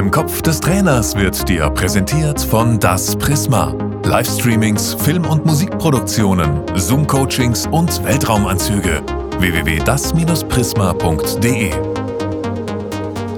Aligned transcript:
Im 0.00 0.10
Kopf 0.10 0.40
des 0.40 0.60
Trainers 0.60 1.14
wird 1.14 1.46
dir 1.46 1.68
präsentiert 1.68 2.40
von 2.40 2.80
Das 2.80 3.14
Prisma. 3.16 3.74
Livestreamings, 4.02 4.94
Film- 4.94 5.26
und 5.26 5.44
Musikproduktionen, 5.44 6.62
Zoom-Coachings 6.74 7.66
und 7.66 8.02
Weltraumanzüge. 8.02 9.02
www.das-prisma.de 9.40 11.72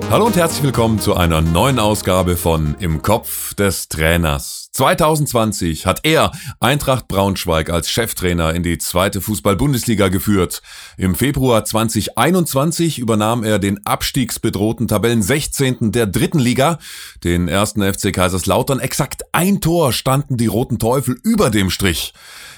Hallo 0.09 0.27
und 0.27 0.37
herzlich 0.37 0.62
willkommen 0.62 1.01
zu 1.01 1.17
einer 1.17 1.41
neuen 1.41 1.80
Ausgabe 1.80 2.37
von 2.37 2.77
Im 2.79 3.03
Kopf 3.03 3.55
des 3.55 3.89
Trainers. 3.89 4.62
2020 4.73 5.84
hat 5.84 6.00
er 6.05 6.32
Eintracht 6.59 7.07
Braunschweig 7.07 7.68
als 7.68 7.91
Cheftrainer 7.91 8.55
in 8.55 8.62
die 8.62 8.79
zweite 8.79 9.20
Fußball-Bundesliga 9.20 10.09
geführt. 10.09 10.62
Im 10.96 11.14
Februar 11.14 11.66
2021 11.66 12.98
übernahm 12.98 13.45
er 13.45 13.59
den 13.59 13.84
abstiegsbedrohten 13.84 14.88
Tabellen 14.88 15.23
16. 15.23 15.93
der 15.93 16.06
dritten 16.06 16.38
Liga, 16.38 16.79
den 17.23 17.48
ersten 17.48 17.83
FC 17.83 18.14
Kaiserslautern. 18.14 18.80
Exakt 18.80 19.24
ein 19.33 19.61
Tor 19.61 19.92
standen 19.92 20.38
die 20.38 20.47
Roten 20.47 20.78
Teufel 20.78 21.19
über 21.23 21.50
dem 21.50 21.69
Strich. 21.69 22.14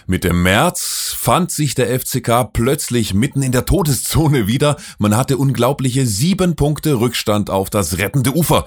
Mit 0.06 0.22
dem 0.22 0.42
März 0.42 1.16
fand 1.18 1.50
sich 1.50 1.74
der 1.74 1.98
FCK 1.98 2.52
plötzlich 2.52 3.14
mitten 3.14 3.42
in 3.42 3.52
der 3.52 3.64
Todeszone 3.64 4.46
wieder. 4.46 4.76
Man 4.98 5.16
hatte 5.16 5.38
unglaubliche 5.38 6.06
sieben 6.06 6.56
Punkte 6.56 7.00
Rückstand 7.00 7.48
auf 7.48 7.70
das 7.70 7.96
rettende 7.96 8.36
Ufer. 8.36 8.66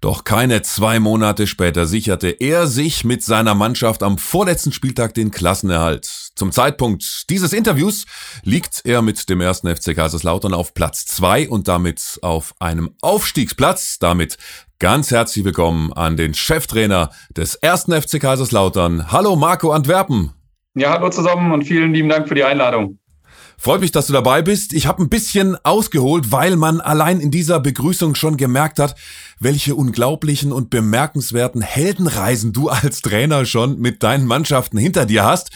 Doch 0.00 0.22
keine 0.22 0.62
zwei 0.62 1.00
Monate 1.00 1.48
später 1.48 1.86
sicherte 1.86 2.28
er 2.28 2.68
sich 2.68 3.04
mit 3.04 3.24
seiner 3.24 3.54
Mannschaft 3.56 4.04
am 4.04 4.16
vorletzten 4.16 4.70
Spieltag 4.70 5.14
den 5.14 5.32
Klassenerhalt. 5.32 6.04
Zum 6.36 6.52
Zeitpunkt 6.52 7.28
dieses 7.30 7.52
Interviews 7.52 8.04
liegt 8.44 8.82
er 8.84 9.02
mit 9.02 9.28
dem 9.28 9.40
ersten 9.40 9.74
FC 9.74 9.96
Kaiserslautern 9.96 10.54
auf 10.54 10.72
Platz 10.72 11.06
zwei 11.06 11.48
und 11.48 11.66
damit 11.66 12.20
auf 12.22 12.54
einem 12.60 12.94
Aufstiegsplatz. 13.02 13.98
Damit 13.98 14.38
ganz 14.78 15.10
herzlich 15.10 15.44
willkommen 15.44 15.92
an 15.92 16.16
den 16.16 16.32
Cheftrainer 16.32 17.10
des 17.36 17.56
ersten 17.56 17.92
FC 17.92 18.20
Kaiserslautern. 18.20 19.10
Hallo 19.10 19.34
Marco 19.34 19.72
Antwerpen. 19.72 20.32
Ja, 20.74 20.92
hallo 20.92 21.10
zusammen 21.10 21.50
und 21.50 21.64
vielen 21.64 21.92
lieben 21.92 22.08
Dank 22.08 22.28
für 22.28 22.36
die 22.36 22.44
Einladung. 22.44 23.00
Freut 23.60 23.80
mich, 23.80 23.90
dass 23.90 24.06
du 24.06 24.12
dabei 24.12 24.40
bist. 24.40 24.72
Ich 24.72 24.86
habe 24.86 25.02
ein 25.02 25.08
bisschen 25.08 25.56
ausgeholt, 25.64 26.30
weil 26.30 26.54
man 26.54 26.80
allein 26.80 27.18
in 27.18 27.32
dieser 27.32 27.58
Begrüßung 27.58 28.14
schon 28.14 28.36
gemerkt 28.36 28.78
hat, 28.78 28.94
welche 29.40 29.74
unglaublichen 29.74 30.52
und 30.52 30.70
bemerkenswerten 30.70 31.60
Heldenreisen 31.60 32.52
du 32.52 32.68
als 32.68 33.02
Trainer 33.02 33.44
schon 33.46 33.80
mit 33.80 34.04
deinen 34.04 34.26
Mannschaften 34.26 34.78
hinter 34.78 35.06
dir 35.06 35.24
hast. 35.24 35.50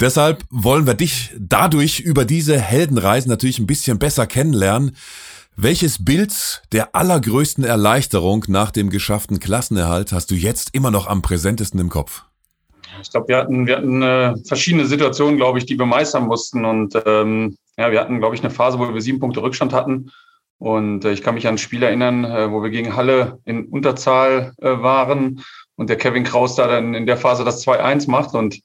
Deshalb 0.00 0.44
wollen 0.48 0.86
wir 0.86 0.94
dich 0.94 1.34
dadurch 1.38 2.00
über 2.00 2.24
diese 2.24 2.58
Heldenreisen 2.58 3.28
natürlich 3.28 3.58
ein 3.58 3.66
bisschen 3.66 3.98
besser 3.98 4.26
kennenlernen. 4.26 4.96
Welches 5.56 6.02
Bild 6.02 6.62
der 6.72 6.94
allergrößten 6.94 7.64
Erleichterung 7.64 8.44
nach 8.48 8.70
dem 8.70 8.88
geschafften 8.88 9.40
Klassenerhalt 9.40 10.10
hast 10.10 10.30
du 10.30 10.34
jetzt 10.34 10.70
immer 10.72 10.90
noch 10.90 11.06
am 11.06 11.20
präsentesten 11.20 11.80
im 11.80 11.90
Kopf? 11.90 12.24
Ich 13.02 13.10
glaube, 13.10 13.28
wir 13.28 13.36
hatten, 13.36 13.66
wir 13.66 13.76
hatten 13.76 14.02
äh, 14.02 14.34
verschiedene 14.44 14.86
Situationen, 14.86 15.36
glaube 15.36 15.58
ich, 15.58 15.66
die 15.66 15.78
wir 15.78 15.86
meistern 15.86 16.26
mussten. 16.26 16.64
Und 16.64 17.00
ähm, 17.06 17.56
ja, 17.76 17.90
wir 17.90 18.00
hatten, 18.00 18.18
glaube 18.18 18.34
ich, 18.34 18.42
eine 18.42 18.50
Phase, 18.50 18.78
wo 18.78 18.92
wir 18.92 19.00
sieben 19.00 19.20
Punkte 19.20 19.42
Rückstand 19.42 19.72
hatten. 19.72 20.10
Und 20.58 21.04
äh, 21.04 21.12
ich 21.12 21.22
kann 21.22 21.34
mich 21.34 21.46
an 21.46 21.54
ein 21.54 21.58
Spiel 21.58 21.82
erinnern, 21.82 22.24
äh, 22.24 22.50
wo 22.50 22.62
wir 22.62 22.70
gegen 22.70 22.96
Halle 22.96 23.38
in 23.44 23.66
Unterzahl 23.66 24.52
äh, 24.58 24.68
waren 24.68 25.42
und 25.76 25.90
der 25.90 25.96
Kevin 25.96 26.24
Kraus 26.24 26.54
da 26.56 26.66
dann 26.66 26.94
in 26.94 27.06
der 27.06 27.18
Phase 27.18 27.44
das 27.44 27.66
2-1 27.66 28.10
macht. 28.10 28.34
Und 28.34 28.60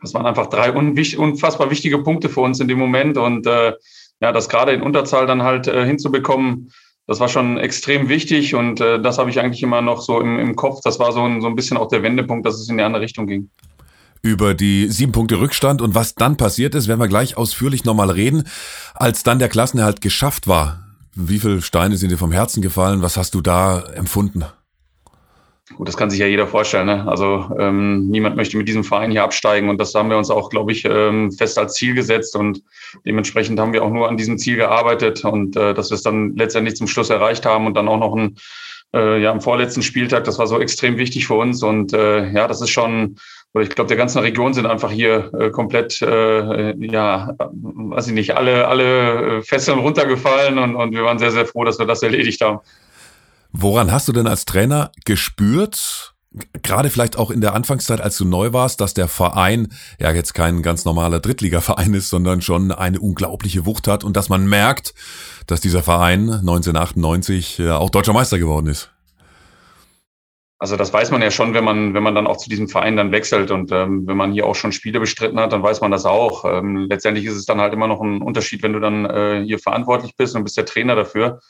das 0.00 0.14
waren 0.14 0.26
einfach 0.26 0.46
drei 0.46 0.72
unfassbar 0.72 1.70
wichtige 1.70 1.98
Punkte 1.98 2.28
für 2.28 2.40
uns 2.40 2.60
in 2.60 2.68
dem 2.68 2.78
Moment. 2.78 3.16
Und 3.16 3.46
äh, 3.46 3.72
ja, 4.20 4.32
das 4.32 4.48
gerade 4.48 4.72
in 4.72 4.82
Unterzahl 4.82 5.26
dann 5.26 5.42
halt 5.42 5.66
äh, 5.66 5.86
hinzubekommen, 5.86 6.70
das 7.10 7.18
war 7.18 7.28
schon 7.28 7.58
extrem 7.58 8.08
wichtig 8.08 8.54
und 8.54 8.80
äh, 8.80 9.02
das 9.02 9.18
habe 9.18 9.30
ich 9.30 9.40
eigentlich 9.40 9.64
immer 9.64 9.82
noch 9.82 10.00
so 10.00 10.20
im, 10.20 10.38
im 10.38 10.54
Kopf. 10.54 10.78
Das 10.84 11.00
war 11.00 11.10
so 11.10 11.24
ein, 11.24 11.40
so 11.40 11.48
ein 11.48 11.56
bisschen 11.56 11.76
auch 11.76 11.88
der 11.88 12.04
Wendepunkt, 12.04 12.46
dass 12.46 12.54
es 12.54 12.68
in 12.68 12.78
die 12.78 12.84
andere 12.84 13.02
Richtung 13.02 13.26
ging. 13.26 13.50
Über 14.22 14.54
die 14.54 14.86
sieben 14.86 15.10
Punkte 15.10 15.40
Rückstand 15.40 15.82
und 15.82 15.96
was 15.96 16.14
dann 16.14 16.36
passiert 16.36 16.76
ist, 16.76 16.86
werden 16.86 17.00
wir 17.00 17.08
gleich 17.08 17.36
ausführlich 17.36 17.84
nochmal 17.84 18.10
reden. 18.10 18.44
Als 18.94 19.24
dann 19.24 19.40
der 19.40 19.48
Klassenerhalt 19.48 20.02
geschafft 20.02 20.46
war, 20.46 20.84
wie 21.16 21.40
viele 21.40 21.62
Steine 21.62 21.96
sind 21.96 22.12
dir 22.12 22.16
vom 22.16 22.30
Herzen 22.30 22.62
gefallen? 22.62 23.02
Was 23.02 23.16
hast 23.16 23.34
du 23.34 23.40
da 23.40 23.80
empfunden? 23.80 24.44
Gut, 25.76 25.86
das 25.86 25.96
kann 25.96 26.10
sich 26.10 26.18
ja 26.18 26.26
jeder 26.26 26.46
vorstellen. 26.46 26.86
Ne? 26.86 27.06
Also 27.06 27.48
ähm, 27.58 28.08
niemand 28.08 28.36
möchte 28.36 28.56
mit 28.56 28.68
diesem 28.68 28.84
Verein 28.84 29.10
hier 29.10 29.22
absteigen 29.22 29.68
und 29.68 29.78
das 29.78 29.94
haben 29.94 30.10
wir 30.10 30.18
uns 30.18 30.30
auch, 30.30 30.50
glaube 30.50 30.72
ich, 30.72 30.84
ähm, 30.84 31.30
fest 31.30 31.58
als 31.58 31.74
Ziel 31.74 31.94
gesetzt 31.94 32.34
und 32.34 32.62
dementsprechend 33.06 33.60
haben 33.60 33.72
wir 33.72 33.84
auch 33.84 33.90
nur 33.90 34.08
an 34.08 34.16
diesem 34.16 34.36
Ziel 34.36 34.56
gearbeitet 34.56 35.24
und 35.24 35.56
äh, 35.56 35.72
dass 35.72 35.90
wir 35.90 35.94
es 35.94 36.02
dann 36.02 36.34
letztendlich 36.36 36.76
zum 36.76 36.88
Schluss 36.88 37.08
erreicht 37.08 37.46
haben 37.46 37.66
und 37.66 37.74
dann 37.74 37.88
auch 37.88 37.98
noch 37.98 38.16
ein, 38.16 38.36
äh, 38.92 39.22
ja, 39.22 39.30
am 39.30 39.40
vorletzten 39.40 39.82
Spieltag, 39.82 40.24
das 40.24 40.38
war 40.40 40.48
so 40.48 40.60
extrem 40.60 40.98
wichtig 40.98 41.28
für 41.28 41.34
uns 41.34 41.62
und 41.62 41.92
äh, 41.92 42.28
ja, 42.30 42.48
das 42.48 42.60
ist 42.60 42.70
schon, 42.70 43.16
ich 43.58 43.70
glaube, 43.70 43.88
der 43.88 43.96
ganzen 43.96 44.18
Region 44.18 44.54
sind 44.54 44.66
einfach 44.66 44.90
hier 44.90 45.32
äh, 45.38 45.50
komplett, 45.50 46.02
äh, 46.02 46.74
ja, 46.84 47.34
weiß 47.38 48.08
ich 48.08 48.14
nicht, 48.14 48.36
alle, 48.36 48.66
alle 48.66 49.38
äh, 49.38 49.42
Fesseln 49.42 49.78
runtergefallen 49.78 50.58
und, 50.58 50.74
und 50.74 50.92
wir 50.92 51.04
waren 51.04 51.20
sehr, 51.20 51.30
sehr 51.30 51.46
froh, 51.46 51.64
dass 51.64 51.78
wir 51.78 51.86
das 51.86 52.02
erledigt 52.02 52.40
haben. 52.40 52.58
Woran 53.52 53.90
hast 53.90 54.08
du 54.08 54.12
denn 54.12 54.26
als 54.26 54.44
Trainer 54.44 54.92
gespürt, 55.04 56.14
gerade 56.62 56.90
vielleicht 56.90 57.18
auch 57.18 57.30
in 57.30 57.40
der 57.40 57.54
Anfangszeit, 57.54 58.00
als 58.00 58.16
du 58.16 58.24
neu 58.24 58.52
warst, 58.52 58.80
dass 58.80 58.94
der 58.94 59.08
Verein 59.08 59.68
ja 59.98 60.12
jetzt 60.12 60.34
kein 60.34 60.62
ganz 60.62 60.84
normaler 60.84 61.20
Drittligaverein 61.20 61.94
ist, 61.94 62.10
sondern 62.10 62.40
schon 62.40 62.70
eine 62.70 63.00
unglaubliche 63.00 63.66
Wucht 63.66 63.88
hat 63.88 64.04
und 64.04 64.16
dass 64.16 64.28
man 64.28 64.48
merkt, 64.48 64.94
dass 65.46 65.60
dieser 65.60 65.82
Verein 65.82 66.30
1998 66.30 67.58
ja 67.58 67.78
auch 67.78 67.90
deutscher 67.90 68.12
Meister 68.12 68.38
geworden 68.38 68.66
ist? 68.66 68.92
Also 70.60 70.76
das 70.76 70.92
weiß 70.92 71.10
man 71.10 71.22
ja 71.22 71.30
schon, 71.30 71.54
wenn 71.54 71.64
man, 71.64 71.94
wenn 71.94 72.02
man 72.02 72.14
dann 72.14 72.26
auch 72.26 72.36
zu 72.36 72.50
diesem 72.50 72.68
Verein 72.68 72.94
dann 72.94 73.12
wechselt 73.12 73.50
und 73.50 73.72
ähm, 73.72 74.06
wenn 74.06 74.16
man 74.18 74.32
hier 74.32 74.44
auch 74.44 74.54
schon 74.54 74.72
Spiele 74.72 75.00
bestritten 75.00 75.40
hat, 75.40 75.54
dann 75.54 75.62
weiß 75.62 75.80
man 75.80 75.90
das 75.90 76.04
auch. 76.04 76.44
Ähm, 76.44 76.86
letztendlich 76.90 77.24
ist 77.24 77.36
es 77.36 77.46
dann 77.46 77.62
halt 77.62 77.72
immer 77.72 77.86
noch 77.86 78.02
ein 78.02 78.20
Unterschied, 78.20 78.62
wenn 78.62 78.74
du 78.74 78.78
dann 78.78 79.06
äh, 79.06 79.42
hier 79.42 79.58
verantwortlich 79.58 80.16
bist 80.16 80.36
und 80.36 80.44
bist 80.44 80.58
der 80.58 80.66
Trainer 80.66 80.94
dafür. 80.94 81.40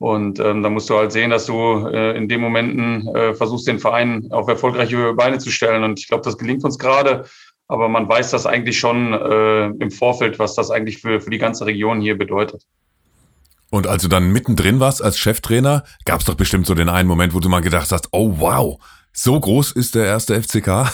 Und 0.00 0.40
ähm, 0.40 0.62
da 0.62 0.70
musst 0.70 0.88
du 0.88 0.96
halt 0.96 1.12
sehen, 1.12 1.28
dass 1.28 1.44
du 1.44 1.86
äh, 1.86 2.16
in 2.16 2.26
den 2.26 2.40
Momenten 2.40 3.06
äh, 3.14 3.34
versuchst, 3.34 3.68
den 3.68 3.78
Verein 3.78 4.28
auf 4.30 4.48
erfolgreiche 4.48 5.12
Beine 5.12 5.36
zu 5.38 5.50
stellen. 5.50 5.84
Und 5.84 6.00
ich 6.00 6.08
glaube, 6.08 6.24
das 6.24 6.38
gelingt 6.38 6.64
uns 6.64 6.78
gerade. 6.78 7.26
Aber 7.68 7.86
man 7.90 8.08
weiß 8.08 8.30
das 8.30 8.46
eigentlich 8.46 8.78
schon 8.78 9.12
äh, 9.12 9.66
im 9.66 9.90
Vorfeld, 9.90 10.38
was 10.38 10.54
das 10.54 10.70
eigentlich 10.70 11.02
für, 11.02 11.20
für 11.20 11.28
die 11.28 11.36
ganze 11.36 11.66
Region 11.66 12.00
hier 12.00 12.16
bedeutet. 12.16 12.64
Und 13.68 13.86
als 13.86 14.02
du 14.02 14.08
dann 14.08 14.32
mittendrin 14.32 14.80
warst 14.80 15.02
als 15.02 15.18
Cheftrainer, 15.18 15.84
gab 16.06 16.20
es 16.20 16.26
doch 16.26 16.34
bestimmt 16.34 16.66
so 16.66 16.74
den 16.74 16.88
einen 16.88 17.06
Moment, 17.06 17.34
wo 17.34 17.40
du 17.40 17.50
mal 17.50 17.60
gedacht 17.60 17.92
hast, 17.92 18.08
oh 18.12 18.36
wow, 18.38 18.78
so 19.12 19.38
groß 19.38 19.72
ist 19.72 19.94
der 19.94 20.06
erste 20.06 20.42
FCK. 20.42 20.90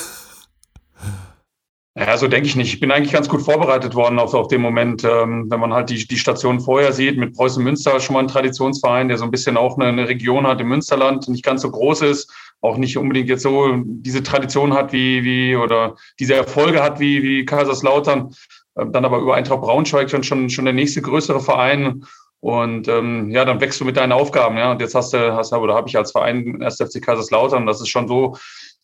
Ja, 1.98 2.18
so 2.18 2.28
denke 2.28 2.46
ich 2.46 2.56
nicht. 2.56 2.74
Ich 2.74 2.80
bin 2.80 2.90
eigentlich 2.90 3.14
ganz 3.14 3.26
gut 3.26 3.40
vorbereitet 3.40 3.94
worden 3.94 4.18
auf, 4.18 4.34
auf 4.34 4.48
den 4.48 4.60
Moment. 4.60 5.02
Ähm, 5.02 5.50
wenn 5.50 5.60
man 5.60 5.72
halt 5.72 5.88
die, 5.88 6.06
die 6.06 6.18
Station 6.18 6.60
vorher 6.60 6.92
sieht, 6.92 7.16
mit 7.16 7.34
Preußen 7.34 7.64
Münster 7.64 7.98
schon 8.00 8.12
mal 8.12 8.20
ein 8.20 8.28
Traditionsverein, 8.28 9.08
der 9.08 9.16
so 9.16 9.24
ein 9.24 9.30
bisschen 9.30 9.56
auch 9.56 9.78
eine, 9.78 9.88
eine 9.88 10.06
Region 10.06 10.46
hat 10.46 10.60
im 10.60 10.68
Münsterland, 10.68 11.26
nicht 11.28 11.42
ganz 11.42 11.62
so 11.62 11.70
groß 11.70 12.02
ist, 12.02 12.30
auch 12.60 12.76
nicht 12.76 12.98
unbedingt 12.98 13.30
jetzt 13.30 13.42
so 13.42 13.82
diese 13.82 14.22
Tradition 14.22 14.74
hat 14.74 14.92
wie, 14.92 15.24
wie 15.24 15.56
oder 15.56 15.96
diese 16.20 16.34
Erfolge 16.34 16.82
hat 16.82 17.00
wie, 17.00 17.22
wie 17.22 17.46
Kaiserslautern. 17.46 18.34
Ähm, 18.76 18.92
dann 18.92 19.06
aber 19.06 19.18
über 19.20 19.34
Eintracht 19.34 19.62
Braunschweig 19.62 20.10
schon, 20.10 20.22
schon, 20.22 20.50
schon 20.50 20.66
der 20.66 20.74
nächste 20.74 21.00
größere 21.00 21.40
Verein. 21.40 22.04
Und 22.40 22.88
ähm, 22.88 23.30
ja, 23.30 23.46
dann 23.46 23.62
wächst 23.62 23.80
du 23.80 23.86
mit 23.86 23.96
deinen 23.96 24.12
Aufgaben, 24.12 24.58
ja. 24.58 24.70
Und 24.70 24.82
jetzt 24.82 24.94
hast 24.94 25.14
du, 25.14 25.34
hast 25.34 25.52
du, 25.52 25.56
oder 25.56 25.74
habe 25.74 25.88
ich 25.88 25.96
als 25.96 26.12
Verein 26.12 26.60
erst 26.60 26.82
FC 26.82 27.02
Kaiserslautern. 27.02 27.64
Das 27.64 27.80
ist 27.80 27.88
schon 27.88 28.06
so, 28.06 28.36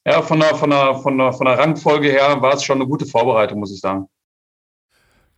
ja, 0.06 0.22
von 0.22 0.40
der, 0.40 0.54
von, 0.54 0.70
der, 0.70 0.94
von, 0.96 1.18
der, 1.18 1.32
von 1.32 1.46
der 1.46 1.58
Rangfolge 1.58 2.08
her 2.08 2.40
war 2.40 2.54
es 2.54 2.64
schon 2.64 2.78
eine 2.78 2.88
gute 2.88 3.06
Vorbereitung, 3.06 3.60
muss 3.60 3.72
ich 3.72 3.80
sagen. 3.80 4.08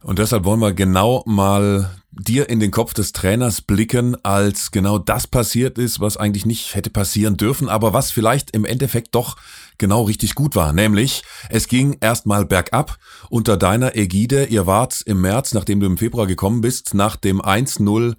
Und 0.02 0.18
deshalb 0.18 0.44
wollen 0.44 0.60
wir 0.60 0.74
genau 0.74 1.22
mal 1.26 1.90
dir 2.10 2.48
in 2.50 2.60
den 2.60 2.70
Kopf 2.70 2.92
des 2.92 3.12
Trainers 3.12 3.62
blicken, 3.62 4.16
als 4.22 4.70
genau 4.70 4.98
das 4.98 5.26
passiert 5.26 5.78
ist, 5.78 5.98
was 5.98 6.16
eigentlich 6.16 6.46
nicht 6.46 6.74
hätte 6.74 6.90
passieren 6.90 7.36
dürfen, 7.36 7.68
aber 7.68 7.92
was 7.92 8.10
vielleicht 8.10 8.50
im 8.50 8.66
Endeffekt 8.66 9.14
doch 9.14 9.36
genau 9.78 10.02
richtig 10.02 10.34
gut 10.34 10.56
war. 10.56 10.72
Nämlich, 10.72 11.22
es 11.48 11.68
ging 11.68 11.96
erstmal 12.00 12.44
bergab 12.44 12.98
unter 13.30 13.56
deiner 13.56 13.96
Ägide. 13.96 14.44
Ihr 14.44 14.66
wart 14.66 15.02
im 15.06 15.22
März, 15.22 15.54
nachdem 15.54 15.80
du 15.80 15.86
im 15.86 15.98
Februar 15.98 16.26
gekommen 16.26 16.60
bist, 16.60 16.94
nach 16.94 17.16
dem 17.16 17.40
1-0 17.40 18.14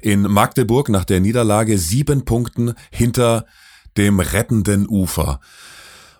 in 0.00 0.22
Magdeburg, 0.22 0.88
nach 0.88 1.04
der 1.04 1.20
Niederlage, 1.20 1.78
sieben 1.78 2.24
Punkten 2.24 2.74
hinter 2.90 3.46
dem 3.96 4.20
rettenden 4.20 4.88
Ufer. 4.88 5.40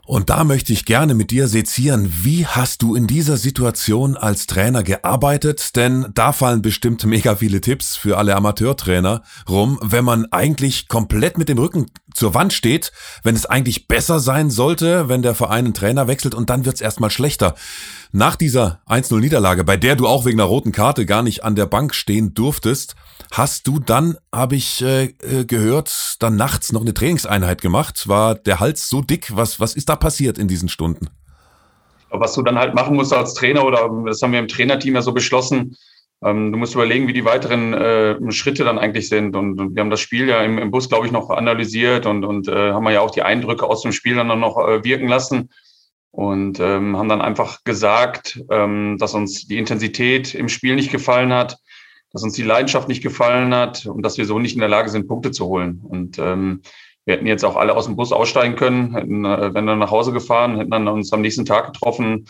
Und 0.09 0.31
da 0.31 0.43
möchte 0.43 0.73
ich 0.73 0.87
gerne 0.87 1.13
mit 1.13 1.31
dir 1.31 1.49
sezieren, 1.49 2.11
wie 2.23 2.47
hast 2.47 2.81
du 2.81 2.95
in 2.95 3.07
dieser 3.07 3.37
Situation 3.37 4.17
als 4.17 4.47
Trainer 4.47 4.83
gearbeitet? 4.83 5.77
Denn 5.77 6.07
da 6.15 6.33
fallen 6.33 6.63
bestimmt 6.63 7.05
mega 7.05 7.37
viele 7.37 7.61
Tipps 7.61 7.95
für 7.95 8.17
alle 8.17 8.35
Amateurtrainer 8.35 9.23
rum, 9.51 9.79
wenn 9.83 10.07
man 10.07 10.25
eigentlich 10.33 10.89
komplett 10.89 11.37
mit 11.37 11.51
dem 11.51 11.59
Rücken 11.59 11.91
zur 12.15 12.33
Wand 12.33 12.55
steht, 12.55 12.91
wenn 13.23 13.37
es 13.37 13.45
eigentlich 13.45 13.87
besser 13.87 14.19
sein 14.19 14.49
sollte, 14.49 15.11
wenn 15.11 15.21
der 15.21 15.35
Verein 15.35 15.67
einen 15.67 15.75
Trainer 15.75 16.09
wechselt 16.09 16.35
und 16.35 16.49
dann 16.49 16.65
wird 16.65 16.77
es 16.77 16.81
erstmal 16.81 17.11
schlechter. 17.11 17.55
nach 18.11 18.37
dieser 18.37 18.81
1-0-Niederlage, 18.89 19.63
bei 19.63 19.77
der 19.77 19.95
du 19.95 20.09
auch 20.09 20.25
wegen 20.25 20.41
einer 20.41 20.49
roten 20.49 20.73
Karte 20.73 21.05
gar 21.05 21.23
nicht 21.23 21.45
an 21.45 21.55
der 21.55 21.67
Bank 21.67 21.95
stehen 21.95 22.33
durftest, 22.33 22.95
hast 23.33 23.67
du 23.67 23.79
dann, 23.79 24.17
habe 24.35 24.57
ich 24.57 24.83
äh, 24.83 25.05
äh, 25.23 25.45
gehört, 25.45 26.17
dann 26.21 26.37
nachts 26.37 26.73
noch 26.73 26.83
eine 26.83 26.95
Trainingseinheit 26.95 27.61
gemacht. 27.61 28.09
War 28.09 28.35
der 28.35 28.61
Hals 28.61 28.89
so 28.89 29.01
dick? 29.01 29.37
Was, 29.37 29.61
was 29.61 29.75
ist 29.75 29.89
da 29.89 29.97
passiert 29.97 30.39
in 30.39 30.49
diesen 30.49 30.69
Stunden? 30.69 31.09
Was 32.11 32.35
du 32.35 32.43
dann 32.43 32.59
halt 32.59 32.75
machen 32.75 32.97
musst 32.97 33.13
als 33.13 33.35
Trainer, 33.35 33.65
oder 33.65 33.91
das 34.07 34.23
haben 34.23 34.33
wir 34.33 34.39
im 34.39 34.49
Trainerteam 34.49 34.95
ja 34.95 35.03
so 35.03 35.13
beschlossen, 35.13 35.77
ähm, 36.23 36.51
du 36.53 36.59
musst 36.59 36.75
überlegen, 36.75 37.07
wie 37.07 37.13
die 37.13 37.25
weiteren 37.25 37.75
äh, 37.75 38.33
Schritte 38.33 38.65
dann 38.65 38.79
eigentlich 38.79 39.09
sind. 39.09 39.37
Und, 39.37 39.61
und, 39.61 39.75
wir 39.75 39.81
haben 39.81 39.91
das 39.91 40.01
Spiel 40.01 40.29
ja 40.29 40.43
im, 40.43 40.59
im 40.59 40.71
Bus, 40.71 40.89
glaube 40.89 41.07
ich, 41.07 41.13
noch 41.13 41.31
analysiert 41.31 42.07
und, 42.07 42.25
und 42.25 42.49
äh, 42.49 42.73
haben 42.73 42.89
ja 42.89 43.01
auch 43.01 43.11
die 43.11 43.23
Eindrücke 43.23 43.67
aus 43.67 43.83
dem 43.83 43.93
Spiel 43.93 44.17
dann 44.17 44.27
noch 44.41 44.59
äh, 44.59 44.83
wirken 44.85 45.09
lassen 45.09 45.51
und 46.11 46.59
ähm, 46.59 46.97
haben 46.97 47.09
dann 47.09 47.21
einfach 47.21 47.63
gesagt, 47.65 48.43
ähm, 48.51 48.97
dass 48.99 49.15
uns 49.15 49.47
die 49.47 49.59
Intensität 49.59 50.35
im 50.35 50.49
Spiel 50.49 50.75
nicht 50.75 50.91
gefallen 50.91 51.33
hat, 51.33 51.59
dass 52.13 52.23
uns 52.23 52.35
die 52.35 52.43
Leidenschaft 52.43 52.89
nicht 52.89 53.03
gefallen 53.03 53.55
hat 53.55 53.87
und 53.87 54.03
dass 54.03 54.19
wir 54.19 54.25
so 54.25 54.39
nicht 54.39 54.55
in 54.55 54.61
der 54.61 54.69
Lage 54.69 54.89
sind, 54.89 55.09
Punkte 55.09 55.31
zu 55.31 55.47
holen. 55.47 55.81
Und 55.89 56.19
ähm, 56.19 56.63
wir 57.05 57.15
hätten 57.15 57.27
jetzt 57.27 57.45
auch 57.45 57.57
alle 57.57 57.77
aus 57.77 57.87
dem 57.87 57.97
Bus 57.97 58.13
aussteigen 58.13 58.57
können, 58.57 58.95
hätten, 58.95 59.25
äh, 59.25 59.55
wenn 59.55 59.67
dann 59.67 59.79
nach 59.79 59.91
Hause 59.91 60.13
gefahren, 60.13 60.57
hätten 60.57 60.71
dann 60.71 60.89
uns 60.89 61.13
am 61.13 61.21
nächsten 61.21 61.45
Tag 61.45 61.73
getroffen. 61.73 62.27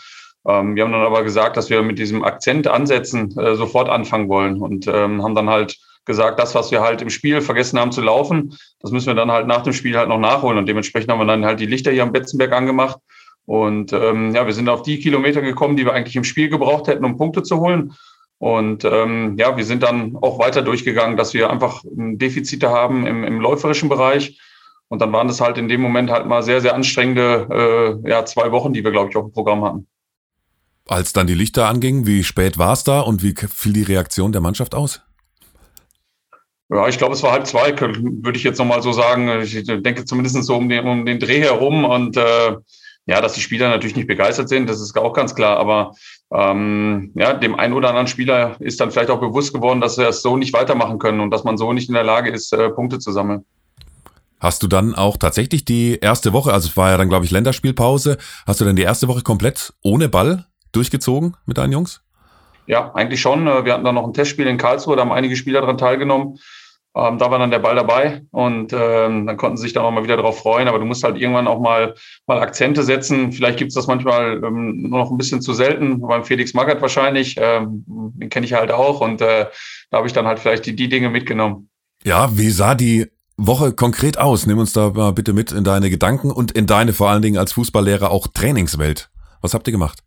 Ähm, 0.47 0.75
wir 0.75 0.83
haben 0.83 0.91
dann 0.91 1.01
aber 1.01 1.23
gesagt, 1.23 1.57
dass 1.57 1.69
wir 1.69 1.81
mit 1.81 1.99
diesem 1.99 2.23
Akzent 2.23 2.67
ansetzen 2.67 3.37
äh, 3.37 3.55
sofort 3.55 3.89
anfangen 3.89 4.29
wollen 4.29 4.61
und 4.61 4.87
ähm, 4.87 5.23
haben 5.23 5.35
dann 5.35 5.49
halt 5.49 5.77
gesagt, 6.05 6.39
das, 6.39 6.55
was 6.55 6.71
wir 6.71 6.81
halt 6.81 7.01
im 7.01 7.09
Spiel 7.09 7.41
vergessen 7.41 7.79
haben 7.79 7.91
zu 7.91 8.01
laufen, 8.01 8.57
das 8.79 8.91
müssen 8.91 9.07
wir 9.07 9.15
dann 9.15 9.31
halt 9.31 9.47
nach 9.47 9.63
dem 9.63 9.73
Spiel 9.73 9.97
halt 9.97 10.09
noch 10.09 10.19
nachholen. 10.19 10.57
Und 10.57 10.67
dementsprechend 10.67 11.11
haben 11.11 11.19
wir 11.19 11.25
dann 11.25 11.45
halt 11.45 11.59
die 11.59 11.65
Lichter 11.65 11.91
hier 11.91 12.03
am 12.03 12.11
Betzenberg 12.11 12.53
angemacht 12.53 12.99
und 13.49 13.93
ähm, 13.93 14.35
ja, 14.35 14.45
wir 14.45 14.53
sind 14.53 14.69
auf 14.69 14.83
die 14.83 14.99
Kilometer 14.99 15.41
gekommen, 15.41 15.75
die 15.75 15.83
wir 15.83 15.93
eigentlich 15.93 16.15
im 16.15 16.23
Spiel 16.23 16.49
gebraucht 16.49 16.87
hätten, 16.87 17.03
um 17.03 17.17
Punkte 17.17 17.41
zu 17.41 17.59
holen. 17.59 17.93
Und 18.39 18.85
ähm, 18.85 19.35
ja, 19.37 19.57
wir 19.57 19.65
sind 19.65 19.83
dann 19.83 20.15
auch 20.15 20.39
weiter 20.39 20.61
durchgegangen, 20.61 21.17
dass 21.17 21.33
wir 21.33 21.49
einfach 21.49 21.83
Defizite 21.85 22.69
haben 22.69 23.05
im, 23.05 23.23
im 23.23 23.41
läuferischen 23.41 23.89
Bereich. 23.89 24.39
Und 24.87 25.01
dann 25.01 25.11
waren 25.11 25.27
das 25.27 25.41
halt 25.41 25.57
in 25.57 25.67
dem 25.67 25.81
Moment 25.81 26.09
halt 26.09 26.25
mal 26.25 26.41
sehr, 26.41 26.61
sehr 26.61 26.73
anstrengende 26.73 27.99
äh, 28.03 28.09
ja, 28.09 28.25
zwei 28.25 28.51
Wochen, 28.51 28.73
die 28.73 28.83
wir, 28.83 28.91
glaube 28.91 29.09
ich, 29.09 29.15
auf 29.17 29.25
dem 29.25 29.33
Programm 29.33 29.63
hatten. 29.63 29.87
Als 30.87 31.13
dann 31.13 31.27
die 31.27 31.35
Lichter 31.35 31.67
angingen, 31.67 32.07
wie 32.07 32.23
spät 32.23 32.57
war 32.57 32.73
es 32.73 32.83
da 32.83 33.01
und 33.01 33.21
wie 33.21 33.35
fiel 33.35 33.73
die 33.73 33.83
Reaktion 33.83 34.31
der 34.31 34.41
Mannschaft 34.41 34.73
aus? 34.73 35.01
Ja, 36.69 36.87
ich 36.87 36.97
glaube, 36.97 37.13
es 37.13 37.23
war 37.23 37.33
halb 37.33 37.45
zwei, 37.45 37.77
würde 37.79 38.37
ich 38.37 38.43
jetzt 38.43 38.57
nochmal 38.57 38.81
so 38.81 38.91
sagen. 38.91 39.41
Ich 39.41 39.63
denke 39.65 40.05
zumindest 40.05 40.41
so 40.43 40.55
um 40.55 40.69
den, 40.69 40.87
um 40.87 41.05
den 41.05 41.19
Dreh 41.19 41.41
herum. 41.41 41.83
Und 41.83 42.15
äh, 42.15 42.55
ja, 43.09 43.21
dass 43.21 43.33
die 43.33 43.41
Spieler 43.41 43.69
natürlich 43.69 43.95
nicht 43.95 44.07
begeistert 44.07 44.49
sind, 44.49 44.69
das 44.69 44.79
ist 44.79 44.95
auch 44.95 45.13
ganz 45.13 45.33
klar. 45.33 45.57
Aber 45.57 45.95
ähm, 46.31 47.11
ja, 47.15 47.33
dem 47.33 47.55
einen 47.55 47.73
oder 47.73 47.89
anderen 47.89 48.05
Spieler 48.05 48.55
ist 48.59 48.79
dann 48.79 48.91
vielleicht 48.91 49.09
auch 49.09 49.19
bewusst 49.19 49.51
geworden, 49.51 49.81
dass 49.81 49.97
wir 49.97 50.07
es 50.07 50.21
so 50.21 50.37
nicht 50.37 50.53
weitermachen 50.53 50.99
können 50.99 51.19
und 51.19 51.31
dass 51.31 51.43
man 51.43 51.57
so 51.57 51.73
nicht 51.73 51.89
in 51.89 51.95
der 51.95 52.03
Lage 52.03 52.29
ist, 52.29 52.53
äh, 52.53 52.69
Punkte 52.69 52.99
zu 52.99 53.11
sammeln. 53.11 53.45
Hast 54.39 54.61
du 54.61 54.67
dann 54.67 54.93
auch 54.93 55.17
tatsächlich 55.17 55.65
die 55.65 55.97
erste 55.99 56.33
Woche, 56.33 56.53
also 56.53 56.69
es 56.69 56.77
war 56.77 56.91
ja 56.91 56.97
dann, 56.97 57.09
glaube 57.09 57.25
ich, 57.25 57.31
Länderspielpause, 57.31 58.19
hast 58.45 58.61
du 58.61 58.65
dann 58.65 58.75
die 58.75 58.83
erste 58.83 59.07
Woche 59.07 59.23
komplett 59.23 59.73
ohne 59.81 60.07
Ball 60.07 60.45
durchgezogen 60.71 61.35
mit 61.47 61.57
deinen 61.57 61.73
Jungs? 61.73 62.01
Ja, 62.67 62.91
eigentlich 62.93 63.19
schon. 63.19 63.45
Wir 63.45 63.73
hatten 63.73 63.83
dann 63.83 63.95
noch 63.95 64.05
ein 64.05 64.13
Testspiel 64.13 64.45
in 64.45 64.59
Karlsruhe, 64.59 64.95
da 64.95 65.01
haben 65.01 65.11
einige 65.11 65.35
Spieler 65.35 65.61
daran 65.61 65.79
teilgenommen. 65.79 66.37
Ähm, 66.95 67.19
da 67.19 67.29
war 67.29 67.37
dann 67.37 67.51
der 67.51 67.59
Ball 67.59 67.75
dabei 67.75 68.23
und 68.31 68.73
ähm, 68.73 69.27
dann 69.27 69.37
konnten 69.37 69.57
sie 69.57 69.63
sich 69.63 69.73
dann 69.73 69.85
auch 69.85 69.91
mal 69.91 70.03
wieder 70.03 70.17
darauf 70.17 70.39
freuen. 70.39 70.67
Aber 70.67 70.79
du 70.79 70.85
musst 70.85 71.03
halt 71.03 71.17
irgendwann 71.17 71.47
auch 71.47 71.59
mal, 71.59 71.93
mal 72.25 72.39
Akzente 72.39 72.83
setzen. 72.83 73.31
Vielleicht 73.31 73.59
gibt 73.59 73.69
es 73.69 73.75
das 73.75 73.87
manchmal 73.87 74.43
ähm, 74.43 74.89
nur 74.89 74.99
noch 74.99 75.11
ein 75.11 75.17
bisschen 75.17 75.41
zu 75.41 75.53
selten. 75.53 76.01
Beim 76.01 76.23
Felix 76.23 76.53
Magath 76.53 76.81
wahrscheinlich, 76.81 77.35
ähm, 77.37 77.83
den 77.87 78.29
kenne 78.29 78.45
ich 78.45 78.53
halt 78.53 78.71
auch. 78.71 79.01
Und 79.01 79.21
äh, 79.21 79.45
da 79.91 79.97
habe 79.97 80.07
ich 80.07 80.13
dann 80.13 80.25
halt 80.25 80.39
vielleicht 80.39 80.65
die, 80.65 80.75
die 80.75 80.89
Dinge 80.89 81.09
mitgenommen. 81.09 81.69
Ja, 82.03 82.35
wie 82.37 82.49
sah 82.49 82.73
die 82.73 83.07
Woche 83.37 83.71
konkret 83.73 84.17
aus? 84.17 84.47
Nimm 84.47 84.57
uns 84.57 84.73
da 84.73 84.89
mal 84.89 85.13
bitte 85.13 85.33
mit 85.33 85.51
in 85.51 85.63
deine 85.63 85.89
Gedanken 85.89 86.31
und 86.31 86.51
in 86.51 86.65
deine 86.65 86.93
vor 86.93 87.09
allen 87.09 87.21
Dingen 87.21 87.37
als 87.37 87.53
Fußballlehrer 87.53 88.09
auch 88.09 88.27
Trainingswelt. 88.27 89.09
Was 89.41 89.53
habt 89.53 89.67
ihr 89.67 89.71
gemacht? 89.71 89.99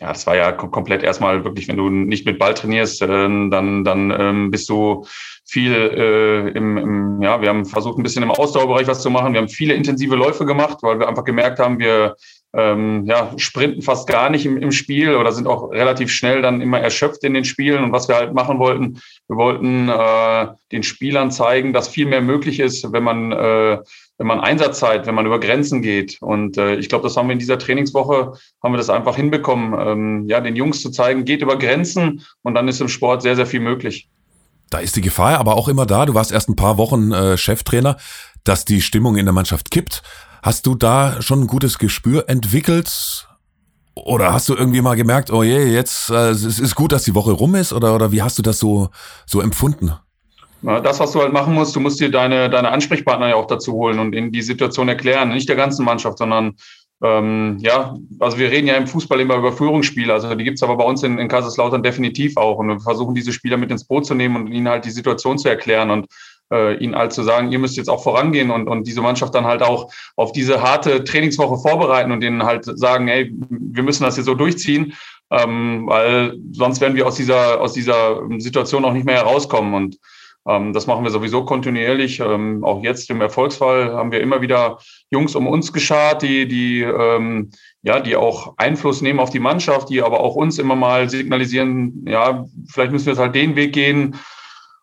Ja, 0.00 0.08
das 0.08 0.26
war 0.26 0.36
ja 0.36 0.52
komplett 0.52 1.02
erstmal 1.02 1.44
wirklich, 1.44 1.66
wenn 1.66 1.76
du 1.76 1.90
nicht 1.90 2.24
mit 2.24 2.38
Ball 2.38 2.54
trainierst, 2.54 3.02
äh, 3.02 3.06
dann, 3.06 3.84
dann 3.84 4.14
ähm, 4.16 4.50
bist 4.50 4.68
du 4.68 5.04
viel 5.44 5.72
äh, 5.72 6.48
im, 6.50 6.76
im, 6.76 7.22
ja, 7.22 7.40
wir 7.40 7.48
haben 7.48 7.64
versucht, 7.64 7.98
ein 7.98 8.02
bisschen 8.02 8.22
im 8.22 8.30
Ausdauerbereich 8.30 8.86
was 8.86 9.02
zu 9.02 9.10
machen. 9.10 9.32
Wir 9.32 9.40
haben 9.40 9.48
viele 9.48 9.74
intensive 9.74 10.14
Läufe 10.14 10.44
gemacht, 10.44 10.78
weil 10.82 11.00
wir 11.00 11.08
einfach 11.08 11.24
gemerkt 11.24 11.58
haben, 11.58 11.78
wir 11.78 12.16
ähm, 12.54 13.04
ja, 13.06 13.32
sprinten 13.36 13.82
fast 13.82 14.08
gar 14.08 14.30
nicht 14.30 14.46
im, 14.46 14.56
im 14.56 14.72
Spiel 14.72 15.16
oder 15.16 15.32
sind 15.32 15.46
auch 15.46 15.70
relativ 15.70 16.10
schnell 16.10 16.42
dann 16.42 16.60
immer 16.60 16.80
erschöpft 16.80 17.24
in 17.24 17.34
den 17.34 17.44
Spielen. 17.44 17.82
Und 17.82 17.92
was 17.92 18.08
wir 18.08 18.16
halt 18.16 18.34
machen 18.34 18.58
wollten, 18.58 19.00
wir 19.26 19.36
wollten 19.36 19.88
äh, 19.88 20.48
den 20.70 20.82
Spielern 20.82 21.30
zeigen, 21.30 21.72
dass 21.72 21.88
viel 21.88 22.06
mehr 22.06 22.22
möglich 22.22 22.60
ist, 22.60 22.92
wenn 22.92 23.02
man 23.02 23.32
äh, 23.32 23.78
wenn 24.18 24.26
man 24.26 24.40
Einsatzzeit, 24.40 25.06
wenn 25.06 25.14
man 25.14 25.26
über 25.26 25.38
Grenzen 25.38 25.80
geht. 25.80 26.18
Und 26.20 26.58
äh, 26.58 26.74
ich 26.74 26.88
glaube, 26.88 27.04
das 27.04 27.16
haben 27.16 27.28
wir 27.28 27.32
in 27.32 27.38
dieser 27.38 27.58
Trainingswoche, 27.58 28.32
haben 28.62 28.72
wir 28.72 28.78
das 28.78 28.90
einfach 28.90 29.16
hinbekommen, 29.16 29.74
ähm, 29.78 30.28
ja, 30.28 30.40
den 30.40 30.56
Jungs 30.56 30.82
zu 30.82 30.90
zeigen, 30.90 31.24
geht 31.24 31.40
über 31.40 31.56
Grenzen 31.56 32.24
und 32.42 32.54
dann 32.54 32.68
ist 32.68 32.80
im 32.80 32.88
Sport 32.88 33.22
sehr, 33.22 33.36
sehr 33.36 33.46
viel 33.46 33.60
möglich. 33.60 34.08
Da 34.70 34.78
ist 34.78 34.96
die 34.96 35.00
Gefahr 35.00 35.38
aber 35.38 35.56
auch 35.56 35.68
immer 35.68 35.86
da. 35.86 36.04
Du 36.04 36.14
warst 36.14 36.32
erst 36.32 36.48
ein 36.48 36.56
paar 36.56 36.76
Wochen 36.76 37.12
äh, 37.12 37.38
Cheftrainer, 37.38 37.96
dass 38.44 38.64
die 38.64 38.82
Stimmung 38.82 39.16
in 39.16 39.24
der 39.24 39.32
Mannschaft 39.32 39.70
kippt. 39.70 40.02
Hast 40.42 40.66
du 40.66 40.74
da 40.74 41.22
schon 41.22 41.42
ein 41.42 41.46
gutes 41.46 41.78
Gespür 41.78 42.28
entwickelt? 42.28 43.28
Oder 43.94 44.32
hast 44.32 44.48
du 44.48 44.54
irgendwie 44.54 44.80
mal 44.80 44.94
gemerkt, 44.94 45.30
oh 45.32 45.42
je, 45.42 45.64
jetzt 45.72 46.10
äh, 46.10 46.30
es 46.30 46.44
ist 46.44 46.74
gut, 46.74 46.92
dass 46.92 47.04
die 47.04 47.14
Woche 47.14 47.32
rum 47.32 47.54
ist? 47.54 47.72
Oder, 47.72 47.94
oder 47.94 48.12
wie 48.12 48.22
hast 48.22 48.38
du 48.38 48.42
das 48.42 48.58
so, 48.58 48.90
so 49.26 49.40
empfunden? 49.40 49.92
Das, 50.62 50.98
was 50.98 51.12
du 51.12 51.20
halt 51.20 51.32
machen 51.32 51.54
musst, 51.54 51.76
du 51.76 51.80
musst 51.80 52.00
dir 52.00 52.10
deine, 52.10 52.50
deine 52.50 52.70
Ansprechpartner 52.70 53.28
ja 53.28 53.34
auch 53.36 53.46
dazu 53.46 53.72
holen 53.74 53.98
und 54.00 54.12
in 54.14 54.32
die 54.32 54.42
Situation 54.42 54.88
erklären. 54.88 55.28
Nicht 55.28 55.48
der 55.48 55.56
ganzen 55.56 55.84
Mannschaft, 55.84 56.18
sondern 56.18 56.56
ähm, 57.02 57.58
ja, 57.60 57.96
also 58.18 58.38
wir 58.38 58.50
reden 58.50 58.66
ja 58.66 58.74
im 58.74 58.88
Fußball 58.88 59.20
immer 59.20 59.36
über 59.36 59.52
Führungsspiele. 59.52 60.12
Also 60.12 60.34
die 60.34 60.44
gibt's 60.44 60.62
aber 60.62 60.76
bei 60.76 60.84
uns 60.84 61.02
in, 61.04 61.18
in 61.18 61.28
Kaiserslautern 61.28 61.82
definitiv 61.82 62.36
auch. 62.36 62.58
Und 62.58 62.68
wir 62.68 62.80
versuchen 62.80 63.14
diese 63.14 63.32
Spieler 63.32 63.56
mit 63.56 63.70
ins 63.70 63.84
Boot 63.84 64.06
zu 64.06 64.14
nehmen 64.14 64.36
und 64.36 64.52
ihnen 64.52 64.68
halt 64.68 64.84
die 64.84 64.90
Situation 64.90 65.38
zu 65.38 65.48
erklären 65.48 65.90
und 65.90 66.06
äh, 66.52 66.76
ihnen 66.78 66.96
halt 66.96 67.12
zu 67.12 67.22
sagen, 67.22 67.52
ihr 67.52 67.58
müsst 67.58 67.76
jetzt 67.76 67.88
auch 67.88 68.02
vorangehen 68.02 68.50
und, 68.50 68.68
und 68.68 68.86
diese 68.86 69.02
Mannschaft 69.02 69.34
dann 69.34 69.44
halt 69.44 69.62
auch 69.62 69.92
auf 70.16 70.32
diese 70.32 70.62
harte 70.62 71.04
Trainingswoche 71.04 71.58
vorbereiten 71.58 72.10
und 72.10 72.24
ihnen 72.24 72.42
halt 72.42 72.64
sagen, 72.64 73.06
ey, 73.06 73.32
wir 73.48 73.82
müssen 73.82 74.02
das 74.02 74.16
hier 74.16 74.24
so 74.24 74.34
durchziehen, 74.34 74.94
ähm, 75.30 75.86
weil 75.86 76.34
sonst 76.52 76.80
werden 76.80 76.96
wir 76.96 77.06
aus 77.06 77.16
dieser, 77.16 77.60
aus 77.60 77.74
dieser 77.74 78.22
Situation 78.38 78.84
auch 78.84 78.92
nicht 78.92 79.06
mehr 79.06 79.16
herauskommen. 79.16 79.74
Und 79.74 79.98
das 80.72 80.86
machen 80.86 81.04
wir 81.04 81.10
sowieso 81.10 81.44
kontinuierlich. 81.44 82.20
Ähm, 82.20 82.64
auch 82.64 82.82
jetzt 82.82 83.10
im 83.10 83.20
Erfolgsfall 83.20 83.92
haben 83.92 84.12
wir 84.12 84.20
immer 84.20 84.40
wieder 84.40 84.78
Jungs 85.10 85.34
um 85.34 85.46
uns 85.46 85.72
geschart, 85.72 86.22
die, 86.22 86.48
die, 86.48 86.80
ähm, 86.80 87.50
ja, 87.82 88.00
die 88.00 88.16
auch 88.16 88.54
Einfluss 88.56 89.02
nehmen 89.02 89.20
auf 89.20 89.30
die 89.30 89.40
Mannschaft, 89.40 89.90
die 89.90 90.02
aber 90.02 90.20
auch 90.20 90.36
uns 90.36 90.58
immer 90.58 90.74
mal 90.74 91.10
signalisieren, 91.10 92.04
ja, 92.08 92.46
vielleicht 92.72 92.92
müssen 92.92 93.06
wir 93.06 93.12
jetzt 93.12 93.20
halt 93.20 93.34
den 93.34 93.56
Weg 93.56 93.74
gehen. 93.74 94.16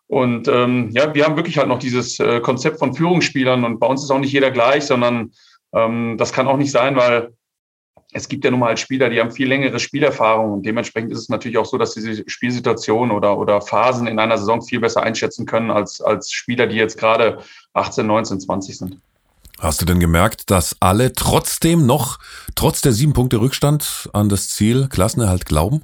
Und 0.06 0.46
ähm, 0.46 0.90
ja, 0.92 1.12
wir 1.14 1.24
haben 1.24 1.36
wirklich 1.36 1.58
halt 1.58 1.68
noch 1.68 1.80
dieses 1.80 2.20
äh, 2.20 2.40
Konzept 2.40 2.78
von 2.78 2.94
Führungsspielern 2.94 3.64
und 3.64 3.80
bei 3.80 3.88
uns 3.88 4.04
ist 4.04 4.10
auch 4.12 4.20
nicht 4.20 4.32
jeder 4.32 4.52
gleich, 4.52 4.84
sondern 4.84 5.32
ähm, 5.74 6.16
das 6.16 6.32
kann 6.32 6.46
auch 6.46 6.56
nicht 6.58 6.70
sein, 6.70 6.94
weil 6.94 7.35
es 8.16 8.28
gibt 8.28 8.44
ja 8.44 8.50
nun 8.50 8.60
mal 8.60 8.68
halt 8.68 8.80
Spieler, 8.80 9.10
die 9.10 9.20
haben 9.20 9.30
viel 9.30 9.46
längere 9.46 9.78
Spielerfahrung 9.78 10.54
und 10.54 10.62
dementsprechend 10.64 11.12
ist 11.12 11.18
es 11.18 11.28
natürlich 11.28 11.58
auch 11.58 11.66
so, 11.66 11.76
dass 11.76 11.92
diese 11.92 12.24
Spielsituation 12.26 13.10
oder, 13.10 13.36
oder 13.36 13.60
Phasen 13.60 14.06
in 14.06 14.18
einer 14.18 14.38
Saison 14.38 14.62
viel 14.62 14.80
besser 14.80 15.02
einschätzen 15.02 15.44
können 15.44 15.70
als, 15.70 16.00
als 16.00 16.32
Spieler, 16.32 16.66
die 16.66 16.76
jetzt 16.76 16.98
gerade 16.98 17.38
18, 17.74 18.06
19, 18.06 18.40
20 18.40 18.78
sind. 18.78 18.96
Hast 19.58 19.82
du 19.82 19.84
denn 19.84 20.00
gemerkt, 20.00 20.50
dass 20.50 20.76
alle 20.80 21.12
trotzdem 21.12 21.84
noch, 21.84 22.18
trotz 22.54 22.80
der 22.80 22.92
sieben 22.92 23.12
Punkte 23.12 23.38
Rückstand 23.38 24.08
an 24.14 24.30
das 24.30 24.48
Ziel 24.48 24.88
Klassenerhalt 24.88 25.44
glauben? 25.44 25.82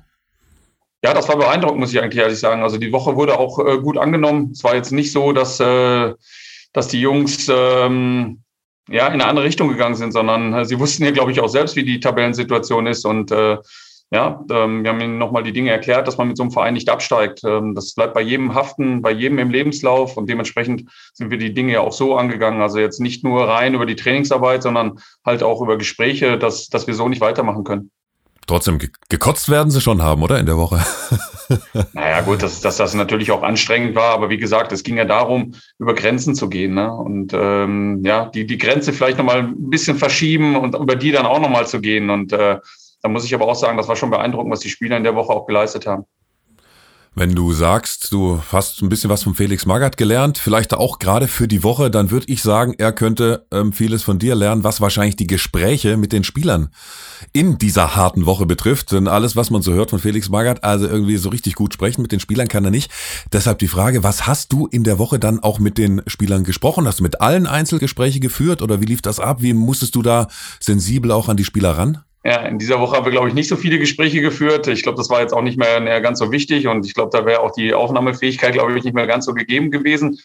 Ja, 1.04 1.12
das 1.12 1.28
war 1.28 1.36
beeindruckend, 1.36 1.80
muss 1.80 1.92
ich 1.92 2.00
eigentlich 2.00 2.22
ehrlich 2.22 2.38
sagen. 2.38 2.62
Also 2.62 2.78
die 2.78 2.92
Woche 2.92 3.16
wurde 3.16 3.38
auch 3.38 3.58
äh, 3.58 3.78
gut 3.78 3.98
angenommen. 3.98 4.52
Es 4.52 4.64
war 4.64 4.74
jetzt 4.74 4.92
nicht 4.92 5.12
so, 5.12 5.32
dass, 5.32 5.60
äh, 5.60 6.14
dass 6.72 6.88
die 6.88 7.00
Jungs 7.00 7.50
ähm, 7.52 8.42
ja, 8.88 9.06
in 9.06 9.14
eine 9.14 9.26
andere 9.26 9.44
Richtung 9.44 9.68
gegangen 9.68 9.94
sind, 9.94 10.12
sondern 10.12 10.52
äh, 10.52 10.64
sie 10.64 10.78
wussten 10.78 11.04
ja, 11.04 11.10
glaube 11.10 11.32
ich, 11.32 11.40
auch 11.40 11.48
selbst, 11.48 11.76
wie 11.76 11.84
die 11.84 12.00
Tabellensituation 12.00 12.86
ist. 12.86 13.04
Und 13.04 13.30
äh, 13.30 13.58
ja, 14.10 14.44
ähm, 14.50 14.82
wir 14.82 14.90
haben 14.90 15.00
ihnen 15.00 15.16
nochmal 15.16 15.42
die 15.42 15.54
Dinge 15.54 15.70
erklärt, 15.70 16.06
dass 16.06 16.18
man 16.18 16.28
mit 16.28 16.36
so 16.36 16.42
einem 16.42 16.52
Verein 16.52 16.74
nicht 16.74 16.90
absteigt. 16.90 17.42
Ähm, 17.44 17.74
das 17.74 17.94
bleibt 17.94 18.12
bei 18.12 18.20
jedem 18.20 18.54
haften, 18.54 19.00
bei 19.00 19.10
jedem 19.10 19.38
im 19.38 19.50
Lebenslauf. 19.50 20.16
Und 20.16 20.28
dementsprechend 20.28 20.90
sind 21.14 21.30
wir 21.30 21.38
die 21.38 21.54
Dinge 21.54 21.72
ja 21.72 21.80
auch 21.80 21.92
so 21.92 22.16
angegangen. 22.16 22.60
Also 22.60 22.78
jetzt 22.78 23.00
nicht 23.00 23.24
nur 23.24 23.48
rein 23.48 23.74
über 23.74 23.86
die 23.86 23.96
Trainingsarbeit, 23.96 24.62
sondern 24.62 24.98
halt 25.24 25.42
auch 25.42 25.62
über 25.62 25.78
Gespräche, 25.78 26.36
dass, 26.36 26.68
dass 26.68 26.86
wir 26.86 26.94
so 26.94 27.08
nicht 27.08 27.22
weitermachen 27.22 27.64
können. 27.64 27.90
Trotzdem, 28.46 28.78
gekotzt 29.08 29.48
werden 29.48 29.70
sie 29.70 29.80
schon 29.80 30.02
haben, 30.02 30.22
oder 30.22 30.38
in 30.38 30.46
der 30.46 30.56
Woche? 30.56 30.84
naja, 31.92 32.22
gut, 32.22 32.42
dass, 32.42 32.60
dass 32.60 32.76
das 32.76 32.94
natürlich 32.94 33.30
auch 33.30 33.42
anstrengend 33.42 33.94
war, 33.94 34.12
aber 34.12 34.30
wie 34.30 34.36
gesagt, 34.36 34.72
es 34.72 34.82
ging 34.82 34.96
ja 34.96 35.04
darum, 35.04 35.54
über 35.78 35.94
Grenzen 35.94 36.34
zu 36.34 36.48
gehen. 36.48 36.74
Ne? 36.74 36.92
Und 36.92 37.32
ähm, 37.34 38.02
ja, 38.04 38.26
die, 38.26 38.46
die 38.46 38.58
Grenze 38.58 38.92
vielleicht 38.92 39.18
nochmal 39.18 39.40
ein 39.40 39.70
bisschen 39.70 39.96
verschieben 39.96 40.56
und 40.56 40.74
über 40.74 40.96
die 40.96 41.12
dann 41.12 41.26
auch 41.26 41.40
nochmal 41.40 41.66
zu 41.66 41.80
gehen. 41.80 42.10
Und 42.10 42.32
äh, 42.32 42.58
da 43.02 43.08
muss 43.08 43.24
ich 43.24 43.34
aber 43.34 43.46
auch 43.46 43.54
sagen, 43.54 43.76
das 43.76 43.88
war 43.88 43.96
schon 43.96 44.10
beeindruckend, 44.10 44.52
was 44.52 44.60
die 44.60 44.70
Spieler 44.70 44.96
in 44.96 45.04
der 45.04 45.14
Woche 45.14 45.32
auch 45.32 45.46
geleistet 45.46 45.86
haben. 45.86 46.04
Wenn 47.14 47.34
du 47.34 47.52
sagst, 47.52 48.10
du 48.10 48.40
hast 48.52 48.80
ein 48.80 48.88
bisschen 48.88 49.10
was 49.10 49.22
von 49.22 49.34
Felix 49.34 49.66
Magath 49.66 49.98
gelernt, 49.98 50.38
vielleicht 50.38 50.72
auch 50.72 50.98
gerade 50.98 51.28
für 51.28 51.46
die 51.46 51.62
Woche, 51.62 51.90
dann 51.90 52.10
würde 52.10 52.24
ich 52.32 52.40
sagen, 52.40 52.74
er 52.78 52.90
könnte 52.92 53.46
ähm, 53.52 53.74
vieles 53.74 54.02
von 54.02 54.18
dir 54.18 54.34
lernen, 54.34 54.64
was 54.64 54.80
wahrscheinlich 54.80 55.16
die 55.16 55.26
Gespräche 55.26 55.98
mit 55.98 56.12
den 56.12 56.24
Spielern 56.24 56.70
in 57.34 57.58
dieser 57.58 57.96
harten 57.96 58.24
Woche 58.24 58.46
betrifft. 58.46 58.92
Denn 58.92 59.08
alles, 59.08 59.36
was 59.36 59.50
man 59.50 59.60
so 59.60 59.74
hört 59.74 59.90
von 59.90 59.98
Felix 59.98 60.30
Magath, 60.30 60.64
also 60.64 60.88
irgendwie 60.88 61.18
so 61.18 61.28
richtig 61.28 61.54
gut 61.54 61.74
sprechen 61.74 62.00
mit 62.00 62.12
den 62.12 62.20
Spielern 62.20 62.48
kann 62.48 62.64
er 62.64 62.70
nicht. 62.70 62.90
Deshalb 63.30 63.58
die 63.58 63.68
Frage, 63.68 64.02
was 64.02 64.26
hast 64.26 64.50
du 64.50 64.66
in 64.66 64.82
der 64.82 64.98
Woche 64.98 65.18
dann 65.18 65.38
auch 65.38 65.58
mit 65.58 65.76
den 65.76 66.00
Spielern 66.06 66.44
gesprochen? 66.44 66.86
Hast 66.86 67.00
du 67.00 67.02
mit 67.02 67.20
allen 67.20 67.46
Einzelgespräche 67.46 68.20
geführt 68.20 68.62
oder 68.62 68.80
wie 68.80 68.86
lief 68.86 69.02
das 69.02 69.20
ab? 69.20 69.42
Wie 69.42 69.52
musstest 69.52 69.96
du 69.96 70.00
da 70.00 70.28
sensibel 70.60 71.10
auch 71.10 71.28
an 71.28 71.36
die 71.36 71.44
Spieler 71.44 71.76
ran? 71.76 72.02
Ja, 72.24 72.42
in 72.42 72.58
dieser 72.58 72.78
Woche 72.78 72.96
haben 72.96 73.04
wir, 73.04 73.10
glaube 73.10 73.28
ich, 73.28 73.34
nicht 73.34 73.48
so 73.48 73.56
viele 73.56 73.78
Gespräche 73.78 74.20
geführt. 74.20 74.68
Ich 74.68 74.84
glaube, 74.84 74.96
das 74.96 75.10
war 75.10 75.20
jetzt 75.20 75.32
auch 75.32 75.42
nicht 75.42 75.58
mehr, 75.58 76.00
ganz 76.00 76.20
so 76.20 76.30
wichtig 76.30 76.68
und 76.68 76.86
ich 76.86 76.94
glaube, 76.94 77.10
da 77.12 77.26
wäre 77.26 77.40
auch 77.40 77.52
die 77.52 77.74
Aufnahmefähigkeit, 77.74 78.52
glaube 78.52 78.76
ich, 78.78 78.84
nicht 78.84 78.94
mehr 78.94 79.08
ganz 79.08 79.24
so 79.24 79.34
gegeben 79.34 79.70
gewesen. 79.70 80.20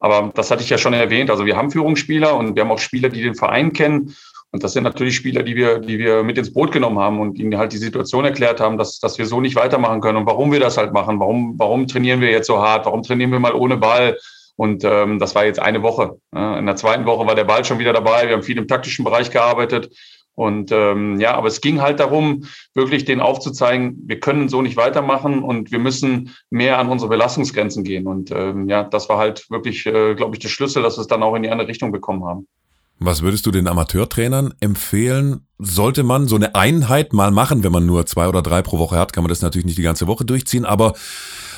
Aber 0.00 0.32
das 0.34 0.50
hatte 0.50 0.62
ich 0.62 0.70
ja 0.70 0.78
schon 0.78 0.92
erwähnt. 0.94 1.30
Also 1.30 1.46
wir 1.46 1.56
haben 1.56 1.70
Führungsspieler 1.70 2.36
und 2.36 2.56
wir 2.56 2.62
haben 2.62 2.70
auch 2.70 2.78
Spieler, 2.78 3.08
die 3.08 3.22
den 3.22 3.34
Verein 3.34 3.72
kennen. 3.72 4.16
Und 4.50 4.64
das 4.64 4.72
sind 4.72 4.84
natürlich 4.84 5.14
Spieler, 5.14 5.42
die 5.42 5.56
wir, 5.56 5.78
die 5.78 5.98
wir 5.98 6.22
mit 6.22 6.38
ins 6.38 6.52
Boot 6.52 6.72
genommen 6.72 6.98
haben 6.98 7.20
und 7.20 7.38
ihnen 7.38 7.58
halt 7.58 7.72
die 7.72 7.78
Situation 7.78 8.24
erklärt 8.24 8.60
haben, 8.60 8.78
dass, 8.78 8.98
dass 8.98 9.18
wir 9.18 9.26
so 9.26 9.40
nicht 9.40 9.56
weitermachen 9.56 10.00
können 10.00 10.18
und 10.18 10.26
warum 10.26 10.50
wir 10.52 10.60
das 10.60 10.78
halt 10.78 10.92
machen. 10.92 11.20
Warum, 11.20 11.58
warum 11.58 11.86
trainieren 11.86 12.20
wir 12.20 12.30
jetzt 12.30 12.46
so 12.46 12.58
hart? 12.58 12.86
Warum 12.86 13.02
trainieren 13.02 13.30
wir 13.30 13.40
mal 13.40 13.52
ohne 13.52 13.76
Ball? 13.76 14.16
Und 14.56 14.82
ähm, 14.84 15.18
das 15.18 15.34
war 15.34 15.44
jetzt 15.44 15.60
eine 15.60 15.82
Woche. 15.82 16.18
In 16.32 16.66
der 16.66 16.76
zweiten 16.76 17.04
Woche 17.06 17.26
war 17.26 17.34
der 17.34 17.44
Ball 17.44 17.64
schon 17.64 17.78
wieder 17.78 17.92
dabei. 17.92 18.26
Wir 18.26 18.34
haben 18.34 18.42
viel 18.42 18.58
im 18.58 18.66
taktischen 18.66 19.04
Bereich 19.04 19.30
gearbeitet. 19.30 19.94
Und 20.38 20.70
ähm, 20.70 21.18
ja, 21.18 21.34
aber 21.34 21.48
es 21.48 21.60
ging 21.60 21.80
halt 21.80 21.98
darum, 21.98 22.44
wirklich 22.72 23.04
denen 23.04 23.20
aufzuzeigen, 23.20 24.04
wir 24.06 24.20
können 24.20 24.48
so 24.48 24.62
nicht 24.62 24.76
weitermachen 24.76 25.42
und 25.42 25.72
wir 25.72 25.80
müssen 25.80 26.30
mehr 26.48 26.78
an 26.78 26.88
unsere 26.88 27.08
Belastungsgrenzen 27.08 27.82
gehen. 27.82 28.06
Und 28.06 28.30
ähm, 28.30 28.68
ja, 28.68 28.84
das 28.84 29.08
war 29.08 29.18
halt 29.18 29.50
wirklich, 29.50 29.84
äh, 29.86 30.14
glaube 30.14 30.36
ich, 30.36 30.38
der 30.38 30.48
Schlüssel, 30.48 30.84
dass 30.84 30.96
wir 30.96 31.00
es 31.00 31.08
dann 31.08 31.24
auch 31.24 31.34
in 31.34 31.42
die 31.42 31.50
andere 31.50 31.66
Richtung 31.66 31.90
bekommen 31.90 32.24
haben. 32.24 32.46
Was 33.00 33.22
würdest 33.22 33.46
du 33.46 33.50
den 33.50 33.66
Amateurtrainern 33.66 34.54
empfehlen? 34.60 35.40
Sollte 35.58 36.04
man 36.04 36.28
so 36.28 36.36
eine 36.36 36.54
Einheit 36.54 37.12
mal 37.12 37.32
machen, 37.32 37.64
wenn 37.64 37.72
man 37.72 37.84
nur 37.84 38.06
zwei 38.06 38.28
oder 38.28 38.40
drei 38.40 38.62
pro 38.62 38.78
Woche 38.78 38.96
hat, 38.96 39.12
kann 39.12 39.24
man 39.24 39.30
das 39.30 39.42
natürlich 39.42 39.66
nicht 39.66 39.78
die 39.78 39.82
ganze 39.82 40.06
Woche 40.06 40.24
durchziehen, 40.24 40.64
aber 40.64 40.92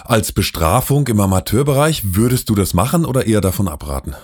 als 0.07 0.33
Bestrafung 0.33 1.07
im 1.09 1.21
Amateurbereich, 1.21 2.15
würdest 2.15 2.49
du 2.49 2.55
das 2.55 2.73
machen 2.73 3.05
oder 3.05 3.27
eher 3.27 3.43
davon 3.43 3.69
abraten? 3.69 4.15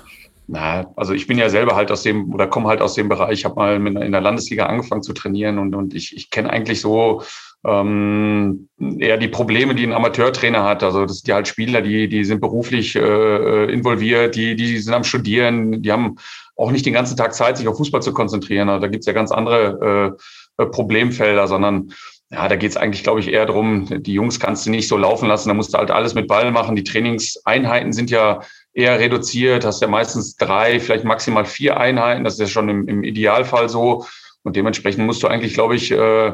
Na, 0.48 0.92
also 0.96 1.12
ich 1.12 1.26
bin 1.26 1.38
ja 1.38 1.48
selber 1.48 1.74
halt 1.74 1.90
aus 1.90 2.02
dem 2.02 2.32
oder 2.32 2.46
komme 2.46 2.68
halt 2.68 2.80
aus 2.80 2.94
dem 2.94 3.08
Bereich. 3.08 3.40
Ich 3.40 3.44
habe 3.44 3.56
mal 3.56 3.84
in 3.84 4.12
der 4.12 4.20
Landesliga 4.20 4.66
angefangen 4.66 5.02
zu 5.02 5.12
trainieren 5.12 5.58
und, 5.58 5.74
und 5.74 5.92
ich, 5.94 6.16
ich 6.16 6.30
kenne 6.30 6.50
eigentlich 6.50 6.80
so 6.80 7.22
ähm, 7.66 8.68
eher 8.78 9.16
die 9.16 9.26
Probleme, 9.26 9.74
die 9.74 9.84
ein 9.84 9.92
Amateurtrainer 9.92 10.62
hat. 10.62 10.84
Also 10.84 11.04
das 11.04 11.18
sind 11.18 11.28
ja 11.28 11.34
halt 11.34 11.48
Spieler, 11.48 11.82
die, 11.82 12.08
die 12.08 12.24
sind 12.24 12.40
beruflich 12.40 12.94
äh, 12.94 13.72
involviert, 13.72 14.36
die, 14.36 14.54
die 14.54 14.78
sind 14.78 14.94
am 14.94 15.02
Studieren, 15.02 15.82
die 15.82 15.90
haben 15.90 16.16
auch 16.54 16.70
nicht 16.70 16.86
den 16.86 16.94
ganzen 16.94 17.16
Tag 17.16 17.34
Zeit, 17.34 17.56
sich 17.56 17.66
auf 17.66 17.76
Fußball 17.76 18.02
zu 18.02 18.12
konzentrieren. 18.12 18.68
Also 18.68 18.82
da 18.82 18.88
gibt's 18.88 19.06
ja 19.06 19.12
ganz 19.12 19.32
andere 19.32 20.16
äh, 20.58 20.66
Problemfelder, 20.66 21.48
sondern 21.48 21.92
ja, 22.30 22.48
da 22.48 22.56
geht's 22.56 22.76
eigentlich, 22.76 23.02
glaube 23.02 23.20
ich, 23.20 23.32
eher 23.32 23.46
darum, 23.46 24.02
die 24.02 24.12
Jungs 24.12 24.40
kannst 24.40 24.66
du 24.66 24.70
nicht 24.70 24.88
so 24.88 24.96
laufen 24.96 25.28
lassen, 25.28 25.48
da 25.48 25.54
musst 25.54 25.74
du 25.74 25.78
halt 25.78 25.90
alles 25.90 26.14
mit 26.14 26.26
Ball 26.26 26.50
machen. 26.50 26.74
Die 26.74 26.84
Trainingseinheiten 26.84 27.92
sind 27.92 28.10
ja 28.10 28.40
eher 28.76 28.98
reduziert, 29.00 29.64
hast 29.64 29.80
ja 29.80 29.88
meistens 29.88 30.36
drei, 30.36 30.78
vielleicht 30.80 31.04
maximal 31.04 31.46
vier 31.46 31.78
Einheiten. 31.78 32.24
Das 32.24 32.34
ist 32.34 32.40
ja 32.40 32.46
schon 32.46 32.68
im, 32.68 32.86
im 32.88 33.04
Idealfall 33.04 33.70
so. 33.70 34.04
Und 34.42 34.54
dementsprechend 34.54 35.06
musst 35.06 35.22
du 35.22 35.28
eigentlich, 35.28 35.54
glaube 35.54 35.76
ich, 35.76 35.90
äh, 35.90 36.32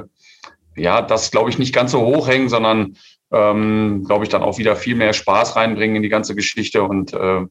ja, 0.75 1.03
das 1.03 1.31
glaube 1.31 1.51
ich 1.51 1.59
nicht 1.59 1.73
ganz 1.73 1.93
so 1.93 2.01
hoch 2.01 2.27
hängen, 2.27 2.49
sondern 2.49 2.97
ähm, 3.31 4.05
glaube 4.07 4.25
ich 4.25 4.29
dann 4.29 4.43
auch 4.43 4.59
wieder 4.59 4.75
viel 4.75 4.97
mehr 4.97 5.13
Spaß 5.13 5.55
reinbringen 5.55 5.97
in 5.97 6.03
die 6.03 6.09
ganze 6.09 6.35
Geschichte. 6.35 6.83
Und 6.83 7.13
äh, 7.15 7.43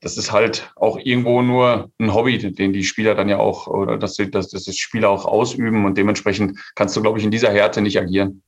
das 0.00 0.16
ist 0.16 0.32
halt 0.32 0.72
auch 0.74 0.98
irgendwo 0.98 1.42
nur 1.42 1.90
ein 1.98 2.14
Hobby, 2.14 2.38
den 2.38 2.72
die 2.72 2.84
Spieler 2.84 3.14
dann 3.14 3.28
ja 3.28 3.36
auch, 3.36 3.66
oder 3.66 3.98
dass, 3.98 4.16
dass, 4.16 4.48
dass 4.48 4.64
das 4.64 4.76
Spieler 4.76 5.10
auch 5.10 5.26
ausüben. 5.26 5.84
Und 5.84 5.98
dementsprechend 5.98 6.58
kannst 6.74 6.96
du, 6.96 7.02
glaube 7.02 7.18
ich, 7.18 7.24
in 7.26 7.30
dieser 7.30 7.52
Härte 7.52 7.82
nicht 7.82 8.00
agieren. 8.00 8.42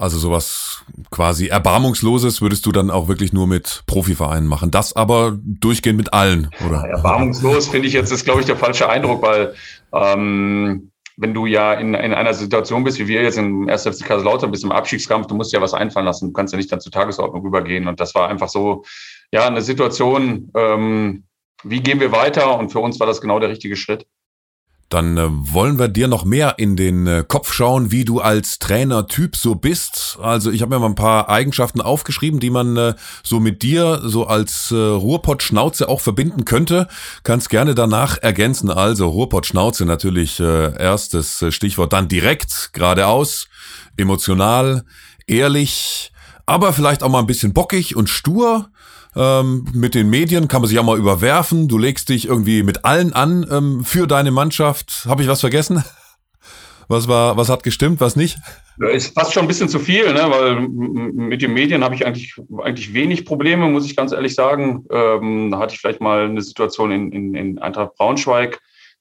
Also 0.00 0.16
sowas 0.16 0.82
quasi 1.10 1.48
Erbarmungsloses 1.48 2.40
würdest 2.40 2.64
du 2.64 2.72
dann 2.72 2.90
auch 2.90 3.06
wirklich 3.06 3.34
nur 3.34 3.46
mit 3.46 3.82
Profivereinen 3.86 4.48
machen. 4.48 4.70
Das 4.70 4.96
aber 4.96 5.38
durchgehend 5.42 5.98
mit 5.98 6.14
allen, 6.14 6.48
oder? 6.66 6.86
Ja, 6.86 6.96
erbarmungslos 6.96 7.68
finde 7.68 7.86
ich 7.86 7.92
jetzt 7.92 8.10
ist, 8.10 8.24
glaube 8.24 8.40
ich, 8.40 8.46
der 8.46 8.56
falsche 8.56 8.88
Eindruck, 8.88 9.20
weil 9.20 9.54
ähm, 9.92 10.90
wenn 11.18 11.34
du 11.34 11.44
ja 11.44 11.74
in, 11.74 11.92
in 11.92 12.14
einer 12.14 12.32
Situation 12.32 12.82
bist, 12.82 12.98
wie 12.98 13.08
wir 13.08 13.22
jetzt 13.22 13.36
im 13.36 13.68
1. 13.68 13.82
FC 13.82 14.06
Kaiserslautern 14.06 14.50
bist 14.50 14.64
im 14.64 14.72
Abstiegskampf, 14.72 15.26
du 15.26 15.34
musst 15.34 15.52
ja 15.52 15.60
was 15.60 15.74
einfallen 15.74 16.06
lassen. 16.06 16.28
Du 16.28 16.32
kannst 16.32 16.54
ja 16.54 16.56
nicht 16.56 16.72
dann 16.72 16.80
zur 16.80 16.92
Tagesordnung 16.92 17.44
übergehen. 17.44 17.86
Und 17.86 18.00
das 18.00 18.14
war 18.14 18.30
einfach 18.30 18.48
so, 18.48 18.84
ja, 19.32 19.46
eine 19.46 19.60
Situation, 19.60 20.50
ähm, 20.56 21.24
wie 21.62 21.82
gehen 21.82 22.00
wir 22.00 22.10
weiter? 22.10 22.58
Und 22.58 22.72
für 22.72 22.80
uns 22.80 22.98
war 23.00 23.06
das 23.06 23.20
genau 23.20 23.38
der 23.38 23.50
richtige 23.50 23.76
Schritt. 23.76 24.06
Dann 24.90 25.16
äh, 25.16 25.28
wollen 25.30 25.78
wir 25.78 25.86
dir 25.86 26.08
noch 26.08 26.24
mehr 26.24 26.58
in 26.58 26.74
den 26.74 27.06
äh, 27.06 27.24
Kopf 27.26 27.52
schauen, 27.52 27.92
wie 27.92 28.04
du 28.04 28.20
als 28.20 28.58
Trainertyp 28.58 29.36
so 29.36 29.54
bist. 29.54 30.18
Also 30.20 30.50
ich 30.50 30.62
habe 30.62 30.74
mir 30.74 30.80
mal 30.80 30.88
ein 30.88 30.96
paar 30.96 31.28
Eigenschaften 31.28 31.80
aufgeschrieben, 31.80 32.40
die 32.40 32.50
man 32.50 32.76
äh, 32.76 32.94
so 33.22 33.38
mit 33.38 33.62
dir 33.62 34.00
so 34.02 34.26
als 34.26 34.72
Ruhrpott-Schnauze 34.72 35.88
auch 35.88 36.00
verbinden 36.00 36.44
könnte. 36.44 36.88
Kannst 37.22 37.50
gerne 37.50 37.76
danach 37.76 38.18
ergänzen. 38.18 38.68
Also 38.68 39.08
Ruhrpott-Schnauze 39.08 39.84
natürlich 39.84 40.40
erstes 40.40 41.44
Stichwort. 41.50 41.92
Dann 41.92 42.08
direkt, 42.08 42.70
geradeaus, 42.72 43.48
emotional, 43.96 44.84
ehrlich, 45.26 46.12
aber 46.46 46.72
vielleicht 46.72 47.04
auch 47.04 47.08
mal 47.08 47.20
ein 47.20 47.26
bisschen 47.26 47.52
bockig 47.52 47.94
und 47.94 48.08
stur. 48.08 48.69
Ähm, 49.16 49.66
mit 49.72 49.94
den 49.94 50.08
Medien 50.08 50.46
kann 50.48 50.62
man 50.62 50.68
sich 50.68 50.78
auch 50.78 50.84
mal 50.84 50.98
überwerfen. 50.98 51.68
Du 51.68 51.78
legst 51.78 52.08
dich 52.08 52.28
irgendwie 52.28 52.62
mit 52.62 52.84
allen 52.84 53.12
an 53.12 53.46
ähm, 53.50 53.84
für 53.84 54.06
deine 54.06 54.30
Mannschaft. 54.30 55.04
Habe 55.08 55.22
ich 55.22 55.28
was 55.28 55.40
vergessen? 55.40 55.84
Was 56.88 57.06
war, 57.06 57.36
was 57.36 57.48
hat 57.48 57.62
gestimmt, 57.62 58.00
was 58.00 58.16
nicht? 58.16 58.36
Ist 58.80 59.14
fast 59.14 59.32
schon 59.32 59.42
ein 59.42 59.46
bisschen 59.46 59.68
zu 59.68 59.78
viel, 59.78 60.12
ne? 60.12 60.26
weil 60.28 60.56
mit 60.68 61.40
den 61.40 61.54
Medien 61.54 61.84
habe 61.84 61.94
ich 61.94 62.04
eigentlich, 62.04 62.34
eigentlich 62.64 62.92
wenig 62.92 63.24
Probleme, 63.24 63.68
muss 63.68 63.86
ich 63.86 63.94
ganz 63.94 64.10
ehrlich 64.10 64.34
sagen. 64.34 64.86
Ähm, 64.90 65.52
da 65.52 65.60
hatte 65.60 65.72
ich 65.72 65.80
vielleicht 65.80 66.00
mal 66.00 66.24
eine 66.24 66.42
Situation 66.42 66.90
in, 66.90 67.12
in, 67.12 67.34
in 67.36 67.58
Eintracht 67.60 67.94
Braunschweig, 67.94 68.58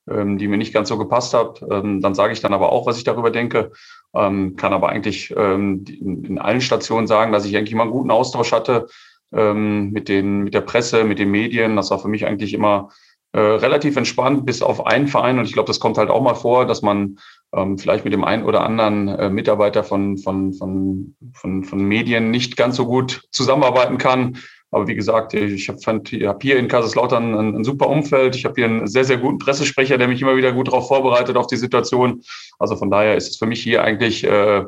ähm, 0.08 0.38
die 0.38 0.48
mir 0.48 0.58
nicht 0.58 0.72
ganz 0.72 0.89
so 0.89 1.00
gepasst 1.00 1.34
hat. 1.34 1.63
Ähm, 1.68 2.00
dann 2.00 2.13
sage 2.13 2.32
ich 2.32 2.42
dann 2.42 2.54
aber 2.54 2.72
auch, 2.72 2.86
was 2.86 3.00
ich 3.00 3.06
darüber 3.06 3.32
denke. 3.32 3.72
Ähm, 4.13 4.56
kann 4.56 4.72
aber 4.72 4.89
eigentlich 4.89 5.32
in, 5.32 5.84
in 6.25 6.38
allen 6.38 6.62
Stationen 6.62 7.08
sagen, 7.08 7.32
dass 7.32 7.46
ich 7.46 7.58
eigentlich 7.58 7.72
immer 7.72 7.84
einen 7.84 7.92
guten 7.92 8.12
Austausch 8.12 8.51
hatte 8.51 8.86
ähm, 9.33 9.91
mit, 9.91 10.09
den, 10.09 10.43
mit 10.43 10.53
der 10.53 10.62
Presse, 10.62 11.03
mit 11.03 11.19
den 11.19 11.31
Medien. 11.31 11.75
Das 11.75 11.91
war 11.91 12.00
für 12.00 12.07
mich 12.07 12.25
eigentlich 12.25 12.53
immer 12.53 12.89
äh, 13.31 13.39
relativ 13.39 13.95
entspannt, 13.95 14.45
bis 14.45 14.62
auf 14.62 14.88
einen 14.88 15.07
Verein. 15.07 15.38
Und 15.38 15.45
ich 15.45 15.53
glaube, 15.53 15.67
das 15.67 15.79
kommt 15.79 15.98
halt 15.98 16.09
auch 16.09 16.21
mal 16.21 16.36
vor, 16.36 16.65
dass 16.65 16.81
man 16.81 17.19
ähm, 17.53 17.77
vielleicht 17.77 18.03
mit 18.03 18.13
dem 18.13 18.24
einen 18.24 18.43
oder 18.43 18.63
anderen 18.63 19.07
äh, 19.07 19.29
Mitarbeiter 19.29 19.83
von, 19.83 20.17
von, 20.17 20.53
von, 20.53 21.15
von, 21.33 21.63
von 21.63 21.83
Medien 21.83 22.31
nicht 22.31 22.57
ganz 22.57 22.75
so 22.75 22.86
gut 22.86 23.27
zusammenarbeiten 23.31 23.98
kann. 23.98 24.38
Aber 24.71 24.88
wie 24.88 24.95
gesagt, 24.95 25.33
ich 25.33 25.67
habe 25.67 25.79
hab 26.27 26.41
hier 26.41 26.57
in 26.57 26.67
Kaiserslautern 26.67 27.33
ein, 27.33 27.55
ein 27.57 27.63
super 27.63 27.89
Umfeld. 27.89 28.36
Ich 28.36 28.45
habe 28.45 28.55
hier 28.55 28.65
einen 28.65 28.88
sehr, 28.88 29.03
sehr 29.03 29.17
guten 29.17 29.39
Pressesprecher, 29.39 29.98
der 29.98 30.07
mich 30.07 30.21
immer 30.21 30.36
wieder 30.36 30.51
gut 30.51 30.67
darauf 30.67 30.88
vorbereitet, 30.88 31.38
auf 31.38 31.48
die 31.48 31.57
Situation. 31.57 32.21
Also 32.59 32.75
von 32.75 32.91
daher 32.91 33.15
ist 33.15 33.29
es 33.29 33.38
für 33.38 33.48
mich 33.48 33.63
hier 33.63 33.83
eigentlich, 33.83 34.24
äh, 34.24 34.63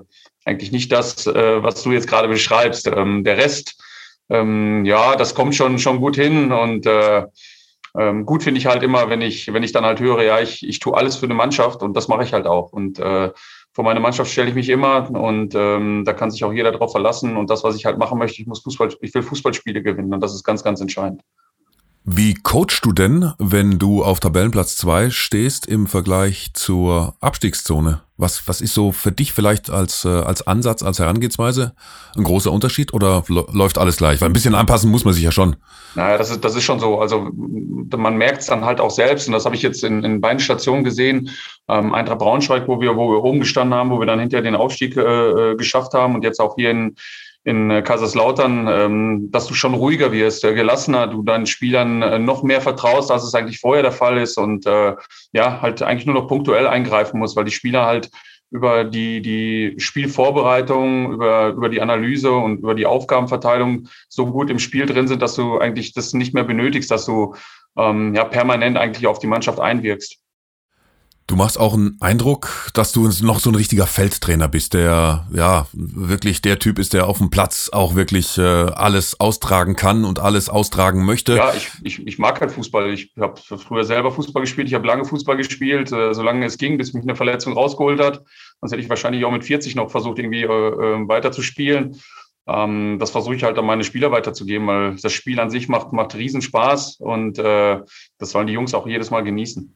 eigentlich 0.46 0.72
nicht 0.72 0.92
das, 0.92 1.28
äh, 1.28 1.64
was 1.64 1.84
du 1.84 1.92
jetzt 1.92 2.08
gerade 2.08 2.28
beschreibst. 2.28 2.88
Ähm, 2.88 3.24
der 3.24 3.38
Rest, 3.38 3.80
ähm, 4.32 4.86
ja, 4.86 5.16
das 5.16 5.36
kommt 5.36 5.56
schon, 5.56 5.78
schon 5.78 6.00
gut 6.00 6.16
hin 6.16 6.52
und 6.52 6.86
äh, 6.86 7.26
ähm, 7.98 8.26
gut 8.26 8.44
finde 8.44 8.60
ich 8.60 8.68
halt 8.68 8.84
immer, 8.84 9.10
wenn 9.10 9.22
ich, 9.22 9.52
wenn 9.54 9.64
ich 9.64 9.74
dann 9.74 9.84
halt 9.84 10.00
höre, 10.00 10.24
ja, 10.24 10.40
ich, 10.40 10.66
ich 10.66 10.80
tue 10.80 10.96
alles 10.96 11.18
für 11.18 11.26
eine 11.26 11.34
Mannschaft 11.34 11.84
und 11.84 11.96
das 11.96 12.08
mache 12.08 12.24
ich 12.24 12.32
halt 12.32 12.48
auch. 12.48 12.72
Und 12.72 13.00
äh, 13.00 13.32
vor 13.74 13.84
meine 13.84 14.00
Mannschaft 14.00 14.32
stelle 14.32 14.50
ich 14.50 14.56
mich 14.56 14.70
immer 14.70 15.10
und 15.10 15.54
ähm, 15.56 16.04
da 16.06 16.14
kann 16.14 16.32
sich 16.32 16.44
auch 16.46 16.54
jeder 16.54 16.72
drauf 16.72 16.92
verlassen. 16.92 17.36
Und 17.36 17.50
das, 17.50 17.64
was 17.64 17.76
ich 17.76 17.86
halt 17.86 17.98
machen 17.98 18.18
möchte, 18.18 18.42
ich 18.42 18.48
muss 18.48 18.62
Fußball, 18.62 18.96
ich 19.02 19.14
will 19.14 19.24
Fußballspiele 19.24 19.82
gewinnen 19.82 20.14
und 20.14 20.22
das 20.22 20.34
ist 20.34 20.44
ganz, 20.44 20.64
ganz 20.64 20.80
entscheidend. 20.80 21.22
Wie 22.04 22.34
coachst 22.34 22.84
du 22.84 22.94
denn, 22.94 23.32
wenn 23.38 23.78
du 23.78 24.04
auf 24.04 24.20
Tabellenplatz 24.20 24.76
zwei 24.76 25.12
stehst 25.12 25.68
im 25.68 25.86
Vergleich 25.86 26.50
zur 26.54 27.14
Abstiegszone? 27.22 28.02
Was, 28.18 28.48
was 28.48 28.60
ist 28.60 28.74
so 28.74 28.92
für 28.92 29.12
dich 29.12 29.34
vielleicht 29.34 29.70
als, 29.70 30.04
äh, 30.06 30.10
als 30.10 30.48
Ansatz, 30.48 30.82
als 30.82 30.98
Herangehensweise 30.98 31.74
ein 32.18 32.24
großer 32.24 32.52
Unterschied 32.52 32.96
oder 32.96 33.24
läuft 33.30 33.78
alles 33.78 33.98
gleich? 33.98 34.20
Weil 34.20 34.30
ein 34.30 34.34
bisschen 34.34 34.56
anpassen 34.56 34.90
muss 34.90 35.06
man 35.06 35.14
sich 35.14 35.24
ja 35.24 35.32
schon. 35.32 35.58
Naja, 35.94 36.18
das 36.18 36.32
ist, 36.32 36.44
das 36.44 36.56
ist 36.56 36.64
schon 36.64 36.80
so. 36.80 37.00
Also 37.00 37.30
man 37.96 38.18
merkt 38.18 38.42
es 38.42 38.48
dann 38.48 38.66
halt 38.66 38.82
auch 38.82 38.92
selbst 38.92 39.28
und 39.28 39.34
das 39.34 39.46
habe 39.46 39.56
ich 39.56 39.62
jetzt 39.62 39.84
in, 39.84 40.04
in 40.04 40.22
beiden 40.22 40.40
Stationen 40.40 40.84
gesehen. 40.84 41.30
Ähm, 41.68 41.94
Eintracht 41.94 42.20
Braunschweig, 42.20 42.68
wo 42.68 42.82
wir, 42.82 42.96
wo 42.96 43.12
wir 43.12 43.24
oben 43.24 43.42
gestanden 43.42 43.78
haben, 43.78 43.92
wo 43.92 44.00
wir 44.00 44.08
dann 44.08 44.20
hinterher 44.20 44.44
den 44.44 44.56
Aufstieg 44.56 44.98
äh, 44.98 45.02
äh 45.52 45.56
geschafft 45.56 45.94
haben 45.94 46.16
und 46.16 46.24
jetzt 46.24 46.40
auch 46.40 46.56
hier 46.56 46.72
in, 46.72 46.96
in 47.44 47.72
äh, 47.72 47.82
Kaiserslautern, 47.82 48.68
ähm, 48.68 49.32
dass 49.32 49.48
du 49.48 49.54
schon 49.54 49.74
ruhiger 49.74 50.12
wirst, 50.12 50.44
äh, 50.44 50.54
gelassener, 50.54 51.08
du 51.08 51.24
deinen 51.24 51.48
Spielern 51.48 52.02
äh, 52.02 52.20
noch 52.20 52.44
mehr 52.44 52.62
vertraust, 52.62 53.12
als 53.12 53.24
es 53.24 53.34
eigentlich 53.34 53.60
vorher 53.60 53.82
der 53.82 53.92
Fall 53.92 54.18
ist 54.18 54.38
und 54.38 54.66
ja, 55.34 55.62
halt 55.62 55.82
eigentlich 55.82 56.06
nur 56.06 56.16
noch 56.16 56.28
punktuell 56.28 56.68
eingreifen 56.68 57.20
musst, 57.20 57.36
weil 57.36 57.46
die 57.46 57.52
Spieler 57.52 57.86
halt 57.86 58.12
über 58.52 58.84
die, 58.84 59.22
die 59.22 59.76
Spielvorbereitung, 59.78 61.14
über, 61.14 61.50
über 61.50 61.70
die 61.70 61.82
Analyse 61.82 62.32
und 62.32 62.60
über 62.60 62.76
die 62.76 62.86
Aufgabenverteilung 62.86 63.88
so 64.10 64.28
gut 64.28 64.50
im 64.50 64.60
Spiel 64.60 64.86
drin 64.86 65.08
sind, 65.08 65.22
dass 65.22 65.36
du 65.36 65.58
eigentlich 65.58 65.94
das 65.94 66.14
nicht 66.14 66.34
mehr 66.34 66.44
benötigst, 66.44 66.92
dass 66.92 67.06
du 67.06 67.34
ähm, 67.78 68.14
ja 68.14 68.26
permanent 68.26 68.78
eigentlich 68.78 69.08
auf 69.08 69.20
die 69.20 69.28
Mannschaft 69.28 69.60
einwirkst. 69.60 70.21
Du 71.32 71.38
machst 71.38 71.58
auch 71.58 71.76
einen 71.76 71.96
Eindruck, 72.02 72.72
dass 72.74 72.92
du 72.92 73.10
noch 73.22 73.40
so 73.40 73.52
ein 73.52 73.56
richtiger 73.56 73.88
Feldtrainer 73.88 74.50
bist, 74.50 74.74
der 74.74 75.26
ja 75.34 75.66
wirklich 75.72 76.42
der 76.42 76.60
Typ 76.60 76.78
ist, 76.78 76.92
der 76.92 77.08
auf 77.08 77.20
dem 77.20 77.30
Platz 77.30 77.70
auch 77.72 77.96
wirklich 77.96 78.38
äh, 78.38 78.42
alles 78.42 79.18
austragen 79.18 79.78
kann 79.78 80.04
und 80.04 80.20
alles 80.20 80.50
austragen 80.50 81.06
möchte. 81.06 81.38
Ja, 81.38 81.54
ich, 81.54 81.70
ich, 81.84 82.06
ich 82.06 82.20
mag 82.20 82.42
halt 82.42 82.52
Fußball. 82.52 82.92
Ich 82.92 83.14
habe 83.18 83.40
früher 83.40 83.86
selber 83.86 84.12
Fußball 84.12 84.42
gespielt. 84.42 84.68
Ich 84.68 84.74
habe 84.74 84.86
lange 84.86 85.06
Fußball 85.06 85.38
gespielt, 85.38 85.94
äh, 85.94 86.14
solange 86.14 86.46
es 86.46 86.58
ging, 86.58 86.78
bis 86.78 86.92
mich 86.92 87.04
eine 87.04 87.16
Verletzung 87.16 87.54
rausgeholt 87.54 88.02
hat. 88.02 88.26
Sonst 88.60 88.74
hätte 88.74 88.84
ich 88.84 88.90
wahrscheinlich 88.90 89.24
auch 89.24 89.32
mit 89.32 89.46
40 89.46 89.74
noch 89.76 89.90
versucht, 89.90 90.20
irgendwie 90.20 90.42
äh, 90.42 90.48
äh, 90.48 91.08
weiter. 91.08 91.32
Ähm, 92.46 92.98
das 93.00 93.12
versuche 93.12 93.36
ich 93.36 93.44
halt 93.44 93.58
an 93.58 93.66
meine 93.66 93.86
Spieler 93.86 94.12
weiterzugeben, 94.12 94.68
weil 94.68 94.96
das 94.98 95.14
Spiel 95.14 95.40
an 95.40 95.50
sich 95.50 95.70
macht, 95.70 95.94
macht 95.94 96.14
Riesenspaß 96.14 96.98
und 97.00 97.40
äh, 97.40 97.80
das 98.18 98.32
sollen 98.32 98.48
die 98.48 98.54
Jungs 98.54 98.74
auch 98.74 98.86
jedes 98.86 99.12
Mal 99.12 99.22
genießen. 99.22 99.74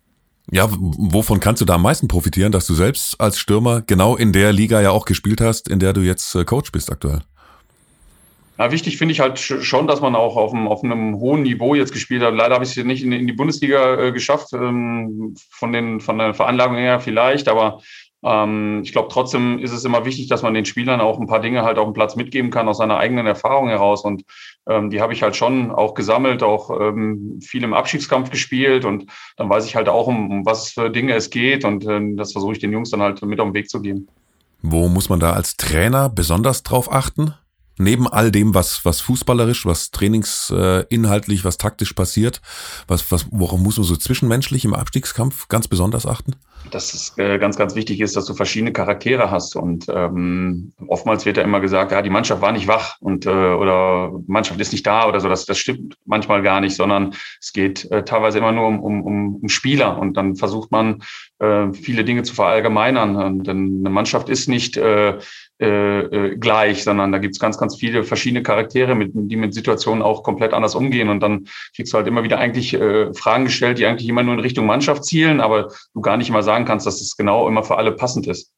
Ja, 0.51 0.69
wovon 0.71 1.39
kannst 1.39 1.61
du 1.61 1.65
da 1.65 1.75
am 1.75 1.81
meisten 1.81 2.07
profitieren, 2.07 2.51
dass 2.51 2.67
du 2.67 2.75
selbst 2.75 3.19
als 3.19 3.39
Stürmer 3.39 3.81
genau 3.81 4.15
in 4.15 4.31
der 4.31 4.53
Liga 4.53 4.81
ja 4.81 4.91
auch 4.91 5.05
gespielt 5.05 5.41
hast, 5.41 5.67
in 5.67 5.79
der 5.79 5.93
du 5.93 6.01
jetzt 6.01 6.35
äh, 6.35 6.45
Coach 6.45 6.71
bist 6.71 6.91
aktuell? 6.91 7.21
Ja, 8.57 8.71
wichtig 8.71 8.97
finde 8.97 9.11
ich 9.11 9.19
halt 9.19 9.37
schon, 9.37 9.85
dass 9.85 9.99
man 9.99 10.15
auch 10.15 10.37
auf 10.37 10.53
einem, 10.53 10.67
auf 10.67 10.83
einem 10.83 11.15
hohen 11.19 11.41
Niveau 11.41 11.75
jetzt 11.75 11.91
gespielt 11.91 12.23
hat. 12.23 12.33
Leider 12.33 12.53
habe 12.53 12.63
ich 12.63 12.77
es 12.77 12.85
nicht 12.85 13.03
in, 13.03 13.11
in, 13.11 13.27
die 13.27 13.33
Bundesliga 13.33 13.99
äh, 13.99 14.11
geschafft, 14.13 14.53
ähm, 14.53 15.35
von, 15.49 15.73
den, 15.73 15.99
von 15.99 16.17
der 16.19 16.33
Veranlagung 16.33 16.77
her 16.77 17.01
vielleicht, 17.01 17.49
aber 17.49 17.81
ähm, 18.25 18.82
ich 18.84 18.91
glaube, 18.91 19.10
trotzdem 19.12 19.60
ist 19.60 19.72
es 19.72 19.86
immer 19.86 20.03
wichtig, 20.03 20.27
dass 20.27 20.41
man 20.41 20.55
den 20.55 20.65
Spielern 20.65 21.00
auch 21.00 21.20
ein 21.20 21.27
paar 21.27 21.41
Dinge 21.41 21.63
halt 21.63 21.77
auf 21.77 21.86
dem 21.86 21.94
Platz 21.94 22.15
mitgeben 22.15 22.50
kann 22.50 22.67
aus 22.67 22.79
seiner 22.79 22.98
eigenen 22.98 23.27
Erfahrung 23.27 23.70
heraus. 23.70 24.03
Und 24.03 24.24
ähm, 24.67 24.89
die 24.89 25.00
habe 25.00 25.13
ich 25.13 25.22
halt 25.22 25.36
schon 25.36 25.70
auch 25.70 25.94
gesammelt, 25.94 26.41
auch 26.41 26.72
ähm, 26.72 27.39
viel 27.41 27.63
im 27.63 27.75
Abschiedskampf 27.75 28.32
gespielt. 28.32 28.84
Und 28.84 29.05
dann 29.38 29.50
weiß 29.50 29.67
ich 29.67 29.75
halt 29.75 29.89
auch, 29.89 30.08
um, 30.08 30.32
um 30.32 30.46
was 30.46 30.72
für 30.72 30.89
Dinge 30.89 31.13
es 31.13 31.29
geht. 31.29 31.65
Und 31.65 31.86
ähm, 31.86 32.17
das 32.17 32.32
versuche 32.32 32.53
ich 32.53 32.60
den 32.60 32.72
Jungs 32.72 32.89
dann 32.89 33.01
halt 33.01 33.22
mit 33.22 33.39
auf 33.39 33.48
den 33.48 33.53
Weg 33.53 33.70
zu 33.70 33.79
geben. 33.82 34.08
Wo 34.63 34.88
muss 34.88 35.10
man 35.10 35.20
da 35.20 35.34
als 35.34 35.58
Trainer 35.58 36.10
besonders 36.10 36.63
drauf 36.63 36.91
achten? 36.91 37.36
Neben 37.77 38.08
all 38.08 38.32
dem, 38.32 38.53
was, 38.53 38.86
was 38.86 39.01
fußballerisch, 39.01 39.65
was 39.65 39.91
trainingsinhaltlich, 39.91 41.44
was 41.44 41.58
taktisch 41.58 41.94
passiert, 41.94 42.41
was, 42.88 43.12
was, 43.12 43.27
worauf 43.32 43.60
muss 43.60 43.77
man 43.77 43.86
so 43.86 43.96
zwischenmenschlich 43.96 44.65
im 44.65 44.74
Abstiegskampf 44.74 45.48
ganz 45.48 45.67
besonders 45.67 46.05
achten? 46.05 46.36
dass 46.72 46.94
es 46.94 47.17
äh, 47.17 47.38
ganz, 47.38 47.58
ganz 47.58 47.75
wichtig 47.75 48.01
ist, 48.01 48.15
dass 48.15 48.25
du 48.25 48.34
verschiedene 48.34 48.74
Charaktere 48.74 49.32
hast. 49.32 49.55
Und 49.55 49.86
ähm, 49.89 50.74
oftmals 50.88 51.25
wird 51.25 51.38
ja 51.38 51.44
immer 51.44 51.60
gesagt, 51.60 51.91
ja, 51.91 52.01
die 52.01 52.10
Mannschaft 52.10 52.41
war 52.41 52.51
nicht 52.51 52.67
wach 52.67 52.98
und 53.00 53.25
äh, 53.25 53.29
oder 53.29 54.12
Mannschaft 54.27 54.60
ist 54.60 54.72
nicht 54.72 54.86
da 54.86 55.08
oder 55.08 55.20
so. 55.20 55.29
Das, 55.29 55.46
das 55.46 55.58
stimmt 55.58 55.98
manchmal 56.05 56.41
gar 56.41 56.62
nicht, 56.62 56.75
sondern 56.75 57.15
es 57.39 57.53
geht 57.53 57.89
äh, 57.91 58.03
teilweise 58.03 58.39
immer 58.39 58.51
nur 58.51 58.67
um, 58.67 58.79
um, 58.79 59.03
um 59.41 59.50
Spieler 59.50 59.98
und 59.98 60.15
dann 60.17 60.36
versucht 60.36 60.72
man 60.72 61.03
äh, 61.39 61.72
viele 61.74 62.03
Dinge 62.03 62.24
zu 62.24 62.34
verallgemeinern. 62.34 63.15
Und 63.15 63.48
denn 63.48 63.79
eine 63.79 63.89
Mannschaft 63.89 64.29
ist 64.29 64.50
nicht 64.50 64.77
äh, 64.77 65.17
äh, 65.62 66.00
äh, 66.00 66.35
gleich, 66.35 66.83
sondern 66.83 67.13
da 67.13 67.17
gibt's 67.17 67.39
ganz, 67.39 67.57
ganz 67.57 67.77
viele 67.77 68.03
verschiedene 68.03 68.43
Charaktere, 68.43 68.93
mit, 68.93 69.12
die 69.13 69.38
mit 69.38 69.53
Situationen 69.53 70.03
auch 70.03 70.21
komplett 70.21 70.53
anders 70.53 70.75
umgehen. 70.75 71.07
Und 71.07 71.21
dann 71.21 71.47
kriegst 71.74 71.93
du 71.93 71.97
halt 71.97 72.07
immer 72.07 72.24
wieder 72.24 72.39
eigentlich 72.39 72.74
äh, 72.74 73.13
Fragen 73.13 73.45
gestellt, 73.45 73.79
die 73.79 73.85
eigentlich 73.85 74.09
immer 74.09 74.24
nur 74.24 74.33
in 74.33 74.41
Richtung 74.41 74.65
Mannschaft 74.65 75.05
zielen, 75.05 75.39
aber 75.39 75.71
du 75.93 76.01
gar 76.01 76.17
nicht 76.17 76.27
immer 76.27 76.43
sagen 76.43 76.65
kannst, 76.65 76.85
dass 76.85 77.00
es 77.00 77.15
genau 77.15 77.47
immer 77.47 77.63
für 77.63 77.77
alle 77.77 77.93
passend 77.93 78.27
ist. 78.27 78.51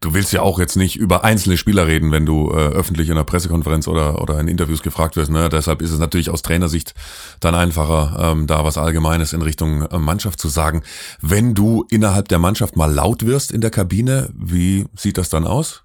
Du 0.00 0.14
willst 0.14 0.32
ja 0.32 0.42
auch 0.42 0.60
jetzt 0.60 0.76
nicht 0.76 0.94
über 0.94 1.24
einzelne 1.24 1.56
Spieler 1.56 1.88
reden, 1.88 2.12
wenn 2.12 2.24
du 2.24 2.52
äh, 2.52 2.54
öffentlich 2.54 3.08
in 3.08 3.16
einer 3.16 3.24
Pressekonferenz 3.24 3.88
oder, 3.88 4.22
oder 4.22 4.38
in 4.38 4.46
Interviews 4.46 4.82
gefragt 4.82 5.16
wirst. 5.16 5.32
Ne? 5.32 5.48
Deshalb 5.48 5.82
ist 5.82 5.90
es 5.90 5.98
natürlich 5.98 6.30
aus 6.30 6.42
Trainersicht 6.42 6.94
dann 7.40 7.56
einfacher, 7.56 8.16
ähm, 8.20 8.46
da 8.46 8.64
was 8.64 8.78
Allgemeines 8.78 9.32
in 9.32 9.42
Richtung 9.42 9.82
äh, 9.82 9.98
Mannschaft 9.98 10.38
zu 10.40 10.46
sagen. 10.46 10.84
Wenn 11.20 11.54
du 11.54 11.84
innerhalb 11.90 12.28
der 12.28 12.38
Mannschaft 12.38 12.76
mal 12.76 12.92
laut 12.92 13.26
wirst 13.26 13.50
in 13.50 13.60
der 13.60 13.70
Kabine, 13.70 14.30
wie 14.36 14.86
sieht 14.94 15.18
das 15.18 15.30
dann 15.30 15.44
aus? 15.44 15.82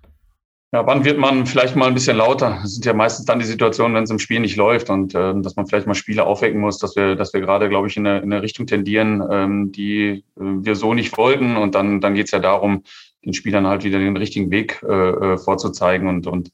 Ja, 0.73 0.87
wann 0.87 1.05
wird 1.05 1.19
man 1.19 1.45
vielleicht 1.45 1.75
mal 1.75 1.87
ein 1.87 1.93
bisschen 1.93 2.17
lauter? 2.17 2.57
Das 2.63 2.73
sind 2.73 2.83
ja 2.83 2.93
meistens 2.93 3.27
dann 3.27 3.37
die 3.37 3.45
Situationen, 3.45 3.95
wenn 3.95 4.05
es 4.05 4.09
im 4.09 4.17
Spiel 4.17 4.39
nicht 4.39 4.55
läuft 4.55 4.89
und 4.89 5.13
äh, 5.13 5.39
dass 5.39 5.55
man 5.55 5.67
vielleicht 5.67 5.85
mal 5.85 5.93
Spiele 5.93 6.25
aufwecken 6.25 6.59
muss, 6.59 6.79
dass 6.79 6.95
wir, 6.95 7.15
dass 7.15 7.31
wir 7.31 7.41
gerade, 7.41 7.69
glaube 7.69 7.87
ich, 7.87 7.95
in 7.95 8.07
eine, 8.07 8.21
in 8.21 8.33
eine 8.33 8.41
Richtung 8.41 8.65
tendieren, 8.65 9.23
ähm, 9.29 9.71
die 9.71 10.23
äh, 10.35 10.41
wir 10.41 10.73
so 10.73 10.95
nicht 10.95 11.15
wollten. 11.15 11.57
Und 11.57 11.75
dann, 11.75 12.01
dann 12.01 12.15
geht 12.15 12.25
es 12.25 12.31
ja 12.31 12.39
darum, 12.39 12.81
den 13.23 13.33
Spielern 13.33 13.67
halt 13.67 13.83
wieder 13.83 13.99
den 13.99 14.17
richtigen 14.17 14.49
Weg 14.49 14.81
äh, 14.81 15.09
äh, 15.11 15.37
vorzuzeigen. 15.37 16.07
Und, 16.07 16.25
und 16.25 16.51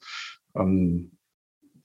ähm, 0.53 1.11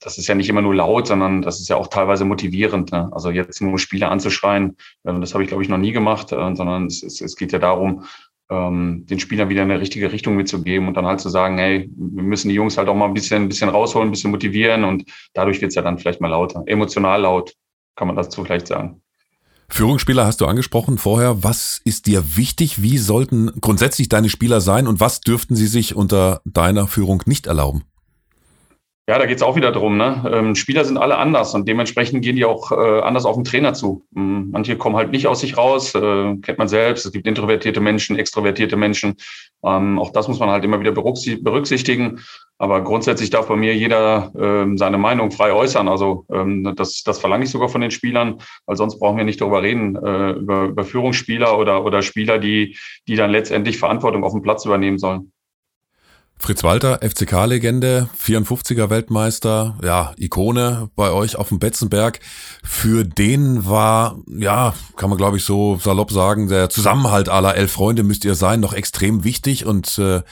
das 0.01 0.19
ist 0.19 0.27
ja 0.27 0.35
nicht 0.35 0.49
immer 0.49 0.63
nur 0.63 0.75
laut, 0.75 1.07
sondern 1.07 1.41
das 1.41 1.61
ist 1.61 1.69
ja 1.69 1.77
auch 1.77 1.87
teilweise 1.87 2.25
motivierend. 2.25 2.91
Ne? 2.91 3.11
Also 3.13 3.31
jetzt 3.31 3.63
nur 3.63 3.79
Spieler 3.79 4.11
anzuschreien, 4.11 4.77
äh, 5.05 5.21
das 5.21 5.35
habe 5.35 5.45
ich, 5.45 5.49
glaube 5.49 5.63
ich, 5.63 5.69
noch 5.69 5.79
nie 5.79 5.93
gemacht, 5.93 6.33
äh, 6.33 6.55
sondern 6.57 6.87
es, 6.87 7.05
es, 7.05 7.21
es 7.21 7.37
geht 7.37 7.53
ja 7.53 7.61
darum, 7.61 8.03
ähm, 8.51 9.07
den 9.07 9.19
Spielern 9.19 9.49
wieder 9.49 9.63
in 9.63 9.71
eine 9.71 9.81
richtige 9.81 10.13
Richtung 10.13 10.37
mitzugeben 10.37 10.89
und 10.89 10.95
dann 10.97 11.07
halt 11.07 11.21
zu 11.21 11.29
sagen, 11.29 11.59
hey, 11.59 11.91
wir 11.97 12.23
müssen 12.23 12.49
die 12.49 12.55
Jungs 12.55 12.77
halt 12.77 12.89
auch 12.89 12.95
mal 12.95 13.07
ein 13.07 13.15
bisschen, 13.15 13.45
ein 13.45 13.49
bisschen 13.49 13.71
rausholen, 13.71 14.09
ein 14.09 14.13
bisschen 14.13 14.31
motivieren 14.31 14.85
und 14.85 15.05
dadurch 15.33 15.61
wird's 15.61 15.75
ja 15.75 15.83
dann 15.83 15.99
vielleicht 15.99 16.21
mal 16.21 16.29
lauter. 16.29 16.63
Emotional 16.67 17.23
laut, 17.23 17.55
kann 17.97 18.07
man 18.07 18.17
dazu 18.17 18.45
vielleicht 18.45 18.67
sagen. 18.67 19.01
Führungsspieler 19.69 20.27
hast 20.27 20.41
du 20.41 20.47
angesprochen 20.47 20.99
vorher. 20.99 21.43
Was 21.43 21.81
ist 21.85 22.07
dir 22.07 22.37
wichtig? 22.37 22.83
Wie 22.83 22.99
sollten 22.99 23.51
grundsätzlich 23.61 24.09
deine 24.09 24.29
Spieler 24.29 24.61
sein 24.61 24.87
und 24.87 25.01
was 25.01 25.21
dürften 25.21 25.57
sie 25.57 25.67
sich 25.67 25.97
unter 25.97 26.43
deiner 26.45 26.87
Führung 26.87 27.23
nicht 27.27 27.47
erlauben? 27.47 27.85
Ja, 29.07 29.19
da 29.19 29.27
geht's 29.27 29.43
auch 29.43 29.55
wieder 29.55 29.71
drum. 29.71 29.99
Ne? 29.99 30.25
Ähm, 30.33 30.55
Spieler 30.55 30.83
sind 30.87 30.97
alle 30.97 31.19
anders 31.19 31.55
und 31.55 31.69
dementsprechend 31.69 32.23
gehen 32.25 32.37
die 32.37 32.47
auch 32.47 32.73
äh, 32.73 33.01
anders 33.01 33.27
auf 33.27 33.35
den 33.35 33.45
Trainer 33.45 33.75
zu. 33.75 34.07
Ähm, 34.17 34.49
manche 34.51 34.79
kommen 34.79 34.97
halt 34.97 35.13
nicht 35.13 35.27
aus 35.27 35.41
sich 35.41 35.59
raus, 35.59 35.95
äh, 35.95 36.37
kennt 36.37 36.57
man 36.57 36.69
selbst. 36.69 37.05
Es 37.05 37.13
gibt 37.13 37.27
introvertierte 37.27 37.83
Menschen, 37.83 38.19
extrovertierte 38.19 38.77
Menschen. 38.77 39.17
Ähm, 39.63 39.99
auch 39.99 40.11
das 40.11 40.27
muss 40.27 40.39
man 40.39 40.49
halt 40.49 40.65
immer 40.65 40.81
wieder 40.81 40.93
berücksichtigen. 40.93 42.21
Aber 42.57 42.83
grundsätzlich 42.83 43.29
darf 43.29 43.49
bei 43.49 43.57
mir 43.57 43.77
jeder 43.77 44.33
ähm, 44.39 44.79
seine 44.79 44.97
Meinung 44.97 45.31
frei 45.33 45.53
äußern. 45.53 45.87
Also 45.87 46.25
ähm, 46.33 46.73
das, 46.75 47.03
das 47.03 47.19
verlange 47.19 47.45
ich 47.45 47.51
sogar 47.51 47.69
von 47.69 47.83
den 47.83 47.91
Spielern, 47.91 48.39
weil 48.65 48.77
sonst 48.77 48.99
brauchen 48.99 49.19
wir 49.19 49.25
nicht 49.25 49.43
darüber 49.43 49.63
reden, 49.63 49.97
äh, 49.97 50.31
über, 50.31 50.63
über 50.65 50.85
Führungsspieler 50.85 51.59
oder, 51.59 51.85
oder 51.85 52.01
Spieler, 52.01 52.39
die, 52.39 52.79
die 53.07 53.17
dann 53.17 53.31
letztendlich 53.31 53.77
Verantwortung 53.77 54.25
auf 54.25 54.33
dem 54.33 54.41
Platz 54.41 54.65
übernehmen 54.65 54.97
sollen. 54.97 55.31
Fritz 56.39 56.63
Walter, 56.63 57.01
FCK-Legende, 57.01 58.11
54er 58.23 58.91
Weltmeister, 58.91 59.79
ja, 59.83 60.13
Ikone 60.19 60.91
bei 60.95 61.11
euch 61.11 61.37
auf 61.37 61.49
dem 61.49 61.59
Betzenberg. 61.59 62.21
Für 62.63 63.05
den 63.05 63.67
war, 63.67 64.19
ja, 64.27 64.75
kann 64.97 65.09
man 65.09 65.17
glaube 65.17 65.39
ich 65.39 65.45
so 65.45 65.79
salopp 65.79 66.13
sagen, 66.13 66.49
der 66.49 66.69
Zusammenhalt 66.69 67.31
aller 67.31 67.55
elf 67.55 67.73
Freunde 67.73 68.03
müsst 68.03 68.27
ihr 68.27 68.35
sein, 68.35 68.61
noch 68.61 68.75
extrem 68.75 69.25
wichtig. 69.25 69.65
Und 69.65 69.99
äh, 69.99 70.23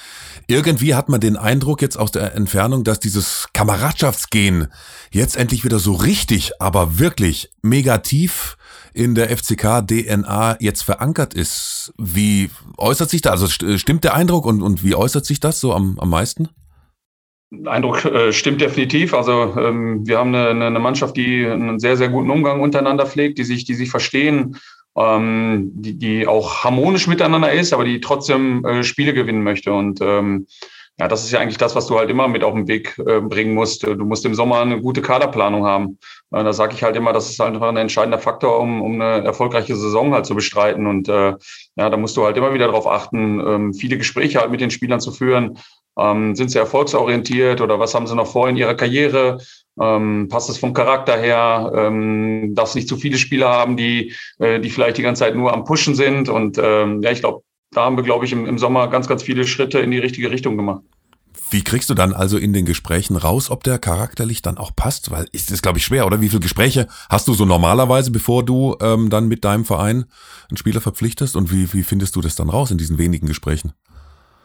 irgendwie 0.48 0.94
hat 0.94 1.08
man 1.08 1.20
den 1.20 1.36
Eindruck 1.38 1.80
jetzt 1.80 1.98
aus 1.98 2.10
der 2.12 2.34
Entfernung, 2.34 2.84
dass 2.84 3.00
dieses 3.00 3.48
Kameradschaftsgehen 3.54 4.68
jetzt 5.10 5.36
endlich 5.36 5.64
wieder 5.64 5.78
so 5.78 5.94
richtig, 5.94 6.60
aber 6.60 6.98
wirklich 6.98 7.50
mega 7.62 7.98
tief 7.98 8.56
in 8.94 9.14
der 9.14 9.36
FCK-DNA 9.36 10.56
jetzt 10.60 10.82
verankert 10.82 11.34
ist. 11.34 11.92
Wie 11.98 12.50
äußert 12.76 13.10
sich 13.10 13.22
da? 13.22 13.30
Also 13.30 13.48
stimmt 13.48 14.04
der 14.04 14.14
Eindruck 14.14 14.46
und, 14.46 14.62
und 14.62 14.84
wie 14.84 14.94
äußert 14.94 15.24
sich 15.24 15.40
das 15.40 15.60
so 15.60 15.72
am, 15.72 15.98
am 15.98 16.10
meisten? 16.10 16.48
Eindruck 17.66 18.04
äh, 18.04 18.32
stimmt 18.32 18.60
definitiv. 18.60 19.14
Also 19.14 19.54
ähm, 19.58 20.06
wir 20.06 20.18
haben 20.18 20.34
eine, 20.34 20.66
eine 20.66 20.78
Mannschaft, 20.78 21.16
die 21.16 21.46
einen 21.46 21.78
sehr, 21.78 21.96
sehr 21.96 22.08
guten 22.08 22.30
Umgang 22.30 22.60
untereinander 22.60 23.06
pflegt, 23.06 23.38
die 23.38 23.44
sich, 23.44 23.64
die 23.64 23.74
sich 23.74 23.90
verstehen, 23.90 24.56
ähm, 24.96 25.70
die, 25.74 25.98
die 25.98 26.26
auch 26.26 26.64
harmonisch 26.64 27.06
miteinander 27.06 27.52
ist, 27.52 27.72
aber 27.72 27.84
die 27.84 28.00
trotzdem 28.00 28.64
äh, 28.64 28.82
Spiele 28.82 29.12
gewinnen 29.12 29.42
möchte. 29.42 29.72
Und 29.72 30.00
ähm, 30.00 30.46
ja, 31.00 31.08
das 31.08 31.24
ist 31.24 31.32
ja 31.32 31.40
eigentlich 31.40 31.56
das, 31.56 31.74
was 31.74 31.86
du 31.86 31.98
halt 31.98 32.10
immer 32.10 32.28
mit 32.28 32.44
auf 32.44 32.52
den 32.52 32.68
Weg 32.68 32.98
äh, 32.98 33.20
bringen 33.20 33.54
musst. 33.54 33.82
Du 33.82 34.04
musst 34.04 34.26
im 34.26 34.34
Sommer 34.34 34.60
eine 34.60 34.80
gute 34.80 35.00
Kaderplanung 35.00 35.64
haben. 35.64 35.98
Äh, 36.30 36.44
da 36.44 36.52
sage 36.52 36.74
ich 36.74 36.82
halt 36.82 36.96
immer, 36.96 37.12
das 37.12 37.30
ist 37.30 37.40
halt 37.40 37.54
einfach 37.54 37.68
ein 37.68 37.76
entscheidender 37.76 38.18
Faktor, 38.18 38.60
um, 38.60 38.82
um 38.82 39.00
eine 39.00 39.24
erfolgreiche 39.24 39.74
Saison 39.74 40.12
halt 40.12 40.26
zu 40.26 40.34
bestreiten. 40.34 40.86
Und 40.86 41.08
äh, 41.08 41.34
ja, 41.76 41.90
da 41.90 41.96
musst 41.96 42.16
du 42.16 42.24
halt 42.24 42.36
immer 42.36 42.52
wieder 42.52 42.66
darauf 42.66 42.86
achten, 42.86 43.40
ähm, 43.40 43.74
viele 43.74 43.96
Gespräche 43.96 44.40
halt 44.40 44.50
mit 44.50 44.60
den 44.60 44.70
Spielern 44.70 45.00
zu 45.00 45.12
führen. 45.12 45.58
Ähm, 45.98 46.36
sind 46.36 46.50
sie 46.50 46.58
erfolgsorientiert 46.58 47.60
oder 47.60 47.78
was 47.78 47.94
haben 47.94 48.06
sie 48.06 48.14
noch 48.14 48.30
vor 48.30 48.48
in 48.48 48.56
ihrer 48.56 48.74
Karriere? 48.74 49.38
Ähm, 49.80 50.28
passt 50.30 50.50
es 50.50 50.58
vom 50.58 50.74
Charakter 50.74 51.18
her? 51.18 51.72
Ähm, 51.74 52.54
darfst 52.54 52.74
nicht 52.74 52.88
zu 52.88 52.96
viele 52.96 53.18
Spieler 53.18 53.48
haben, 53.48 53.76
die, 53.76 54.14
äh, 54.38 54.60
die 54.60 54.70
vielleicht 54.70 54.98
die 54.98 55.02
ganze 55.02 55.20
Zeit 55.20 55.34
nur 55.34 55.52
am 55.52 55.64
Pushen 55.64 55.94
sind. 55.94 56.28
Und 56.28 56.58
ähm, 56.62 57.02
ja, 57.02 57.10
ich 57.10 57.20
glaube, 57.20 57.42
da 57.72 57.84
haben 57.84 57.96
wir, 57.96 58.04
glaube 58.04 58.24
ich, 58.24 58.32
im, 58.32 58.46
im 58.46 58.58
Sommer 58.58 58.88
ganz, 58.88 59.08
ganz 59.08 59.22
viele 59.22 59.46
Schritte 59.46 59.80
in 59.80 59.90
die 59.90 59.98
richtige 59.98 60.30
Richtung 60.30 60.56
gemacht. 60.56 60.82
Wie 61.50 61.64
kriegst 61.64 61.90
du 61.90 61.94
dann 61.94 62.12
also 62.12 62.38
in 62.38 62.52
den 62.52 62.64
Gesprächen 62.64 63.16
raus, 63.16 63.50
ob 63.50 63.62
der 63.64 63.78
charakterlich 63.78 64.42
dann 64.42 64.58
auch 64.58 64.74
passt? 64.74 65.10
Weil 65.10 65.26
ist 65.32 65.50
das, 65.50 65.62
glaube 65.62 65.78
ich, 65.78 65.84
schwer, 65.84 66.06
oder? 66.06 66.20
Wie 66.20 66.28
viele 66.28 66.40
Gespräche 66.40 66.88
hast 67.10 67.28
du 67.28 67.34
so 67.34 67.44
normalerweise, 67.44 68.10
bevor 68.10 68.44
du 68.44 68.76
ähm, 68.80 69.10
dann 69.10 69.28
mit 69.28 69.44
deinem 69.44 69.64
Verein 69.64 70.04
einen 70.48 70.56
Spieler 70.56 70.80
verpflichtest? 70.80 71.36
Und 71.36 71.52
wie, 71.52 71.72
wie 71.72 71.82
findest 71.82 72.16
du 72.16 72.20
das 72.20 72.36
dann 72.36 72.48
raus 72.48 72.70
in 72.70 72.78
diesen 72.78 72.98
wenigen 72.98 73.26
Gesprächen? 73.26 73.72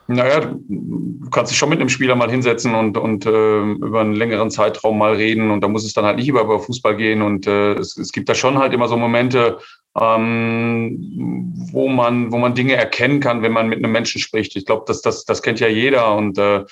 Naja, 0.10 0.40
du 0.40 1.30
kannst 1.32 1.52
dich 1.52 1.58
schon 1.58 1.70
mit 1.70 1.82
einem 1.82 1.90
Spieler 1.90 2.16
mal 2.16 2.32
hinsetzen 2.32 2.74
und, 2.76 2.98
und 2.98 3.26
äh, 3.26 3.62
über 3.62 4.00
einen 4.00 4.16
längeren 4.16 4.50
Zeitraum 4.50 4.98
mal 4.98 5.16
reden 5.16 5.52
und 5.52 5.62
da 5.62 5.68
muss 5.68 5.84
es 5.84 5.94
dann 5.94 6.06
halt 6.06 6.16
nicht 6.16 6.30
über, 6.30 6.44
über 6.44 6.62
Fußball 6.62 6.96
gehen 6.96 7.22
und 7.22 7.46
äh, 7.46 7.74
es, 7.74 7.98
es 7.98 8.14
gibt 8.14 8.30
da 8.30 8.34
schon 8.34 8.58
halt 8.58 8.72
immer 8.72 8.88
so 8.88 8.96
Momente, 8.96 9.60
ähm, 10.00 11.54
wo 11.72 11.88
man, 11.88 12.32
wo 12.32 12.38
man 12.38 12.56
Dinge 12.56 12.76
erkennen 12.76 13.20
kann, 13.20 13.42
wenn 13.42 13.52
man 13.52 13.68
mit 13.68 13.80
einem 13.80 13.92
Menschen 13.92 14.22
spricht. 14.22 14.56
Ich 14.56 14.66
glaube, 14.66 14.84
das, 14.88 15.02
das, 15.02 15.26
das 15.26 15.42
kennt 15.42 15.60
ja 15.60 15.68
jeder 15.68 16.16
und 16.16 16.38
äh, 16.38 16.66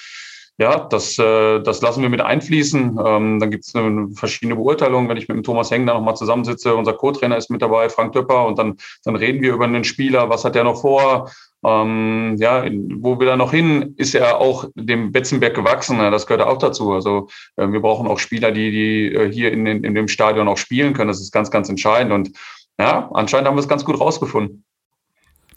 ja, 0.58 0.80
das, 0.80 1.20
äh, 1.20 1.60
das 1.62 1.82
lassen 1.82 2.02
wir 2.02 2.10
mit 2.10 2.22
einfließen. 2.22 2.98
Ähm, 3.06 3.40
dann 3.40 3.52
gibt 3.52 3.66
es 3.66 3.74
verschiedene 4.18 4.56
Beurteilungen. 4.56 5.10
Wenn 5.10 5.18
ich 5.18 5.28
mit 5.28 5.36
dem 5.36 5.44
Thomas 5.44 5.70
Heng 5.70 5.86
da 5.86 5.94
nochmal 5.94 6.16
zusammensitze, 6.16 6.76
unser 6.76 6.94
Co-Trainer 6.94 7.36
ist 7.36 7.50
mit 7.50 7.62
dabei, 7.62 7.90
Frank 7.90 8.14
Döpper, 8.14 8.46
und 8.46 8.58
dann, 8.58 8.78
dann 9.04 9.18
reden 9.18 9.42
wir 9.42 9.54
über 9.54 9.66
einen 9.66 9.84
Spieler, 9.84 10.30
was 10.30 10.46
hat 10.46 10.56
der 10.56 10.64
noch 10.64 10.80
vor, 10.80 11.30
ähm, 11.66 12.36
ja, 12.38 12.64
wo 13.00 13.20
will 13.20 13.28
er 13.28 13.36
noch 13.36 13.52
hin? 13.52 13.96
Ist 13.98 14.16
er 14.16 14.40
auch 14.40 14.70
dem 14.76 15.12
Betzenberg 15.12 15.56
gewachsen? 15.56 15.98
Das 15.98 16.26
gehört 16.26 16.48
auch 16.48 16.60
dazu. 16.60 16.94
Also 16.94 17.28
äh, 17.58 17.68
wir 17.68 17.82
brauchen 17.82 18.08
auch 18.08 18.20
Spieler, 18.20 18.52
die, 18.52 18.72
die 18.72 19.14
äh, 19.14 19.32
hier 19.32 19.52
in, 19.52 19.66
in, 19.66 19.84
in 19.84 19.96
dem 19.96 20.08
Stadion 20.08 20.48
auch 20.48 20.58
spielen 20.58 20.94
können. 20.94 21.10
Das 21.10 21.20
ist 21.20 21.34
ganz, 21.34 21.52
ganz 21.52 21.68
entscheidend. 21.68 22.14
Und 22.14 22.32
ja, 22.80 23.10
anscheinend 23.14 23.48
haben 23.48 23.56
wir 23.56 23.62
es 23.62 23.68
ganz 23.68 23.86
gut 23.86 24.00
rausgefunden. 24.00 24.66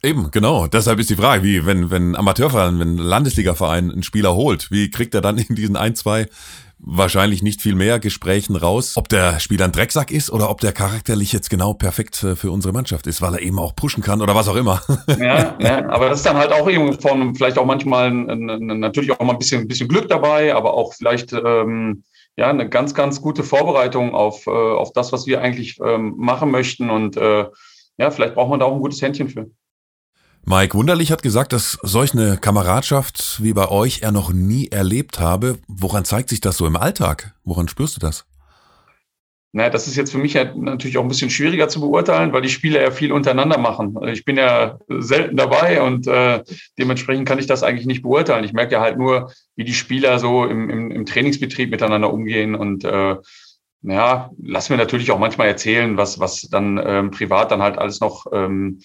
Eben, 0.02 0.30
genau. 0.30 0.68
Deshalb 0.68 1.00
ist 1.00 1.10
die 1.10 1.16
Frage, 1.16 1.42
wie, 1.42 1.66
wenn, 1.66 1.90
wenn 1.90 2.14
Amateurverein, 2.14 2.78
wenn 2.78 2.96
Landesligaverein 2.98 3.90
einen 3.90 4.02
Spieler 4.04 4.34
holt, 4.34 4.70
wie 4.70 4.90
kriegt 4.90 5.14
er 5.14 5.20
dann 5.20 5.38
in 5.38 5.56
diesen 5.56 5.76
ein, 5.76 5.96
zwei 5.96 6.26
wahrscheinlich 6.78 7.42
nicht 7.42 7.60
viel 7.60 7.74
mehr 7.74 7.98
Gesprächen 7.98 8.54
raus, 8.54 8.96
ob 8.96 9.08
der 9.08 9.40
Spieler 9.40 9.64
ein 9.64 9.72
Drecksack 9.72 10.12
ist 10.12 10.30
oder 10.30 10.48
ob 10.48 10.60
der 10.60 10.72
charakterlich 10.72 11.32
jetzt 11.32 11.50
genau 11.50 11.74
perfekt 11.74 12.16
für 12.16 12.52
unsere 12.52 12.72
Mannschaft 12.72 13.08
ist, 13.08 13.20
weil 13.20 13.34
er 13.34 13.42
eben 13.42 13.58
auch 13.58 13.74
pushen 13.74 14.02
kann 14.02 14.22
oder 14.22 14.36
was 14.36 14.48
auch 14.48 14.54
immer. 14.54 14.80
Ja, 15.18 15.56
ja 15.58 15.88
aber 15.88 16.08
das 16.08 16.18
ist 16.18 16.26
dann 16.26 16.36
halt 16.36 16.52
auch 16.52 16.70
eben 16.70 16.98
von 17.00 17.34
vielleicht 17.34 17.58
auch 17.58 17.64
manchmal 17.64 18.12
natürlich 18.12 19.10
auch 19.10 19.20
mal 19.20 19.32
ein 19.32 19.38
bisschen, 19.38 19.62
ein 19.62 19.68
bisschen 19.68 19.88
Glück 19.88 20.08
dabei, 20.08 20.54
aber 20.54 20.74
auch 20.74 20.94
vielleicht 20.94 21.32
ähm, 21.32 22.04
ja 22.38 22.48
eine 22.48 22.68
ganz, 22.68 22.94
ganz 22.94 23.20
gute 23.20 23.42
Vorbereitung 23.42 24.14
auf, 24.14 24.46
äh, 24.46 24.50
auf 24.50 24.92
das, 24.92 25.12
was 25.12 25.26
wir 25.26 25.42
eigentlich 25.42 25.78
ähm, 25.84 26.14
machen 26.16 26.50
möchten 26.50 26.88
und 26.88 27.16
äh, 27.16 27.46
ja, 27.98 28.10
vielleicht 28.12 28.34
braucht 28.36 28.48
man 28.48 28.60
da 28.60 28.66
auch 28.66 28.74
ein 28.74 28.80
gutes 28.80 29.02
Händchen 29.02 29.28
für. 29.28 29.50
Mike 30.46 30.78
Wunderlich 30.78 31.10
hat 31.10 31.22
gesagt, 31.22 31.52
dass 31.52 31.78
solch 31.82 32.14
eine 32.14 32.36
Kameradschaft 32.36 33.42
wie 33.42 33.52
bei 33.52 33.68
euch 33.68 34.02
er 34.02 34.12
noch 34.12 34.32
nie 34.32 34.68
erlebt 34.68 35.18
habe. 35.18 35.58
Woran 35.66 36.04
zeigt 36.04 36.30
sich 36.30 36.40
das 36.40 36.56
so 36.56 36.66
im 36.66 36.76
Alltag? 36.76 37.34
Woran 37.42 37.66
spürst 37.66 37.96
du 37.96 38.00
das? 38.00 38.24
Naja, 39.52 39.70
das 39.70 39.88
ist 39.88 39.96
jetzt 39.96 40.12
für 40.12 40.18
mich 40.18 40.34
ja 40.34 40.52
natürlich 40.54 40.98
auch 40.98 41.02
ein 41.02 41.08
bisschen 41.08 41.30
schwieriger 41.30 41.68
zu 41.68 41.80
beurteilen, 41.80 42.32
weil 42.32 42.42
die 42.42 42.50
Spieler 42.50 42.82
ja 42.82 42.90
viel 42.90 43.12
untereinander 43.12 43.56
machen. 43.56 43.96
Ich 44.08 44.26
bin 44.26 44.36
ja 44.36 44.78
selten 44.88 45.36
dabei 45.36 45.80
und 45.80 46.06
äh, 46.06 46.42
dementsprechend 46.78 47.26
kann 47.26 47.38
ich 47.38 47.46
das 47.46 47.62
eigentlich 47.62 47.86
nicht 47.86 48.02
beurteilen. 48.02 48.44
Ich 48.44 48.52
merke 48.52 48.74
ja 48.74 48.80
halt 48.82 48.98
nur, 48.98 49.32
wie 49.56 49.64
die 49.64 49.72
Spieler 49.72 50.18
so 50.18 50.44
im, 50.44 50.68
im, 50.68 50.90
im 50.90 51.06
Trainingsbetrieb 51.06 51.70
miteinander 51.70 52.12
umgehen 52.12 52.54
und 52.54 52.84
äh, 52.84 53.16
ja, 53.82 54.30
lass 54.42 54.70
mir 54.70 54.76
natürlich 54.76 55.10
auch 55.10 55.18
manchmal 55.18 55.48
erzählen, 55.48 55.96
was, 55.96 56.18
was 56.18 56.42
dann 56.42 56.80
ähm, 56.84 57.10
privat 57.10 57.50
dann 57.50 57.62
halt 57.62 57.78
alles 57.78 58.00
noch 58.00 58.26
ähm, 58.32 58.80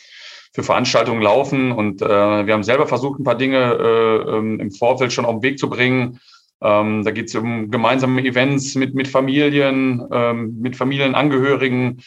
für 0.53 0.63
Veranstaltungen 0.63 1.21
laufen. 1.21 1.71
Und 1.71 2.01
äh, 2.01 2.07
wir 2.45 2.53
haben 2.53 2.63
selber 2.63 2.87
versucht, 2.87 3.19
ein 3.19 3.23
paar 3.23 3.37
Dinge 3.37 3.57
äh, 3.57 4.37
ähm, 4.37 4.59
im 4.59 4.71
Vorfeld 4.71 5.11
schon 5.11 5.25
auf 5.25 5.35
den 5.35 5.43
Weg 5.43 5.59
zu 5.59 5.69
bringen. 5.69 6.19
Ähm, 6.61 7.03
da 7.03 7.11
geht 7.11 7.27
es 7.27 7.35
um 7.35 7.71
gemeinsame 7.71 8.23
Events 8.23 8.75
mit, 8.75 8.95
mit 8.95 9.07
Familien, 9.07 10.07
ähm, 10.11 10.57
mit 10.59 10.75
Familienangehörigen, 10.75 12.01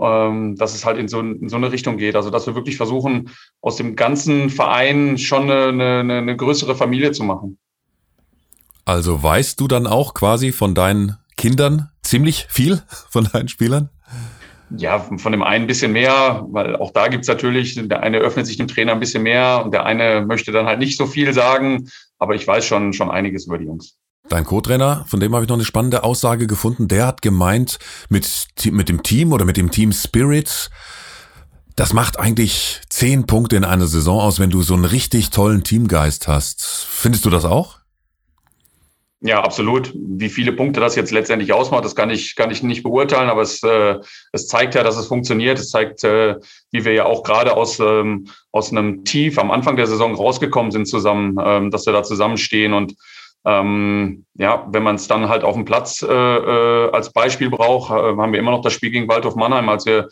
ähm, 0.00 0.56
dass 0.56 0.74
es 0.74 0.84
halt 0.84 0.98
in 0.98 1.08
so, 1.08 1.20
in 1.20 1.48
so 1.48 1.56
eine 1.56 1.72
Richtung 1.72 1.96
geht. 1.96 2.16
Also 2.16 2.30
dass 2.30 2.46
wir 2.46 2.54
wirklich 2.54 2.76
versuchen, 2.76 3.30
aus 3.60 3.76
dem 3.76 3.96
ganzen 3.96 4.50
Verein 4.50 5.18
schon 5.18 5.50
eine, 5.50 5.98
eine, 6.00 6.18
eine 6.18 6.36
größere 6.36 6.74
Familie 6.74 7.12
zu 7.12 7.24
machen. 7.24 7.58
Also 8.84 9.22
weißt 9.22 9.60
du 9.60 9.68
dann 9.68 9.86
auch 9.86 10.14
quasi 10.14 10.52
von 10.52 10.74
deinen 10.74 11.18
Kindern 11.36 11.90
ziemlich 12.02 12.46
viel 12.48 12.82
von 13.10 13.24
deinen 13.24 13.48
Spielern? 13.48 13.90
Ja, 14.76 14.98
von 14.98 15.32
dem 15.32 15.42
einen 15.42 15.64
ein 15.64 15.66
bisschen 15.66 15.92
mehr, 15.92 16.44
weil 16.50 16.76
auch 16.76 16.92
da 16.92 17.08
gibt's 17.08 17.28
natürlich, 17.28 17.74
der 17.74 18.02
eine 18.02 18.18
öffnet 18.18 18.46
sich 18.46 18.56
dem 18.56 18.68
Trainer 18.68 18.92
ein 18.92 19.00
bisschen 19.00 19.22
mehr 19.22 19.62
und 19.64 19.72
der 19.72 19.86
eine 19.86 20.24
möchte 20.26 20.52
dann 20.52 20.66
halt 20.66 20.78
nicht 20.78 20.98
so 20.98 21.06
viel 21.06 21.32
sagen, 21.32 21.88
aber 22.18 22.34
ich 22.34 22.46
weiß 22.46 22.66
schon, 22.66 22.92
schon 22.92 23.10
einiges 23.10 23.46
über 23.46 23.58
die 23.58 23.64
Jungs. 23.64 23.96
Dein 24.28 24.44
Co-Trainer, 24.44 25.06
von 25.08 25.20
dem 25.20 25.34
habe 25.34 25.44
ich 25.44 25.48
noch 25.48 25.56
eine 25.56 25.64
spannende 25.64 26.04
Aussage 26.04 26.46
gefunden, 26.46 26.86
der 26.86 27.06
hat 27.06 27.22
gemeint, 27.22 27.78
mit, 28.10 28.48
mit 28.70 28.88
dem 28.90 29.02
Team 29.02 29.32
oder 29.32 29.46
mit 29.46 29.56
dem 29.56 29.70
Team 29.70 29.92
Spirit, 29.92 30.70
das 31.76 31.92
macht 31.92 32.18
eigentlich 32.18 32.80
zehn 32.90 33.26
Punkte 33.26 33.56
in 33.56 33.64
einer 33.64 33.86
Saison 33.86 34.20
aus, 34.20 34.40
wenn 34.40 34.50
du 34.50 34.62
so 34.62 34.74
einen 34.74 34.84
richtig 34.84 35.30
tollen 35.30 35.62
Teamgeist 35.62 36.26
hast. 36.26 36.64
Findest 36.64 37.24
du 37.24 37.30
das 37.30 37.44
auch? 37.44 37.77
Ja, 39.20 39.42
absolut. 39.42 39.92
Wie 39.94 40.28
viele 40.28 40.52
Punkte 40.52 40.78
das 40.78 40.94
jetzt 40.94 41.10
letztendlich 41.10 41.52
ausmacht, 41.52 41.84
das 41.84 41.96
kann 41.96 42.08
ich, 42.08 42.36
kann 42.36 42.52
ich 42.52 42.62
nicht 42.62 42.84
beurteilen, 42.84 43.28
aber 43.28 43.42
es, 43.42 43.62
äh, 43.64 43.96
es 44.32 44.46
zeigt 44.46 44.76
ja, 44.76 44.84
dass 44.84 44.96
es 44.96 45.08
funktioniert. 45.08 45.58
Es 45.58 45.70
zeigt, 45.70 46.04
äh, 46.04 46.36
wie 46.70 46.84
wir 46.84 46.92
ja 46.92 47.04
auch 47.04 47.24
gerade 47.24 47.56
aus, 47.56 47.80
ähm, 47.80 48.28
aus 48.52 48.70
einem 48.70 49.04
Tief 49.04 49.38
am 49.38 49.50
Anfang 49.50 49.76
der 49.76 49.88
Saison 49.88 50.14
rausgekommen 50.14 50.70
sind 50.70 50.86
zusammen, 50.86 51.36
ähm, 51.44 51.70
dass 51.72 51.84
wir 51.86 51.92
da 51.92 52.04
zusammenstehen 52.04 52.72
und 52.74 52.94
ähm, 53.44 54.26
ja, 54.34 54.66
wenn 54.70 54.82
man 54.82 54.96
es 54.96 55.08
dann 55.08 55.28
halt 55.28 55.42
auf 55.42 55.54
dem 55.54 55.64
Platz 55.64 56.02
äh, 56.02 56.12
äh, 56.12 56.90
als 56.90 57.12
Beispiel 57.12 57.50
braucht, 57.50 57.90
äh, 57.90 58.16
haben 58.16 58.32
wir 58.32 58.38
immer 58.38 58.50
noch 58.50 58.62
das 58.62 58.72
Spiel 58.72 58.90
gegen 58.90 59.08
Waldhof 59.08 59.36
Mannheim, 59.36 59.68
als 59.68 59.86
wir 59.86 60.08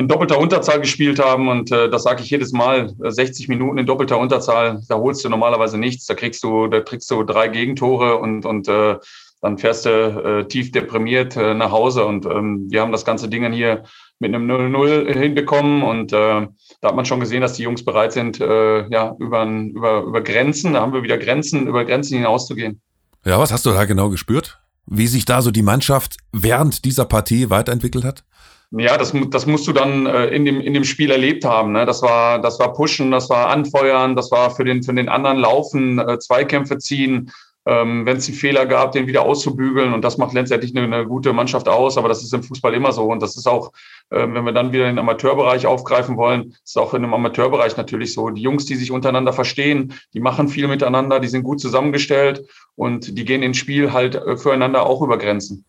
in 0.00 0.08
doppelter 0.08 0.38
Unterzahl 0.38 0.80
gespielt 0.80 1.18
haben. 1.18 1.48
Und 1.48 1.70
äh, 1.70 1.88
das 1.88 2.02
sage 2.02 2.22
ich 2.22 2.30
jedes 2.30 2.52
Mal, 2.52 2.92
60 2.98 3.46
äh, 3.48 3.52
Minuten 3.52 3.78
in 3.78 3.86
doppelter 3.86 4.18
Unterzahl, 4.18 4.80
da 4.88 4.96
holst 4.96 5.24
du 5.24 5.28
normalerweise 5.28 5.78
nichts. 5.78 6.06
Da 6.06 6.14
kriegst 6.14 6.42
du, 6.42 6.66
da 6.66 6.80
kriegst 6.80 7.10
du 7.10 7.22
drei 7.22 7.48
Gegentore 7.48 8.16
und, 8.16 8.46
und 8.46 8.66
äh, 8.68 8.96
dann 9.42 9.58
fährst 9.58 9.86
du 9.86 9.90
äh, 9.90 10.48
tief 10.48 10.72
deprimiert 10.72 11.36
äh, 11.36 11.54
nach 11.54 11.70
Hause. 11.70 12.04
Und 12.06 12.26
ähm, 12.26 12.66
wir 12.70 12.80
haben 12.80 12.92
das 12.92 13.04
ganze 13.04 13.28
Ding 13.28 13.50
hier 13.52 13.84
mit 14.18 14.34
einem 14.34 14.50
0-0 14.50 15.12
hinbekommen. 15.12 15.82
Und 15.82 16.12
äh, 16.12 16.46
da 16.80 16.88
hat 16.88 16.96
man 16.96 17.04
schon 17.04 17.20
gesehen, 17.20 17.42
dass 17.42 17.54
die 17.54 17.62
Jungs 17.62 17.84
bereit 17.84 18.12
sind, 18.12 18.40
äh, 18.40 18.88
ja, 18.88 19.14
über, 19.18 19.44
über, 19.44 20.02
über 20.02 20.20
Grenzen, 20.22 20.74
da 20.74 20.80
haben 20.80 20.92
wir 20.92 21.02
wieder 21.02 21.18
Grenzen, 21.18 21.66
über 21.66 21.84
Grenzen 21.84 22.16
hinauszugehen. 22.16 22.80
Ja, 23.24 23.38
was 23.38 23.52
hast 23.52 23.66
du 23.66 23.70
da 23.70 23.84
genau 23.84 24.08
gespürt? 24.08 24.60
Wie 24.86 25.06
sich 25.06 25.26
da 25.26 25.42
so 25.42 25.50
die 25.50 25.62
Mannschaft 25.62 26.16
während 26.32 26.86
dieser 26.86 27.04
Partie 27.04 27.50
weiterentwickelt 27.50 28.04
hat? 28.04 28.24
Ja, 28.72 28.96
das, 28.96 29.12
das 29.30 29.46
musst 29.46 29.66
du 29.66 29.72
dann 29.72 30.06
äh, 30.06 30.26
in, 30.28 30.44
dem, 30.44 30.60
in 30.60 30.74
dem 30.74 30.84
Spiel 30.84 31.10
erlebt 31.10 31.44
haben. 31.44 31.72
Ne? 31.72 31.84
Das, 31.86 32.02
war, 32.02 32.40
das 32.40 32.60
war 32.60 32.72
Pushen, 32.72 33.10
das 33.10 33.28
war 33.28 33.48
Anfeuern, 33.48 34.14
das 34.14 34.30
war 34.30 34.54
für 34.54 34.64
den, 34.64 34.84
für 34.84 34.94
den 34.94 35.08
anderen 35.08 35.38
Laufen, 35.38 35.98
äh, 35.98 36.20
Zweikämpfe 36.20 36.78
ziehen, 36.78 37.32
ähm, 37.66 38.06
wenn 38.06 38.18
es 38.18 38.28
einen 38.28 38.36
Fehler 38.36 38.66
gab, 38.66 38.92
den 38.92 39.08
wieder 39.08 39.22
auszubügeln. 39.22 39.92
Und 39.92 40.02
das 40.02 40.18
macht 40.18 40.34
letztendlich 40.34 40.76
eine, 40.76 40.84
eine, 40.84 41.04
gute 41.04 41.32
Mannschaft 41.32 41.68
aus. 41.68 41.98
Aber 41.98 42.08
das 42.08 42.22
ist 42.22 42.32
im 42.32 42.44
Fußball 42.44 42.72
immer 42.72 42.92
so. 42.92 43.06
Und 43.06 43.20
das 43.20 43.36
ist 43.36 43.48
auch, 43.48 43.72
äh, 44.10 44.20
wenn 44.20 44.44
wir 44.44 44.52
dann 44.52 44.72
wieder 44.72 44.84
den 44.84 45.00
Amateurbereich 45.00 45.66
aufgreifen 45.66 46.16
wollen, 46.16 46.54
ist 46.64 46.78
auch 46.78 46.94
in 46.94 47.02
dem 47.02 47.12
Amateurbereich 47.12 47.76
natürlich 47.76 48.14
so. 48.14 48.30
Die 48.30 48.42
Jungs, 48.42 48.66
die 48.66 48.76
sich 48.76 48.92
untereinander 48.92 49.32
verstehen, 49.32 49.94
die 50.14 50.20
machen 50.20 50.48
viel 50.48 50.68
miteinander, 50.68 51.18
die 51.18 51.28
sind 51.28 51.42
gut 51.42 51.60
zusammengestellt 51.60 52.46
und 52.76 53.18
die 53.18 53.24
gehen 53.24 53.42
ins 53.42 53.56
Spiel 53.56 53.92
halt 53.92 54.14
äh, 54.14 54.36
füreinander 54.36 54.86
auch 54.86 55.02
über 55.02 55.18
Grenzen. 55.18 55.64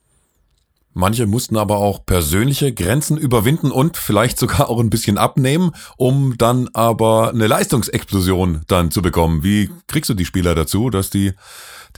Manche 0.94 1.26
mussten 1.26 1.56
aber 1.56 1.78
auch 1.78 2.06
persönliche 2.06 2.74
Grenzen 2.74 3.18
überwinden 3.18 3.72
und 3.72 3.96
vielleicht 3.98 4.38
sogar 4.38 4.70
auch 4.70 4.80
ein 4.80 4.90
bisschen 4.90 5.18
abnehmen, 5.18 5.72
um 5.98 6.38
dann 6.38 6.70
aber 6.74 7.30
eine 7.30 7.48
Leistungsexplosion 7.48 8.64
dann 8.68 8.92
zu 8.92 9.02
bekommen. 9.02 9.44
Wie 9.44 9.70
kriegst 9.88 10.10
du 10.10 10.14
die 10.14 10.26
Spieler 10.26 10.54
dazu, 10.54 10.90
dass 10.90 11.10
die 11.10 11.34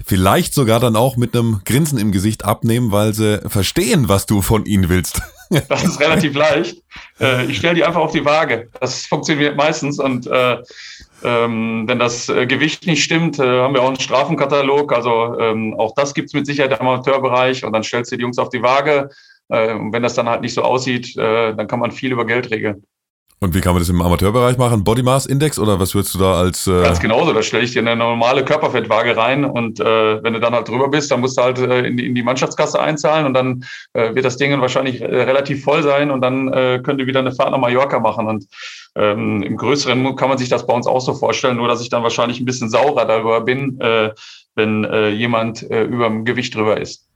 vielleicht 0.05 0.53
sogar 0.53 0.79
dann 0.79 0.95
auch 0.95 1.17
mit 1.17 1.35
einem 1.35 1.61
Grinsen 1.65 1.97
im 1.97 2.11
Gesicht 2.11 2.45
abnehmen, 2.45 2.91
weil 2.91 3.13
sie 3.13 3.41
verstehen, 3.47 4.09
was 4.09 4.25
du 4.25 4.41
von 4.41 4.65
ihnen 4.65 4.89
willst? 4.89 5.21
Das 5.69 5.83
ist 5.83 5.99
relativ 5.99 6.33
leicht. 6.33 6.81
Äh, 7.19 7.45
ich 7.45 7.57
stelle 7.59 7.75
die 7.75 7.83
einfach 7.83 7.99
auf 7.99 8.11
die 8.11 8.25
Waage. 8.25 8.69
Das 8.81 9.05
funktioniert 9.05 9.55
meistens 9.55 9.99
und 9.99 10.25
äh, 10.25 10.57
ähm, 11.23 11.83
wenn 11.87 11.99
das 11.99 12.27
äh, 12.29 12.45
Gewicht 12.45 12.85
nicht 12.85 13.03
stimmt, 13.03 13.39
äh, 13.39 13.61
haben 13.61 13.73
wir 13.73 13.81
auch 13.81 13.87
einen 13.87 13.99
Strafenkatalog. 13.99 14.91
Also 14.93 15.39
ähm, 15.39 15.73
auch 15.77 15.93
das 15.95 16.13
gibt's 16.13 16.33
mit 16.33 16.45
Sicherheit 16.45 16.71
im 16.71 16.87
Amateurbereich. 16.87 17.63
Und 17.63 17.73
dann 17.73 17.83
stellst 17.83 18.11
du 18.11 18.17
die 18.17 18.23
Jungs 18.23 18.37
auf 18.37 18.49
die 18.49 18.61
Waage. 18.61 19.09
Äh, 19.49 19.73
und 19.73 19.93
wenn 19.93 20.03
das 20.03 20.15
dann 20.15 20.27
halt 20.27 20.41
nicht 20.41 20.53
so 20.53 20.63
aussieht, 20.63 21.15
äh, 21.17 21.55
dann 21.55 21.67
kann 21.67 21.79
man 21.79 21.91
viel 21.91 22.11
über 22.11 22.25
Geld 22.25 22.51
regeln. 22.51 22.83
Und 23.43 23.53
wie 23.53 23.59
kann 23.59 23.73
man 23.73 23.81
das 23.81 23.89
im 23.89 24.01
Amateurbereich 24.01 24.57
machen? 24.57 24.85
Body 24.85 25.03
Mass 25.03 25.25
Index 25.25 25.59
oder 25.59 25.77
was 25.77 25.93
würdest 25.93 26.15
du 26.15 26.19
da 26.19 26.35
als? 26.35 26.65
Äh 26.65 26.81
Ganz 26.81 27.01
genauso, 27.01 27.33
da 27.33 27.43
stelle 27.43 27.65
ich 27.65 27.73
dir 27.73 27.81
eine 27.81 27.93
normale 27.93 28.45
Körperfettwaage 28.45 29.17
rein 29.17 29.43
und 29.43 29.81
äh, 29.81 30.23
wenn 30.23 30.31
du 30.31 30.39
dann 30.39 30.53
halt 30.53 30.69
drüber 30.69 30.87
bist, 30.87 31.11
dann 31.11 31.19
musst 31.19 31.37
du 31.37 31.41
halt 31.41 31.59
äh, 31.59 31.81
in, 31.81 31.97
die, 31.97 32.05
in 32.05 32.15
die 32.15 32.23
Mannschaftskasse 32.23 32.79
einzahlen 32.79 33.25
und 33.25 33.33
dann 33.33 33.65
äh, 33.91 34.15
wird 34.15 34.23
das 34.23 34.37
Ding 34.37 34.57
wahrscheinlich 34.61 35.01
äh, 35.01 35.23
relativ 35.23 35.61
voll 35.61 35.83
sein 35.83 36.09
und 36.09 36.21
dann 36.21 36.53
äh, 36.53 36.79
könnt 36.81 37.01
ihr 37.01 37.05
wieder 37.05 37.19
eine 37.19 37.33
Fahrt 37.33 37.51
nach 37.51 37.57
Mallorca 37.57 37.99
machen. 37.99 38.27
Und 38.27 38.45
ähm, 38.95 39.43
im 39.43 39.57
Größeren 39.57 40.15
kann 40.15 40.29
man 40.29 40.37
sich 40.37 40.47
das 40.47 40.65
bei 40.65 40.73
uns 40.73 40.87
auch 40.87 41.01
so 41.01 41.13
vorstellen, 41.13 41.57
nur 41.57 41.67
dass 41.67 41.81
ich 41.81 41.89
dann 41.89 42.01
wahrscheinlich 42.01 42.39
ein 42.39 42.45
bisschen 42.45 42.69
saurer 42.69 43.03
darüber 43.03 43.41
bin, 43.41 43.77
äh, 43.81 44.11
wenn 44.55 44.85
äh, 44.85 45.09
jemand 45.09 45.69
äh, 45.69 45.83
über 45.83 46.07
dem 46.07 46.23
Gewicht 46.23 46.55
drüber 46.55 46.79
ist. 46.79 47.09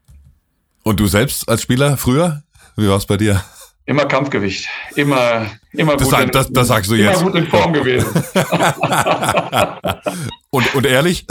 Und 0.83 0.99
du 0.99 1.07
selbst 1.07 1.47
als 1.47 1.61
Spieler 1.61 1.95
früher? 1.95 2.43
Wie 2.75 2.89
war 2.89 2.97
es 2.97 3.05
bei 3.05 3.15
dir? 3.15 3.41
Immer 3.88 4.06
Kampfgewicht. 4.06 4.67
Immer, 4.95 5.47
immer 5.71 5.95
das, 5.95 6.10
gut. 6.10 6.19
in, 6.19 6.32
das, 6.32 6.52
das 6.52 6.67
sagst 6.67 6.91
du 6.91 6.95
immer 6.95 7.12
jetzt. 7.12 7.23
gut 7.23 7.36
in 7.36 7.47
Form 7.47 7.71
gewesen. 7.73 8.08
Und, 10.50 10.76
und 10.76 10.86
ehrlich? 10.86 11.26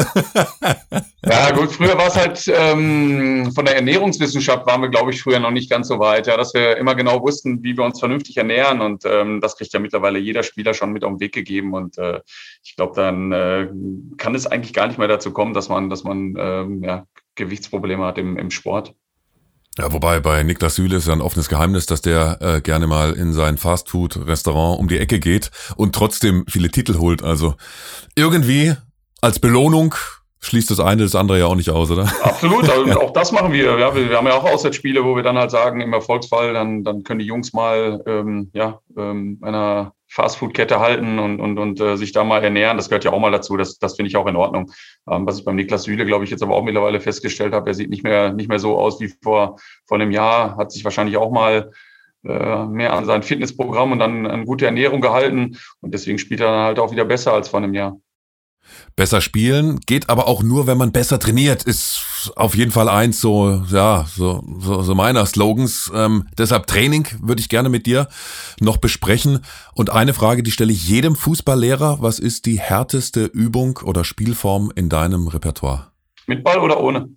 ja, 1.25 1.51
gut, 1.53 1.73
früher 1.73 1.97
war 1.97 2.09
es 2.09 2.17
halt 2.17 2.53
ähm, 2.55 3.51
von 3.55 3.65
der 3.65 3.77
Ernährungswissenschaft 3.77 4.67
waren 4.67 4.83
wir, 4.83 4.91
glaube 4.91 5.11
ich, 5.11 5.23
früher 5.23 5.41
noch 5.41 5.51
nicht 5.51 5.71
ganz 5.71 5.89
so 5.89 5.99
weit, 5.99 6.27
ja, 6.27 6.37
dass 6.37 6.53
wir 6.53 6.77
immer 6.77 6.95
genau 6.95 7.23
wussten, 7.23 7.63
wie 7.63 7.77
wir 7.77 7.85
uns 7.85 7.99
vernünftig 7.99 8.37
ernähren. 8.37 8.83
Und 8.83 9.05
ähm, 9.07 9.41
das 9.41 9.57
kriegt 9.57 9.73
ja 9.73 9.81
mittlerweile 9.81 10.19
jeder 10.19 10.43
Spieler 10.43 10.75
schon 10.75 10.93
mit 10.93 11.03
auf 11.03 11.13
den 11.13 11.21
Weg 11.21 11.33
gegeben. 11.33 11.73
Und 11.73 11.97
äh, 11.97 12.21
ich 12.63 12.77
glaube, 12.77 12.95
dann 12.95 13.33
äh, 13.33 13.69
kann 14.19 14.35
es 14.35 14.47
eigentlich 14.47 14.75
gar 14.75 14.87
nicht 14.87 14.99
mehr 14.99 15.09
dazu 15.09 15.33
kommen, 15.33 15.55
dass 15.55 15.71
man, 15.71 15.89
dass 15.89 16.05
man 16.05 16.35
ähm, 16.39 16.85
ja, 16.85 17.07
Gewichtsprobleme 17.37 18.05
hat 18.05 18.19
im, 18.19 18.37
im 18.37 18.51
Sport. 18.51 18.95
Ja, 19.79 19.93
wobei 19.93 20.21
bei 20.21 20.43
Niklas 20.43 20.77
Süle 20.77 20.97
ist 20.97 21.07
ja 21.07 21.13
ein 21.13 21.21
offenes 21.21 21.51
Geheimnis, 21.51 21.85
dass 21.85 22.01
der 22.01 22.39
äh, 22.41 22.61
gerne 22.63 22.87
mal 22.87 23.13
in 23.13 23.35
sein 23.35 23.59
Fastfood-Restaurant 23.59 24.81
um 24.81 24.89
die 24.89 24.99
Ecke 24.99 25.21
geht 25.21 25.51
und 25.77 25.95
trotzdem 25.95 26.45
viele 26.49 26.71
Titel 26.71 26.99
holt. 26.99 27.23
Also 27.23 27.57
irgendwie 28.15 28.75
als 29.21 29.39
Belohnung 29.39 29.95
schließt 30.47 30.71
das 30.71 30.81
eine 30.81 31.03
das 31.03 31.15
andere 31.15 31.39
ja 31.39 31.47
auch 31.47 31.55
nicht 31.55 31.71
aus, 31.71 31.91
oder? 31.91 32.11
Absolut, 32.23 32.69
also 32.71 33.01
auch 33.01 33.13
das 33.13 33.33
machen 33.33 33.53
wir. 33.53 33.79
Ja, 33.79 33.95
wir, 33.95 34.09
wir 34.09 34.17
haben 34.17 34.27
ja 34.27 34.35
auch 34.35 34.45
Auswärtsspiele, 34.45 35.05
wo 35.05 35.17
wir 35.17 35.23
dann 35.23 35.37
halt 35.37 35.51
sagen, 35.51 35.81
im 35.81 35.93
Erfolgsfall, 35.93 36.53
dann, 36.53 36.85
dann 36.85 37.03
können 37.03 37.19
die 37.19 37.27
Jungs 37.27 37.53
mal 37.53 38.03
ähm, 38.07 38.51
ja, 38.55 38.81
ähm, 38.97 39.39
einer 39.43 39.93
Fastfood-Kette 40.09 40.79
halten 40.79 41.19
und, 41.19 41.41
und, 41.41 41.59
und 41.59 41.81
äh, 41.81 41.97
sich 41.97 42.13
da 42.13 42.25
mal 42.25 42.43
ernähren. 42.43 42.77
Das 42.77 42.89
gehört 42.89 43.05
ja 43.05 43.13
auch 43.13 43.21
mal 43.21 43.33
dazu. 43.33 43.57
Das, 43.57 43.79
das 43.79 43.97
finde 43.97 44.09
ich 44.09 44.17
auch 44.17 44.27
in 44.27 44.37
Ordnung. 44.37 44.71
Ähm, 45.11 45.27
was 45.27 45.39
ich 45.39 45.45
beim 45.45 45.57
Niklas 45.57 45.83
Süle, 45.83 46.07
glaube 46.07 46.25
ich, 46.25 46.31
jetzt 46.31 46.43
aber 46.43 46.55
auch 46.55 46.63
mittlerweile 46.63 47.01
festgestellt 47.01 47.53
habe, 47.53 47.71
er 47.71 47.75
sieht 47.75 47.91
nicht 47.91 48.05
mehr, 48.05 48.33
nicht 48.33 48.49
mehr 48.49 48.59
so 48.59 48.79
aus 48.79 49.01
wie 49.01 49.13
vor, 49.23 49.57
vor 49.85 49.99
einem 49.99 50.13
Jahr, 50.13 50.57
hat 50.57 50.71
sich 50.71 50.85
wahrscheinlich 50.85 51.17
auch 51.17 51.33
mal 51.33 51.73
äh, 52.25 52.67
mehr 52.67 52.93
an 52.93 53.05
sein 53.05 53.23
Fitnessprogramm 53.23 53.93
und 53.93 53.99
dann 53.99 54.27
an 54.27 54.47
gute 54.47 54.67
Ernährung 54.67 55.01
gehalten. 55.01 55.59
Und 55.81 55.93
deswegen 55.93 56.19
spielt 56.19 56.41
er 56.41 56.53
dann 56.53 56.65
halt 56.65 56.79
auch 56.79 56.93
wieder 56.93 57.05
besser 57.05 57.33
als 57.33 57.49
vor 57.49 57.59
einem 57.59 57.75
Jahr. 57.75 57.99
Besser 58.97 59.21
spielen 59.21 59.81
geht 59.81 60.09
aber 60.09 60.27
auch 60.27 60.43
nur, 60.43 60.67
wenn 60.67 60.79
man 60.79 60.91
besser 60.91 61.19
trainiert, 61.19 61.63
ist 61.65 62.33
auf 62.35 62.57
jeden 62.57 62.71
Fall 62.71 62.89
eins 62.89 63.21
so, 63.21 63.63
ja, 63.69 64.07
so, 64.09 64.43
so, 64.59 64.83
so 64.83 64.95
meiner 64.95 65.27
Slogans. 65.27 65.93
Ähm, 65.95 66.27
deshalb 66.39 66.67
Training 66.67 67.07
würde 67.21 67.41
ich 67.41 67.51
gerne 67.51 67.69
mit 67.69 67.85
dir 67.85 68.09
noch 68.59 68.79
besprechen. 68.79 69.45
Und 69.75 69.91
eine 69.91 70.15
Frage, 70.15 70.43
die 70.43 70.51
stelle 70.51 70.73
ich 70.73 70.89
jedem 70.89 71.15
Fußballlehrer. 71.15 71.99
Was 72.01 72.19
ist 72.19 72.47
die 72.47 72.59
härteste 72.59 73.27
Übung 73.27 73.81
oder 73.85 74.03
Spielform 74.03 74.73
in 74.75 74.89
deinem 74.89 75.29
Repertoire? 75.29 75.93
Mit 76.27 76.43
Ball 76.43 76.59
oder 76.59 76.81
ohne? 76.81 77.11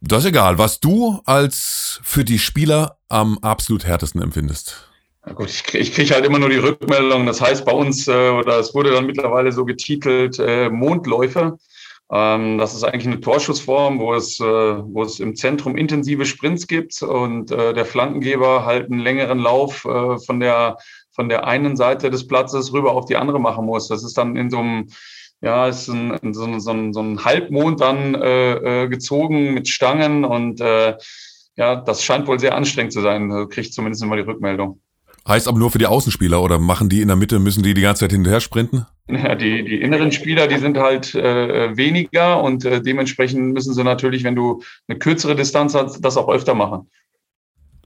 Das 0.00 0.20
ist 0.24 0.30
egal, 0.30 0.56
was 0.56 0.80
du 0.80 1.20
als 1.26 2.00
für 2.02 2.24
die 2.24 2.38
Spieler 2.38 2.96
am 3.10 3.36
absolut 3.40 3.84
härtesten 3.84 4.22
empfindest. 4.22 4.87
Gut, 5.34 5.48
ich, 5.48 5.74
ich 5.74 5.94
kriege 5.94 6.14
halt 6.14 6.24
immer 6.24 6.38
nur 6.38 6.48
die 6.48 6.56
Rückmeldung. 6.56 7.26
Das 7.26 7.40
heißt 7.40 7.64
bei 7.64 7.72
uns, 7.72 8.08
äh, 8.08 8.30
oder 8.30 8.58
es 8.58 8.74
wurde 8.74 8.90
dann 8.90 9.06
mittlerweile 9.06 9.52
so 9.52 9.64
getitelt, 9.64 10.38
äh, 10.38 10.70
Mondläufe. 10.70 11.58
Ähm, 12.10 12.58
das 12.58 12.74
ist 12.74 12.84
eigentlich 12.84 13.06
eine 13.06 13.20
Torschussform, 13.20 13.98
wo 13.98 14.14
es, 14.14 14.40
äh, 14.40 14.44
wo 14.44 15.02
es 15.02 15.20
im 15.20 15.36
Zentrum 15.36 15.76
intensive 15.76 16.24
Sprints 16.24 16.66
gibt 16.66 17.02
und 17.02 17.50
äh, 17.50 17.74
der 17.74 17.84
Flankengeber 17.84 18.64
halt 18.64 18.90
einen 18.90 19.00
längeren 19.00 19.38
Lauf 19.38 19.84
äh, 19.84 20.18
von, 20.18 20.40
der, 20.40 20.78
von 21.10 21.28
der 21.28 21.46
einen 21.46 21.76
Seite 21.76 22.10
des 22.10 22.26
Platzes 22.26 22.72
rüber 22.72 22.92
auf 22.92 23.04
die 23.04 23.16
andere 23.16 23.40
machen 23.40 23.66
muss. 23.66 23.88
Das 23.88 24.02
ist 24.04 24.16
dann 24.16 24.36
in 24.36 24.50
so 24.50 24.58
einem 24.58 24.88
ja, 25.40 25.68
ist 25.68 25.88
ein, 25.88 26.18
so, 26.32 26.44
ein, 26.44 26.60
so, 26.60 26.72
ein, 26.72 26.92
so 26.92 27.00
ein 27.00 27.24
Halbmond 27.24 27.80
dann 27.80 28.14
äh, 28.16 28.84
äh, 28.84 28.88
gezogen 28.88 29.54
mit 29.54 29.68
Stangen 29.68 30.24
und 30.24 30.60
äh, 30.60 30.96
ja, 31.56 31.76
das 31.76 32.02
scheint 32.04 32.26
wohl 32.26 32.40
sehr 32.40 32.56
anstrengend 32.56 32.92
zu 32.92 33.00
sein. 33.02 33.30
Also 33.30 33.46
kriege 33.46 33.62
ich 33.62 33.72
zumindest 33.72 34.02
immer 34.02 34.16
die 34.16 34.22
Rückmeldung. 34.22 34.80
Heißt 35.28 35.46
aber 35.46 35.58
nur 35.58 35.70
für 35.70 35.78
die 35.78 35.86
Außenspieler 35.86 36.42
oder 36.42 36.58
machen 36.58 36.88
die 36.88 37.02
in 37.02 37.08
der 37.08 37.16
Mitte, 37.16 37.38
müssen 37.38 37.62
die 37.62 37.74
die 37.74 37.82
ganze 37.82 38.00
Zeit 38.00 38.12
hinterher 38.12 38.40
sprinten? 38.40 38.86
Ja, 39.08 39.34
die, 39.34 39.62
die 39.62 39.80
inneren 39.80 40.10
Spieler, 40.10 40.46
die 40.46 40.56
sind 40.56 40.78
halt 40.78 41.14
äh, 41.14 41.76
weniger 41.76 42.42
und 42.42 42.64
äh, 42.64 42.80
dementsprechend 42.80 43.52
müssen 43.52 43.74
sie 43.74 43.84
natürlich, 43.84 44.24
wenn 44.24 44.34
du 44.34 44.62
eine 44.88 44.98
kürzere 44.98 45.36
Distanz 45.36 45.74
hast, 45.74 46.00
das 46.00 46.16
auch 46.16 46.28
öfter 46.28 46.54
machen. 46.54 46.90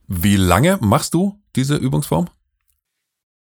Wie 0.07 0.37
lange 0.37 0.77
machst 0.79 1.13
du 1.13 1.37
diese 1.55 1.75
Übungsform? 1.75 2.29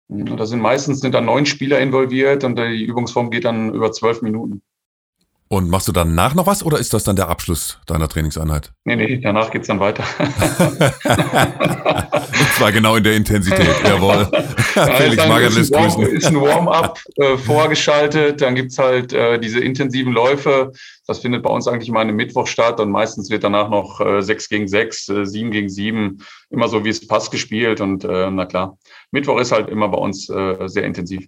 Da 0.07 0.45
sind 0.45 0.61
meistens 0.61 0.99
sind 0.99 1.13
da 1.13 1.21
neun 1.21 1.45
Spieler 1.47 1.79
involviert 1.79 2.43
und 2.43 2.57
die 2.57 2.83
Übungsform 2.83 3.31
geht 3.31 3.45
dann 3.45 3.73
über 3.73 3.91
zwölf 3.91 4.21
Minuten. 4.21 4.61
Und 5.51 5.67
machst 5.67 5.87
du 5.87 5.91
danach 5.91 6.35
noch 6.35 6.45
was 6.45 6.61
oder 6.61 6.77
ist 6.77 6.93
das 6.93 7.03
dann 7.03 7.15
der 7.15 7.27
Abschluss 7.27 7.79
deiner 7.87 8.07
Trainingseinheit? 8.07 8.71
Nee, 8.85 8.95
nee, 8.95 9.17
danach 9.17 9.49
geht's 9.49 9.67
dann 9.67 9.79
weiter. 9.79 10.03
Und 12.39 12.53
zwar 12.55 12.71
genau 12.71 12.97
in 12.97 13.03
der 13.03 13.15
Intensität, 13.15 13.83
jawohl. 13.83 14.27
Felix 14.97 15.27
Magath 15.27 15.55
lässt 15.55 15.73
grüßen. 15.73 16.03
ist 16.03 16.27
ein 16.27 16.39
Warm-up 16.39 16.99
äh, 17.15 17.35
vorgeschaltet, 17.45 18.41
dann 18.41 18.53
gibt's 18.53 18.77
halt 18.77 19.11
äh, 19.11 19.39
diese 19.39 19.59
intensiven 19.59 20.13
Läufe. 20.13 20.71
Das 21.07 21.17
findet 21.17 21.41
bei 21.41 21.49
uns 21.49 21.67
eigentlich 21.67 21.89
immer 21.89 22.01
an 22.01 22.09
einem 22.09 22.17
Mittwoch 22.17 22.45
statt 22.45 22.79
und 22.79 22.91
meistens 22.91 23.31
wird 23.31 23.43
danach 23.43 23.71
noch 23.71 23.99
äh, 24.01 24.21
6 24.21 24.49
gegen 24.49 24.67
6, 24.67 25.09
äh, 25.09 25.25
7 25.25 25.49
gegen 25.49 25.69
7, 25.69 26.23
immer 26.51 26.67
so 26.67 26.85
wie 26.85 26.89
es 26.89 27.07
passt 27.07 27.31
gespielt. 27.31 27.81
Und 27.81 28.03
äh, 28.03 28.29
na 28.29 28.45
klar, 28.45 28.77
Mittwoch 29.09 29.39
ist 29.39 29.51
halt 29.51 29.67
immer 29.69 29.89
bei 29.89 29.97
uns 29.97 30.29
äh, 30.29 30.67
sehr 30.67 30.83
intensiv. 30.83 31.27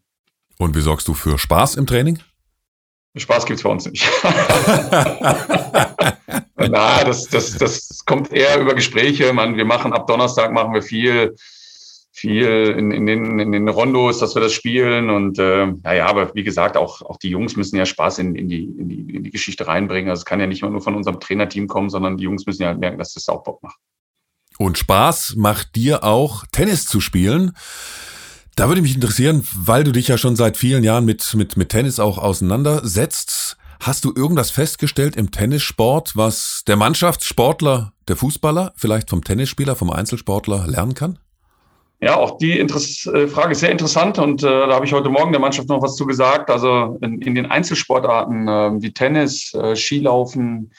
Und 0.60 0.76
wie 0.76 0.82
sorgst 0.82 1.08
du 1.08 1.16
für 1.16 1.40
Spaß 1.40 1.74
im 1.74 1.88
Training? 1.88 2.20
Spaß 3.20 3.46
gibt's 3.46 3.64
bei 3.64 3.70
uns 3.70 3.86
nicht. 3.86 4.10
Na, 6.56 7.04
das, 7.04 7.28
das, 7.28 7.58
das 7.58 8.06
kommt 8.06 8.32
eher 8.32 8.60
über 8.62 8.74
Gespräche. 8.74 9.34
Man, 9.34 9.58
wir 9.58 9.66
machen 9.66 9.92
ab 9.92 10.08
Donnerstag 10.08 10.54
machen 10.54 10.74
wir 10.74 10.82
viel, 10.82 11.36
viel 12.14 12.74
in, 12.78 12.92
in, 12.92 13.06
den, 13.06 13.40
in 13.40 13.52
den 13.52 13.68
Rondos, 13.68 14.20
dass 14.20 14.36
wir 14.36 14.42
das 14.42 14.54
spielen. 14.54 15.10
Und 15.10 15.40
äh, 15.40 15.68
naja, 15.84 16.06
aber 16.06 16.34
wie 16.36 16.44
gesagt, 16.44 16.78
auch, 16.78 17.02
auch 17.02 17.18
die 17.18 17.30
Jungs 17.30 17.58
müssen 17.58 17.76
ja 17.76 17.86
Spaß 17.86 18.20
in, 18.20 18.36
in, 18.36 18.48
die, 18.48 18.64
in, 18.64 18.88
die, 18.88 19.16
in 19.16 19.24
die 19.24 19.32
Geschichte 19.32 19.68
reinbringen. 19.68 20.10
Also 20.10 20.22
es 20.22 20.26
kann 20.26 20.40
ja 20.40 20.48
nicht 20.48 20.62
nur 20.62 20.82
von 20.82 20.96
unserem 20.96 21.20
Trainerteam 21.20 21.68
kommen, 21.68 21.90
sondern 21.90 22.16
die 22.16 22.24
Jungs 22.24 22.46
müssen 22.46 22.64
ja 22.64 22.74
merken, 22.74 22.98
dass 22.98 23.14
das 23.14 23.28
auch 23.28 23.44
Bock 23.44 23.62
macht. 23.62 23.78
Und 24.58 24.78
Spaß 24.78 25.36
macht 25.38 25.76
dir 25.76 26.06
auch, 26.06 26.46
Tennis 26.52 26.86
zu 26.86 27.02
spielen. 27.02 27.54
Da 28.56 28.68
würde 28.68 28.82
mich 28.82 28.96
interessieren, 28.96 29.48
weil 29.56 29.84
du 29.84 29.92
dich 29.92 30.10
ja 30.10 30.18
schon 30.18 30.36
seit 30.36 30.58
vielen 30.58 30.84
Jahren 30.84 31.06
mit, 31.06 31.34
mit, 31.36 31.58
mit 31.58 31.70
Tennis 31.70 32.00
auch 32.00 32.18
auseinandersetzt. 32.18 33.58
Hast 33.80 34.06
du 34.06 34.14
irgendwas 34.16 34.52
festgestellt 34.52 35.16
im 35.16 35.32
Tennissport, 35.32 36.16
was 36.16 36.64
der 36.68 36.76
Mannschaftssportler, 36.76 37.94
der 38.08 38.16
Fußballer, 38.16 38.74
vielleicht 38.76 39.10
vom 39.10 39.24
Tennisspieler, 39.24 39.76
vom 39.76 39.90
Einzelsportler 39.90 40.68
lernen 40.68 40.94
kann? 40.94 41.18
Ja, 42.02 42.18
auch 42.18 42.38
die 42.40 42.60
Interess 42.60 43.06
äh, 43.06 43.28
Frage 43.28 43.52
ist 43.52 43.60
sehr 43.60 43.72
interessant 43.72 44.18
und 44.18 44.44
äh, 44.44 44.48
da 44.48 44.74
habe 44.74 44.86
ich 44.86 44.94
heute 44.94 45.10
Morgen 45.10 45.32
der 45.32 45.42
Mannschaft 45.42 45.70
noch 45.70 45.82
was 45.84 45.96
zu 45.96 46.06
gesagt. 46.06 46.50
Also 46.50 46.98
in, 47.02 47.22
in 47.22 47.36
den 47.36 47.46
Einzelsportarten 47.46 48.48
äh, 48.48 48.82
wie 48.82 48.92
Tennis, 48.92 49.54
äh, 49.54 49.76
Skilaufen, 49.76 50.72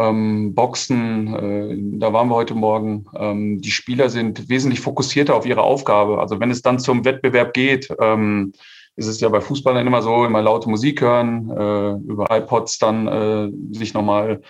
ähm, 0.00 0.54
Boxen, 0.54 1.34
äh, 1.34 1.98
da 1.98 2.12
waren 2.12 2.28
wir 2.28 2.34
heute 2.34 2.54
Morgen. 2.54 3.06
Ähm, 3.14 3.60
die 3.60 3.70
Spieler 3.70 4.08
sind 4.08 4.48
wesentlich 4.48 4.80
fokussierter 4.80 5.34
auf 5.34 5.44
ihre 5.44 5.62
Aufgabe. 5.62 6.20
Also 6.20 6.40
wenn 6.40 6.50
es 6.50 6.62
dann 6.62 6.78
zum 6.78 7.04
Wettbewerb 7.04 7.52
geht, 7.52 7.88
ähm, 8.00 8.52
ist 8.96 9.06
es 9.06 9.20
ja 9.20 9.28
bei 9.28 9.40
Fußballern 9.40 9.86
immer 9.86 10.02
so, 10.02 10.24
immer 10.24 10.42
laute 10.42 10.70
Musik 10.70 11.02
hören, 11.02 11.50
äh, 11.50 12.10
über 12.10 12.26
iPods 12.30 12.78
dann 12.78 13.06
äh, 13.08 13.76
sich 13.76 13.92
nochmal, 13.92 14.40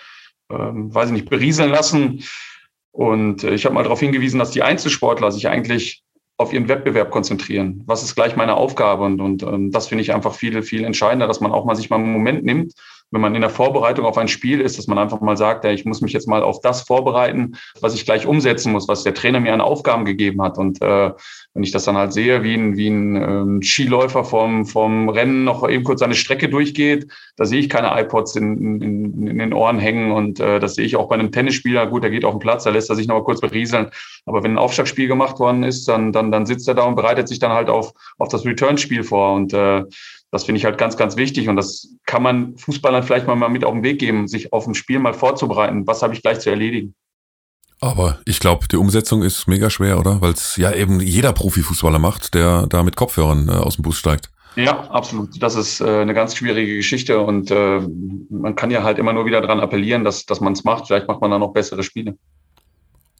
äh, 0.49 0.55
weiß 0.55 1.07
ich 1.07 1.13
nicht, 1.13 1.29
berieseln 1.29 1.71
lassen. 1.71 2.23
Und 2.91 3.43
äh, 3.43 3.53
ich 3.53 3.65
habe 3.65 3.75
mal 3.75 3.83
darauf 3.83 3.99
hingewiesen, 3.99 4.39
dass 4.39 4.51
die 4.51 4.63
Einzelsportler 4.63 5.31
sich 5.31 5.47
eigentlich 5.49 6.03
auf 6.37 6.53
ihren 6.53 6.69
Wettbewerb 6.69 7.11
konzentrieren. 7.11 7.83
Was 7.85 8.03
ist 8.03 8.15
gleich 8.15 8.35
meine 8.35 8.55
Aufgabe? 8.55 9.03
Und, 9.03 9.21
und 9.21 9.43
ähm, 9.43 9.71
das 9.71 9.87
finde 9.87 10.01
ich 10.01 10.13
einfach 10.13 10.33
viel, 10.33 10.61
viel 10.63 10.85
entscheidender, 10.85 11.27
dass 11.27 11.41
man 11.41 11.51
auch 11.51 11.65
mal 11.65 11.75
sich 11.75 11.89
mal 11.89 11.97
einen 11.97 12.13
Moment 12.13 12.43
nimmt 12.43 12.73
wenn 13.11 13.21
man 13.21 13.35
in 13.35 13.41
der 13.41 13.49
Vorbereitung 13.49 14.05
auf 14.05 14.17
ein 14.17 14.29
Spiel 14.29 14.61
ist, 14.61 14.77
dass 14.77 14.87
man 14.87 14.97
einfach 14.97 15.19
mal 15.21 15.37
sagt, 15.37 15.65
ja, 15.65 15.71
ich 15.71 15.85
muss 15.85 16.01
mich 16.01 16.13
jetzt 16.13 16.27
mal 16.27 16.41
auf 16.41 16.61
das 16.61 16.81
vorbereiten, 16.81 17.57
was 17.81 17.93
ich 17.93 18.05
gleich 18.05 18.25
umsetzen 18.25 18.71
muss, 18.71 18.87
was 18.87 19.03
der 19.03 19.13
Trainer 19.13 19.39
mir 19.39 19.53
an 19.53 19.61
Aufgaben 19.61 20.05
gegeben 20.05 20.41
hat. 20.41 20.57
Und 20.57 20.81
äh, 20.81 21.11
wenn 21.53 21.63
ich 21.63 21.71
das 21.71 21.83
dann 21.83 21.97
halt 21.97 22.13
sehe, 22.13 22.43
wie 22.43 22.53
ein, 22.53 22.77
wie 22.77 22.87
ein 22.87 23.15
ähm, 23.15 23.61
Skiläufer 23.61 24.23
vom, 24.23 24.65
vom 24.65 25.09
Rennen 25.09 25.43
noch 25.43 25.67
eben 25.67 25.83
kurz 25.83 25.99
seine 25.99 26.15
Strecke 26.15 26.47
durchgeht, 26.47 27.11
da 27.35 27.45
sehe 27.45 27.59
ich 27.59 27.69
keine 27.69 27.99
iPods 28.01 28.37
in, 28.37 28.81
in, 28.81 29.27
in 29.27 29.37
den 29.37 29.53
Ohren 29.53 29.77
hängen. 29.77 30.11
Und 30.11 30.39
äh, 30.39 30.59
das 30.59 30.75
sehe 30.75 30.85
ich 30.85 30.95
auch 30.95 31.09
bei 31.09 31.15
einem 31.15 31.31
Tennisspieler. 31.31 31.87
Gut, 31.87 32.03
der 32.03 32.11
geht 32.11 32.23
auf 32.23 32.33
den 32.33 32.39
Platz, 32.39 32.63
da 32.63 32.69
lässt 32.69 32.89
er 32.89 32.95
sich 32.95 33.07
noch 33.07 33.15
mal 33.15 33.23
kurz 33.23 33.41
berieseln. 33.41 33.89
Aber 34.25 34.43
wenn 34.43 34.53
ein 34.53 34.57
Aufschlagspiel 34.57 35.09
gemacht 35.09 35.39
worden 35.39 35.63
ist, 35.63 35.87
dann, 35.87 36.13
dann, 36.13 36.31
dann 36.31 36.45
sitzt 36.45 36.67
er 36.69 36.75
da 36.75 36.83
und 36.83 36.95
bereitet 36.95 37.27
sich 37.27 37.39
dann 37.39 37.51
halt 37.51 37.69
auf, 37.69 37.91
auf 38.17 38.29
das 38.29 38.45
Return-Spiel 38.45 39.03
vor. 39.03 39.33
Und 39.33 39.53
äh, 39.53 39.83
das 40.31 40.45
finde 40.45 40.59
ich 40.59 40.65
halt 40.65 40.77
ganz, 40.77 40.97
ganz 40.97 41.17
wichtig. 41.17 41.49
Und 41.49 41.57
das 41.57 41.89
kann 42.05 42.23
man 42.23 42.57
Fußballern 42.57 43.03
vielleicht 43.03 43.27
mal 43.27 43.35
mit 43.49 43.65
auf 43.65 43.73
den 43.73 43.83
Weg 43.83 43.99
geben, 43.99 44.27
sich 44.27 44.53
auf 44.53 44.65
ein 44.65 44.73
Spiel 44.73 44.99
mal 44.99 45.13
vorzubereiten. 45.13 45.85
Was 45.85 46.01
habe 46.01 46.13
ich 46.13 46.21
gleich 46.21 46.39
zu 46.39 46.49
erledigen? 46.49 46.95
Aber 47.81 48.19
ich 48.25 48.39
glaube, 48.39 48.67
die 48.67 48.77
Umsetzung 48.77 49.23
ist 49.23 49.47
mega 49.47 49.69
schwer, 49.69 49.99
oder? 49.99 50.21
Weil 50.21 50.31
es 50.31 50.55
ja 50.55 50.71
eben 50.71 50.99
jeder 50.99 51.33
Profifußballer 51.33 51.99
macht, 51.99 52.33
der 52.33 52.67
da 52.67 52.83
mit 52.83 52.95
Kopfhörern 52.95 53.49
äh, 53.49 53.53
aus 53.53 53.75
dem 53.75 53.81
Bus 53.81 53.97
steigt. 53.97 54.29
Ja, 54.55 54.89
absolut. 54.91 55.41
Das 55.41 55.55
ist 55.55 55.81
äh, 55.81 56.01
eine 56.01 56.13
ganz 56.13 56.35
schwierige 56.35 56.75
Geschichte 56.75 57.19
und 57.19 57.51
äh, 57.51 57.81
man 58.29 58.55
kann 58.55 58.69
ja 58.69 58.83
halt 58.83 58.99
immer 58.99 59.13
nur 59.13 59.25
wieder 59.25 59.41
dran 59.41 59.59
appellieren, 59.59 60.03
dass, 60.03 60.25
dass 60.25 60.41
man 60.41 60.53
es 60.53 60.63
macht. 60.63 60.87
Vielleicht 60.87 61.07
macht 61.07 61.21
man 61.21 61.31
dann 61.31 61.39
noch 61.41 61.53
bessere 61.53 61.83
Spiele. 61.83 62.17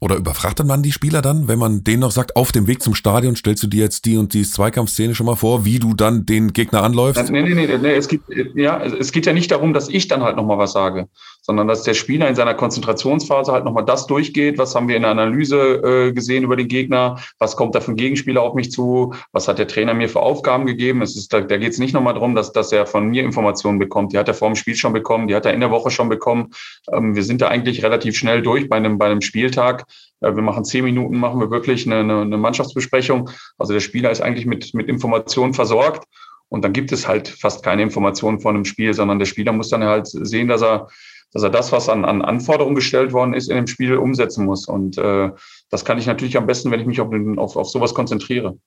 Oder 0.03 0.15
überfrachtet 0.15 0.65
man 0.65 0.81
die 0.81 0.91
Spieler 0.91 1.21
dann, 1.21 1.47
wenn 1.47 1.59
man 1.59 1.83
denen 1.83 1.99
noch 1.99 2.09
sagt, 2.09 2.35
auf 2.35 2.51
dem 2.51 2.65
Weg 2.65 2.81
zum 2.81 2.95
Stadion 2.95 3.35
stellst 3.35 3.61
du 3.61 3.67
dir 3.67 3.83
jetzt 3.83 4.05
die 4.05 4.17
und 4.17 4.33
die 4.33 4.41
Zweikampfszene 4.41 5.13
schon 5.13 5.27
mal 5.27 5.35
vor, 5.35 5.63
wie 5.63 5.77
du 5.77 5.93
dann 5.93 6.25
den 6.25 6.53
Gegner 6.53 6.81
anläufst? 6.81 7.29
Nee, 7.29 7.43
nee, 7.43 7.53
nee, 7.53 7.77
nee 7.77 7.93
es, 7.93 8.07
geht, 8.07 8.21
ja, 8.55 8.83
es 8.83 9.11
geht 9.11 9.27
ja 9.27 9.33
nicht 9.33 9.51
darum, 9.51 9.73
dass 9.73 9.89
ich 9.89 10.07
dann 10.07 10.23
halt 10.23 10.37
nochmal 10.37 10.57
was 10.57 10.71
sage, 10.71 11.07
sondern 11.41 11.67
dass 11.67 11.83
der 11.83 11.93
Spieler 11.93 12.29
in 12.29 12.35
seiner 12.35 12.53
Konzentrationsphase 12.53 13.51
halt 13.51 13.65
nochmal 13.65 13.85
das 13.85 14.07
durchgeht, 14.07 14.57
was 14.57 14.75
haben 14.75 14.87
wir 14.87 14.95
in 14.95 15.01
der 15.01 15.11
Analyse 15.11 15.57
äh, 15.57 16.13
gesehen 16.13 16.43
über 16.43 16.55
den 16.55 16.67
Gegner, 16.67 17.19
was 17.39 17.55
kommt 17.55 17.75
da 17.75 17.81
für 17.81 17.91
ein 17.91 17.95
Gegenspieler 17.95 18.41
auf 18.41 18.53
mich 18.53 18.71
zu, 18.71 19.13
was 19.31 19.47
hat 19.47 19.59
der 19.59 19.67
Trainer 19.67 19.93
mir 19.93 20.07
für 20.07 20.21
Aufgaben 20.21 20.65
gegeben. 20.65 21.01
Es 21.01 21.15
ist, 21.15 21.33
da, 21.33 21.41
da 21.41 21.57
geht 21.57 21.71
es 21.71 21.79
nicht 21.79 21.93
nochmal 21.93 22.13
darum, 22.13 22.35
dass, 22.35 22.51
dass 22.51 22.71
er 22.71 22.85
von 22.85 23.07
mir 23.07 23.23
Informationen 23.23 23.79
bekommt. 23.79 24.13
Die 24.13 24.17
hat 24.17 24.27
er 24.27 24.33
vor 24.33 24.49
dem 24.49 24.55
Spiel 24.55 24.75
schon 24.75 24.93
bekommen, 24.93 25.27
die 25.27 25.35
hat 25.35 25.45
er 25.45 25.53
in 25.53 25.59
der 25.59 25.71
Woche 25.71 25.89
schon 25.89 26.09
bekommen. 26.09 26.51
Ähm, 26.91 27.15
wir 27.15 27.23
sind 27.23 27.41
da 27.41 27.47
eigentlich 27.47 27.83
relativ 27.83 28.15
schnell 28.15 28.41
durch 28.41 28.69
bei 28.69 28.77
einem, 28.77 28.97
bei 28.97 29.07
einem 29.07 29.21
Spieltag. 29.21 29.85
Äh, 30.21 30.35
wir 30.35 30.43
machen 30.43 30.63
zehn 30.63 30.83
Minuten, 30.83 31.17
machen 31.17 31.39
wir 31.39 31.49
wirklich 31.49 31.85
eine, 31.85 31.99
eine, 31.99 32.21
eine 32.21 32.37
Mannschaftsbesprechung. 32.37 33.29
Also 33.57 33.73
der 33.73 33.79
Spieler 33.79 34.11
ist 34.11 34.21
eigentlich 34.21 34.45
mit, 34.45 34.73
mit 34.73 34.87
Informationen 34.87 35.53
versorgt. 35.53 36.05
Und 36.51 36.65
dann 36.65 36.73
gibt 36.73 36.91
es 36.91 37.07
halt 37.07 37.29
fast 37.29 37.63
keine 37.63 37.81
Informationen 37.81 38.41
von 38.41 38.55
einem 38.55 38.65
Spiel, 38.65 38.93
sondern 38.93 39.19
der 39.19 39.25
Spieler 39.25 39.53
muss 39.53 39.69
dann 39.69 39.85
halt 39.85 40.07
sehen, 40.07 40.49
dass 40.49 40.61
er, 40.61 40.89
dass 41.33 41.43
er 41.43 41.49
das, 41.49 41.71
was 41.71 41.89
an, 41.89 42.05
an 42.05 42.21
Anforderungen 42.21 42.75
gestellt 42.75 43.13
worden 43.13 43.33
ist, 43.33 43.49
in 43.49 43.55
dem 43.55 43.67
Spiel 43.67 43.95
umsetzen 43.95 44.45
muss. 44.45 44.67
Und 44.67 44.97
äh, 44.97 45.31
das 45.69 45.85
kann 45.85 45.97
ich 45.97 46.05
natürlich 46.05 46.37
am 46.37 46.45
besten, 46.45 46.71
wenn 46.71 46.79
ich 46.79 46.85
mich 46.85 46.99
auf, 46.99 47.09
auf, 47.37 47.55
auf 47.55 47.69
sowas 47.69 47.93
konzentriere. 47.93 48.57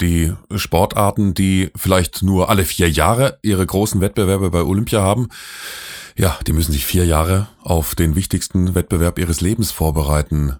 Die 0.00 0.32
Sportarten, 0.54 1.34
die 1.34 1.70
vielleicht 1.76 2.22
nur 2.22 2.50
alle 2.50 2.64
vier 2.64 2.90
Jahre 2.90 3.38
ihre 3.42 3.64
großen 3.64 4.00
Wettbewerbe 4.00 4.50
bei 4.50 4.62
Olympia 4.62 5.00
haben, 5.02 5.28
ja, 6.16 6.38
die 6.46 6.52
müssen 6.52 6.72
sich 6.72 6.86
vier 6.86 7.04
Jahre 7.04 7.48
auf 7.62 7.94
den 7.94 8.16
wichtigsten 8.16 8.74
Wettbewerb 8.74 9.18
ihres 9.18 9.42
Lebens 9.42 9.70
vorbereiten. 9.70 10.56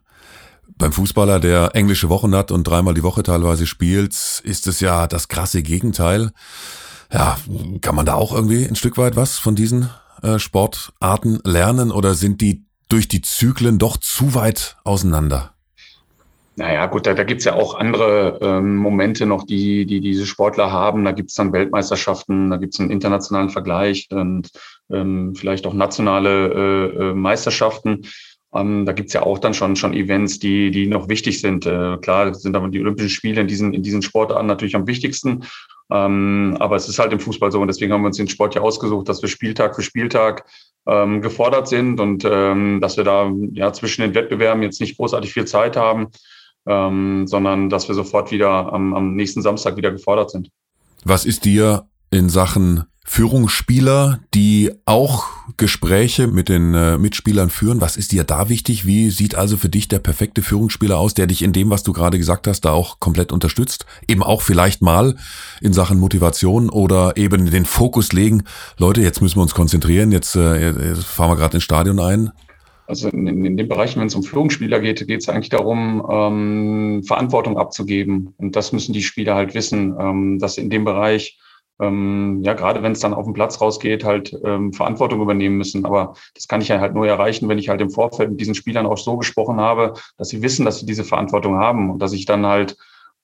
Beim 0.78 0.92
Fußballer, 0.92 1.40
der 1.40 1.70
englische 1.74 2.10
Wochen 2.10 2.34
hat 2.34 2.50
und 2.50 2.64
dreimal 2.64 2.92
die 2.92 3.02
Woche 3.02 3.22
teilweise 3.22 3.66
spielt, 3.66 4.12
ist 4.44 4.66
es 4.66 4.80
ja 4.80 5.06
das 5.06 5.28
krasse 5.28 5.62
Gegenteil. 5.62 6.32
Ja, 7.10 7.38
kann 7.80 7.94
man 7.94 8.04
da 8.04 8.14
auch 8.14 8.34
irgendwie 8.34 8.66
ein 8.66 8.76
Stück 8.76 8.98
weit 8.98 9.16
was 9.16 9.38
von 9.38 9.54
diesen 9.54 9.88
äh, 10.26 10.38
Sportarten 10.38 11.40
lernen 11.44 11.90
oder 11.90 12.14
sind 12.14 12.40
die 12.40 12.64
durch 12.88 13.08
die 13.08 13.22
Zyklen 13.22 13.78
doch 13.78 13.96
zu 13.96 14.34
weit 14.34 14.76
auseinander? 14.84 15.52
Naja, 16.58 16.86
gut, 16.86 17.06
da, 17.06 17.12
da 17.12 17.22
gibt 17.24 17.40
es 17.40 17.44
ja 17.44 17.52
auch 17.52 17.74
andere 17.74 18.38
ähm, 18.40 18.76
Momente 18.76 19.26
noch, 19.26 19.44
die, 19.44 19.84
die 19.84 20.00
diese 20.00 20.24
Sportler 20.24 20.72
haben. 20.72 21.04
Da 21.04 21.12
gibt 21.12 21.28
es 21.28 21.34
dann 21.34 21.52
Weltmeisterschaften, 21.52 22.48
da 22.50 22.56
gibt 22.56 22.72
es 22.72 22.80
einen 22.80 22.90
internationalen 22.90 23.50
Vergleich 23.50 24.08
und 24.10 24.50
ähm, 24.90 25.34
vielleicht 25.34 25.66
auch 25.66 25.74
nationale 25.74 26.48
äh, 26.48 27.10
äh, 27.10 27.14
Meisterschaften. 27.14 28.06
Ähm, 28.58 28.86
da 28.86 28.92
gibt's 28.92 29.12
ja 29.12 29.22
auch 29.22 29.38
dann 29.38 29.54
schon, 29.54 29.76
schon 29.76 29.94
Events, 29.94 30.38
die, 30.38 30.70
die 30.70 30.86
noch 30.86 31.08
wichtig 31.08 31.40
sind. 31.40 31.66
Äh, 31.66 31.98
klar 31.98 32.34
sind 32.34 32.56
aber 32.56 32.68
die 32.68 32.80
Olympischen 32.80 33.10
Spiele 33.10 33.40
in 33.40 33.48
diesen, 33.48 33.74
in 33.74 33.82
diesen 33.82 34.02
Sportarten 34.02 34.46
natürlich 34.46 34.76
am 34.76 34.86
wichtigsten. 34.86 35.44
Ähm, 35.90 36.56
aber 36.58 36.76
es 36.76 36.88
ist 36.88 36.98
halt 36.98 37.12
im 37.12 37.20
Fußball 37.20 37.52
so 37.52 37.60
und 37.60 37.68
deswegen 37.68 37.92
haben 37.92 38.02
wir 38.02 38.08
uns 38.08 38.16
den 38.16 38.28
Sport 38.28 38.54
ja 38.54 38.60
ausgesucht, 38.60 39.08
dass 39.08 39.22
wir 39.22 39.28
Spieltag 39.28 39.76
für 39.76 39.82
Spieltag 39.82 40.44
ähm, 40.88 41.22
gefordert 41.22 41.68
sind 41.68 42.00
und 42.00 42.24
ähm, 42.28 42.80
dass 42.80 42.96
wir 42.96 43.04
da 43.04 43.30
ja 43.52 43.72
zwischen 43.72 44.02
den 44.02 44.14
Wettbewerben 44.14 44.62
jetzt 44.62 44.80
nicht 44.80 44.96
großartig 44.96 45.32
viel 45.32 45.44
Zeit 45.44 45.76
haben 45.76 46.08
ähm, 46.66 47.26
sondern 47.26 47.70
dass 47.70 47.88
wir 47.88 47.94
sofort 47.94 48.30
wieder 48.30 48.72
am, 48.72 48.92
am 48.94 49.14
nächsten 49.14 49.42
Samstag 49.42 49.76
wieder 49.76 49.92
gefordert 49.92 50.30
sind. 50.30 50.50
Was 51.04 51.24
ist 51.24 51.44
dir 51.44 51.86
in 52.10 52.28
Sachen 52.28 52.84
Führungsspieler, 53.08 54.18
die 54.34 54.72
auch 54.84 55.26
Gespräche 55.56 56.26
mit 56.26 56.48
den 56.48 56.74
äh, 56.74 56.98
Mitspielern 56.98 57.50
führen. 57.50 57.80
Was 57.80 57.96
ist 57.96 58.10
dir 58.10 58.24
da 58.24 58.48
wichtig? 58.48 58.84
Wie 58.84 59.10
sieht 59.10 59.36
also 59.36 59.56
für 59.56 59.68
dich 59.68 59.86
der 59.86 60.00
perfekte 60.00 60.42
Führungsspieler 60.42 60.98
aus, 60.98 61.14
der 61.14 61.28
dich 61.28 61.42
in 61.42 61.52
dem, 61.52 61.70
was 61.70 61.84
du 61.84 61.92
gerade 61.92 62.18
gesagt 62.18 62.48
hast, 62.48 62.62
da 62.62 62.72
auch 62.72 62.98
komplett 62.98 63.30
unterstützt? 63.30 63.86
Eben 64.08 64.24
auch 64.24 64.42
vielleicht 64.42 64.82
mal 64.82 65.14
in 65.60 65.72
Sachen 65.72 66.00
Motivation 66.00 66.68
oder 66.68 67.16
eben 67.16 67.48
den 67.48 67.64
Fokus 67.64 68.12
legen. 68.12 68.42
Leute, 68.76 69.02
jetzt 69.02 69.22
müssen 69.22 69.36
wir 69.36 69.42
uns 69.42 69.54
konzentrieren. 69.54 70.10
Jetzt, 70.10 70.34
äh, 70.34 70.72
jetzt 70.88 71.04
fahren 71.04 71.30
wir 71.30 71.36
gerade 71.36 71.58
ins 71.58 71.64
Stadion 71.64 72.00
ein. 72.00 72.32
Also 72.88 73.08
in, 73.08 73.44
in 73.44 73.56
dem 73.56 73.68
Bereich, 73.68 73.96
wenn 73.96 74.06
es 74.08 74.14
um 74.16 74.24
Führungsspieler 74.24 74.80
geht, 74.80 75.06
geht 75.06 75.20
es 75.20 75.28
eigentlich 75.28 75.48
darum, 75.48 76.04
ähm, 76.10 77.02
Verantwortung 77.04 77.56
abzugeben. 77.56 78.34
Und 78.36 78.56
das 78.56 78.72
müssen 78.72 78.92
die 78.92 79.02
Spieler 79.02 79.36
halt 79.36 79.54
wissen, 79.54 79.94
ähm, 79.98 80.38
dass 80.40 80.58
in 80.58 80.70
dem 80.70 80.84
Bereich, 80.84 81.38
ähm, 81.80 82.40
ja, 82.42 82.54
gerade 82.54 82.82
wenn 82.82 82.92
es 82.92 83.00
dann 83.00 83.14
auf 83.14 83.24
den 83.24 83.34
Platz 83.34 83.60
rausgeht, 83.60 84.04
halt 84.04 84.34
ähm, 84.44 84.72
Verantwortung 84.72 85.20
übernehmen 85.20 85.58
müssen. 85.58 85.84
Aber 85.84 86.14
das 86.34 86.48
kann 86.48 86.60
ich 86.60 86.68
ja 86.68 86.80
halt 86.80 86.94
nur 86.94 87.06
erreichen, 87.06 87.48
wenn 87.48 87.58
ich 87.58 87.68
halt 87.68 87.80
im 87.80 87.90
Vorfeld 87.90 88.30
mit 88.30 88.40
diesen 88.40 88.54
Spielern 88.54 88.86
auch 88.86 88.98
so 88.98 89.16
gesprochen 89.16 89.60
habe, 89.60 89.94
dass 90.16 90.28
sie 90.28 90.42
wissen, 90.42 90.64
dass 90.64 90.80
sie 90.80 90.86
diese 90.86 91.04
Verantwortung 91.04 91.58
haben 91.58 91.90
und 91.90 91.98
dass 91.98 92.12
ich 92.12 92.24
dann 92.24 92.46
halt 92.46 92.76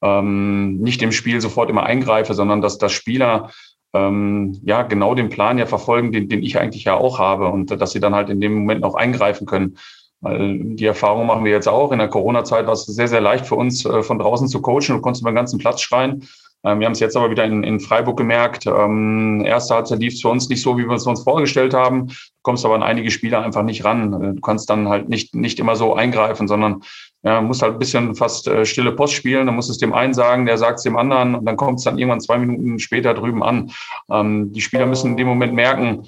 ähm, 0.03 0.79
nicht 0.79 1.03
im 1.03 1.12
Spiel 1.12 1.41
sofort 1.41 1.71
immer 1.71 1.85
eingreife, 1.85 2.35
sondern 2.35 2.61
dass 2.61 2.77
das 2.77 2.93
Spieler 2.93 3.51
ähm, 3.95 4.59
ja 4.65 4.83
genau 4.83 5.15
den 5.15 5.29
Plan 5.29 5.59
ja 5.59 5.67
verfolgen, 5.67 6.12
den, 6.12 6.29
den 6.29 6.43
ich 6.43 6.59
eigentlich 6.59 6.85
ja 6.85 6.95
auch 6.95 7.19
habe 7.19 7.49
und 7.49 7.71
dass 7.71 7.93
sie 7.93 8.01
dann 8.01 8.15
halt 8.15 8.29
in 8.29 8.41
dem 8.41 8.55
Moment 8.55 8.85
auch 8.85 8.95
eingreifen 8.95 9.47
können. 9.47 9.77
Weil 10.21 10.77
die 10.77 10.87
Erfahrung 10.87 11.27
machen 11.27 11.45
wir 11.45 11.51
jetzt 11.51 11.69
auch. 11.69 11.91
In 11.91 11.99
der 11.99 12.09
Corona-Zeit 12.09 12.67
war 12.67 12.75
es 12.75 12.85
sehr, 12.87 13.09
sehr 13.09 13.21
leicht 13.21 13.45
für 13.45 13.57
uns, 13.57 13.85
äh, 13.85 14.03
von 14.03 14.21
draußen 14.21 14.47
zu 14.47 14.62
coachen 14.62 14.95
und 14.95 15.03
konntest 15.03 15.23
über 15.23 15.33
den 15.33 15.37
ganzen 15.37 15.59
Platz 15.59 15.81
schreien. 15.81 16.29
Ähm, 16.64 16.81
wir 16.81 16.87
haben 16.87 16.92
es 16.92 17.01
jetzt 17.01 17.16
aber 17.16 17.31
wieder 17.31 17.44
in, 17.44 17.64
in 17.64 17.81
Freiburg 17.81 18.16
gemerkt. 18.16 18.66
Ähm, 18.66 19.42
erste 19.44 19.75
Halbzeit 19.75 20.01
lief 20.01 20.14
es 20.14 20.22
für 20.22 20.29
uns 20.29 20.48
nicht 20.48 20.62
so, 20.62 20.79
wie 20.79 20.87
wir 20.87 20.94
es 20.94 21.07
uns 21.07 21.22
vorgestellt 21.22 21.75
haben. 21.75 22.09
Du 22.09 22.14
kommst 22.42 22.64
aber 22.64 22.75
an 22.75 22.83
einige 22.83 23.11
Spieler 23.11 23.42
einfach 23.42 23.62
nicht 23.62 23.85
ran. 23.85 24.12
Äh, 24.12 24.35
du 24.35 24.40
kannst 24.40 24.70
dann 24.70 24.88
halt 24.88 25.09
nicht, 25.09 25.35
nicht 25.35 25.59
immer 25.59 25.77
so 25.77 25.94
eingreifen, 25.94 26.48
sondern 26.48 26.83
ja, 27.25 27.40
musst 27.40 27.62
halt 27.62 27.75
ein 27.75 27.79
bisschen 27.79 28.14
fast 28.14 28.48
äh, 28.48 28.64
stille 28.64 28.92
Post 28.92 29.14
spielen. 29.14 29.46
Dann 29.46 29.57
musst 29.57 29.70
es 29.70 29.79
dem 29.79 29.92
einen 29.92 30.14
sagen, 30.14 30.46
der 30.46 30.59
sagt 30.59 30.79
es 30.79 30.85
dem 30.85 30.96
anderen 30.96 31.35
und 31.35 31.44
dann 31.44 31.57
kommt 31.57 31.79
es 31.79 31.85
dann 31.85 31.98
irgendwann 31.98 32.20
zwei 32.20 32.38
Minuten 32.38 32.79
später 32.79 33.14
drüben 33.14 33.42
an. 33.42 33.70
Ähm, 34.11 34.53
die 34.53 34.61
Spieler 34.61 34.87
müssen 34.87 35.12
in 35.12 35.16
dem 35.16 35.29
Moment 35.29 35.55
merken, 35.55 36.07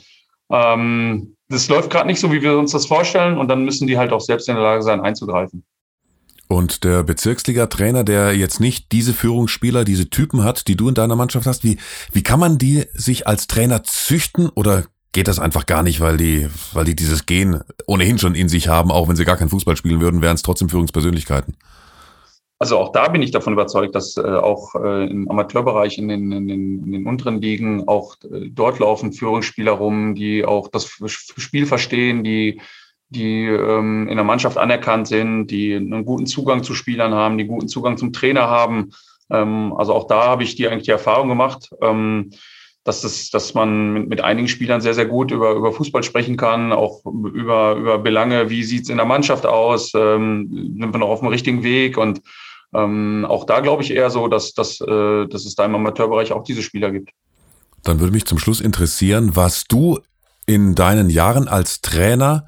ähm, 0.51 1.37
das 1.49 1.69
läuft 1.69 1.91
gerade 1.91 2.07
nicht 2.07 2.21
so, 2.21 2.33
wie 2.33 2.43
wir 2.43 2.59
uns 2.59 2.73
das 2.73 2.87
vorstellen 2.87 3.39
und 3.39 3.49
dann 3.49 3.65
müssen 3.65 3.87
die 3.87 3.99
halt 3.99 4.13
auch 4.13 4.21
selbst 4.21 4.49
in 4.49 4.55
der 4.55 4.65
Lage 4.65 4.83
sein, 4.83 5.01
einzugreifen. 5.01 5.65
Und 6.55 6.85
der 6.85 7.03
Bezirksliga-Trainer, 7.03 8.05
der 8.05 8.37
jetzt 8.37 8.61
nicht 8.61 8.93
diese 8.93 9.13
Führungsspieler, 9.13 9.85
diese 9.85 10.09
Typen 10.09 10.45
hat, 10.45 10.69
die 10.69 10.77
du 10.77 10.89
in 10.89 10.95
deiner 10.95 11.17
Mannschaft 11.17 11.47
hast, 11.47 11.65
wie, 11.65 11.79
wie 12.13 12.23
kann 12.23 12.39
man 12.39 12.59
die 12.59 12.85
sich 12.95 13.27
als 13.27 13.49
Trainer 13.49 13.83
züchten 13.83 14.49
oder 14.51 14.85
geht 15.13 15.27
das 15.27 15.41
einfach 15.41 15.67
gar 15.67 15.83
nicht, 15.83 16.01
weil 16.01 16.17
die, 16.17 16.49
weil 16.73 16.85
die 16.85 16.95
dieses 16.95 17.27
Gen 17.27 17.61
ohnehin 17.89 18.19
schon 18.19 18.37
in 18.37 18.49
sich 18.49 18.69
haben, 18.69 18.93
auch 18.93 19.09
wenn 19.09 19.17
sie 19.17 19.25
gar 19.25 19.37
kein 19.37 19.49
Fußball 19.49 19.77
spielen 19.77 20.01
würden, 20.01 20.23
wären 20.23 20.37
es 20.37 20.43
trotzdem 20.43 20.69
Führungspersönlichkeiten? 20.69 21.57
Also 22.61 22.79
auch 22.79 22.93
da 22.93 23.09
bin 23.09 23.21
ich 23.21 23.33
davon 23.33 23.53
überzeugt, 23.53 23.97
dass 23.97 24.17
äh, 24.17 24.21
auch 24.21 24.77
äh, 24.77 25.11
im 25.11 25.29
Amateurbereich 25.29 25.99
in 25.99 26.07
den, 26.07 26.31
in, 26.31 26.47
den, 26.47 26.85
in 26.85 26.93
den 26.93 27.07
unteren 27.07 27.41
Ligen 27.41 27.89
auch 27.89 28.15
äh, 28.23 28.49
dort 28.49 28.79
laufen 28.79 29.13
Führungsspieler 29.13 29.73
rum, 29.73 30.15
die 30.15 30.45
auch 30.45 30.69
das 30.69 30.87
Spiel 30.87 31.67
verstehen, 31.67 32.23
die 32.23 32.61
die 33.15 33.47
ähm, 33.47 34.09
in 34.09 34.17
der 34.17 34.25
Mannschaft 34.25 34.59
anerkannt 34.59 35.09
sind, 35.09 35.47
die 35.49 35.75
einen 35.75 36.05
guten 36.05 36.27
Zugang 36.27 36.63
zu 36.63 36.75
Spielern 36.75 37.15
haben, 37.15 37.39
die 37.39 37.47
guten 37.47 37.69
Zugang 37.69 37.97
zum 37.97 38.13
Trainer 38.13 38.49
haben. 38.49 38.91
Ähm, 39.31 39.73
also 39.77 39.95
auch 39.95 40.07
da 40.07 40.25
habe 40.25 40.43
ich 40.43 40.57
die 40.57 40.69
eigentlich 40.69 40.85
die 40.85 40.91
Erfahrung 40.91 41.29
gemacht, 41.29 41.71
ähm, 41.81 42.31
dass, 42.85 43.01
das, 43.01 43.31
dass 43.31 43.55
man 43.55 43.93
mit, 43.93 44.09
mit 44.09 44.21
einigen 44.21 44.49
Spielern 44.49 44.81
sehr, 44.81 44.95
sehr 44.95 45.07
gut 45.07 45.31
über, 45.31 45.53
über 45.53 45.73
Fußball 45.73 46.03
sprechen 46.03 46.37
kann, 46.37 46.73
auch 46.73 47.05
über, 47.07 47.77
über 47.77 47.99
Belange, 47.99 48.51
wie 48.51 48.63
sieht's 48.63 48.91
in 48.91 48.99
der 48.99 49.07
Mannschaft 49.07 49.47
aus, 49.47 49.93
ähm, 49.95 50.77
sind 50.79 50.93
wir 50.93 50.99
noch 50.99 51.09
auf 51.09 51.21
dem 51.21 51.29
richtigen 51.29 51.63
Weg 51.63 51.97
und 51.97 52.21
ähm, 52.75 53.25
auch 53.29 53.45
da 53.45 53.61
glaube 53.61 53.83
ich 53.83 53.93
eher 53.93 54.11
so, 54.11 54.29
dass, 54.29 54.53
dass, 54.53 54.81
äh, 54.81 55.27
dass 55.27 55.47
es 55.47 55.55
da 55.55 55.65
im 55.65 55.75
Amateurbereich 55.75 56.33
auch 56.33 56.45
diese 56.45 56.63
Spieler 56.63 56.91
gibt. 56.91 57.11
Dann 57.85 58.01
würde 58.01 58.13
mich 58.13 58.25
zum 58.25 58.39
Schluss 58.39 58.61
interessieren, 58.61 59.37
was 59.37 59.65
du 59.65 60.01
in 60.47 60.75
deinen 60.75 61.11
Jahren 61.11 61.49
als 61.49 61.81
Trainer 61.81 62.47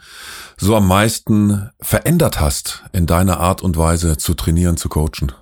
so 0.56 0.76
am 0.76 0.88
meisten 0.88 1.70
verändert 1.80 2.40
hast 2.40 2.84
in 2.92 3.06
deiner 3.06 3.40
Art 3.40 3.62
und 3.62 3.76
Weise 3.76 4.16
zu 4.16 4.34
trainieren, 4.34 4.76
zu 4.76 4.88
coachen? 4.88 5.32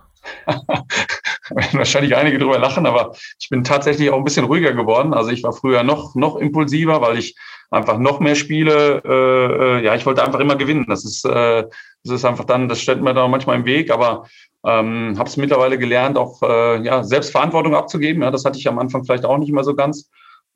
wahrscheinlich 1.72 2.16
einige 2.16 2.38
drüber 2.38 2.58
lachen, 2.58 2.86
aber 2.86 3.14
ich 3.38 3.48
bin 3.48 3.64
tatsächlich 3.64 4.10
auch 4.10 4.18
ein 4.18 4.24
bisschen 4.24 4.46
ruhiger 4.46 4.72
geworden. 4.72 5.14
Also 5.14 5.30
ich 5.30 5.42
war 5.42 5.52
früher 5.52 5.82
noch, 5.82 6.14
noch 6.14 6.36
impulsiver, 6.36 7.00
weil 7.00 7.18
ich 7.18 7.36
einfach 7.70 7.98
noch 7.98 8.20
mehr 8.20 8.34
spiele. 8.34 9.02
Äh, 9.04 9.78
äh 9.78 9.84
ja, 9.84 9.94
ich 9.94 10.06
wollte 10.06 10.24
einfach 10.24 10.40
immer 10.40 10.56
gewinnen. 10.56 10.86
Das 10.88 11.04
ist, 11.04 11.24
äh, 11.24 11.64
das 12.04 12.14
ist 12.14 12.24
einfach 12.24 12.44
dann, 12.44 12.68
das 12.68 12.80
stellt 12.80 13.02
mir 13.02 13.14
da 13.14 13.28
manchmal 13.28 13.56
im 13.56 13.64
Weg, 13.64 13.90
aber 13.90 14.26
ähm, 14.64 15.14
habe 15.18 15.28
es 15.28 15.36
mittlerweile 15.36 15.78
gelernt, 15.78 16.16
auch 16.16 16.42
äh, 16.42 16.82
ja, 16.82 17.04
Selbstverantwortung 17.04 17.74
abzugeben. 17.74 18.22
Ja, 18.22 18.30
das 18.30 18.44
hatte 18.44 18.58
ich 18.58 18.68
am 18.68 18.78
Anfang 18.78 19.04
vielleicht 19.04 19.24
auch 19.24 19.38
nicht 19.38 19.50
immer 19.50 19.64
so 19.64 19.74
ganz. 19.74 20.10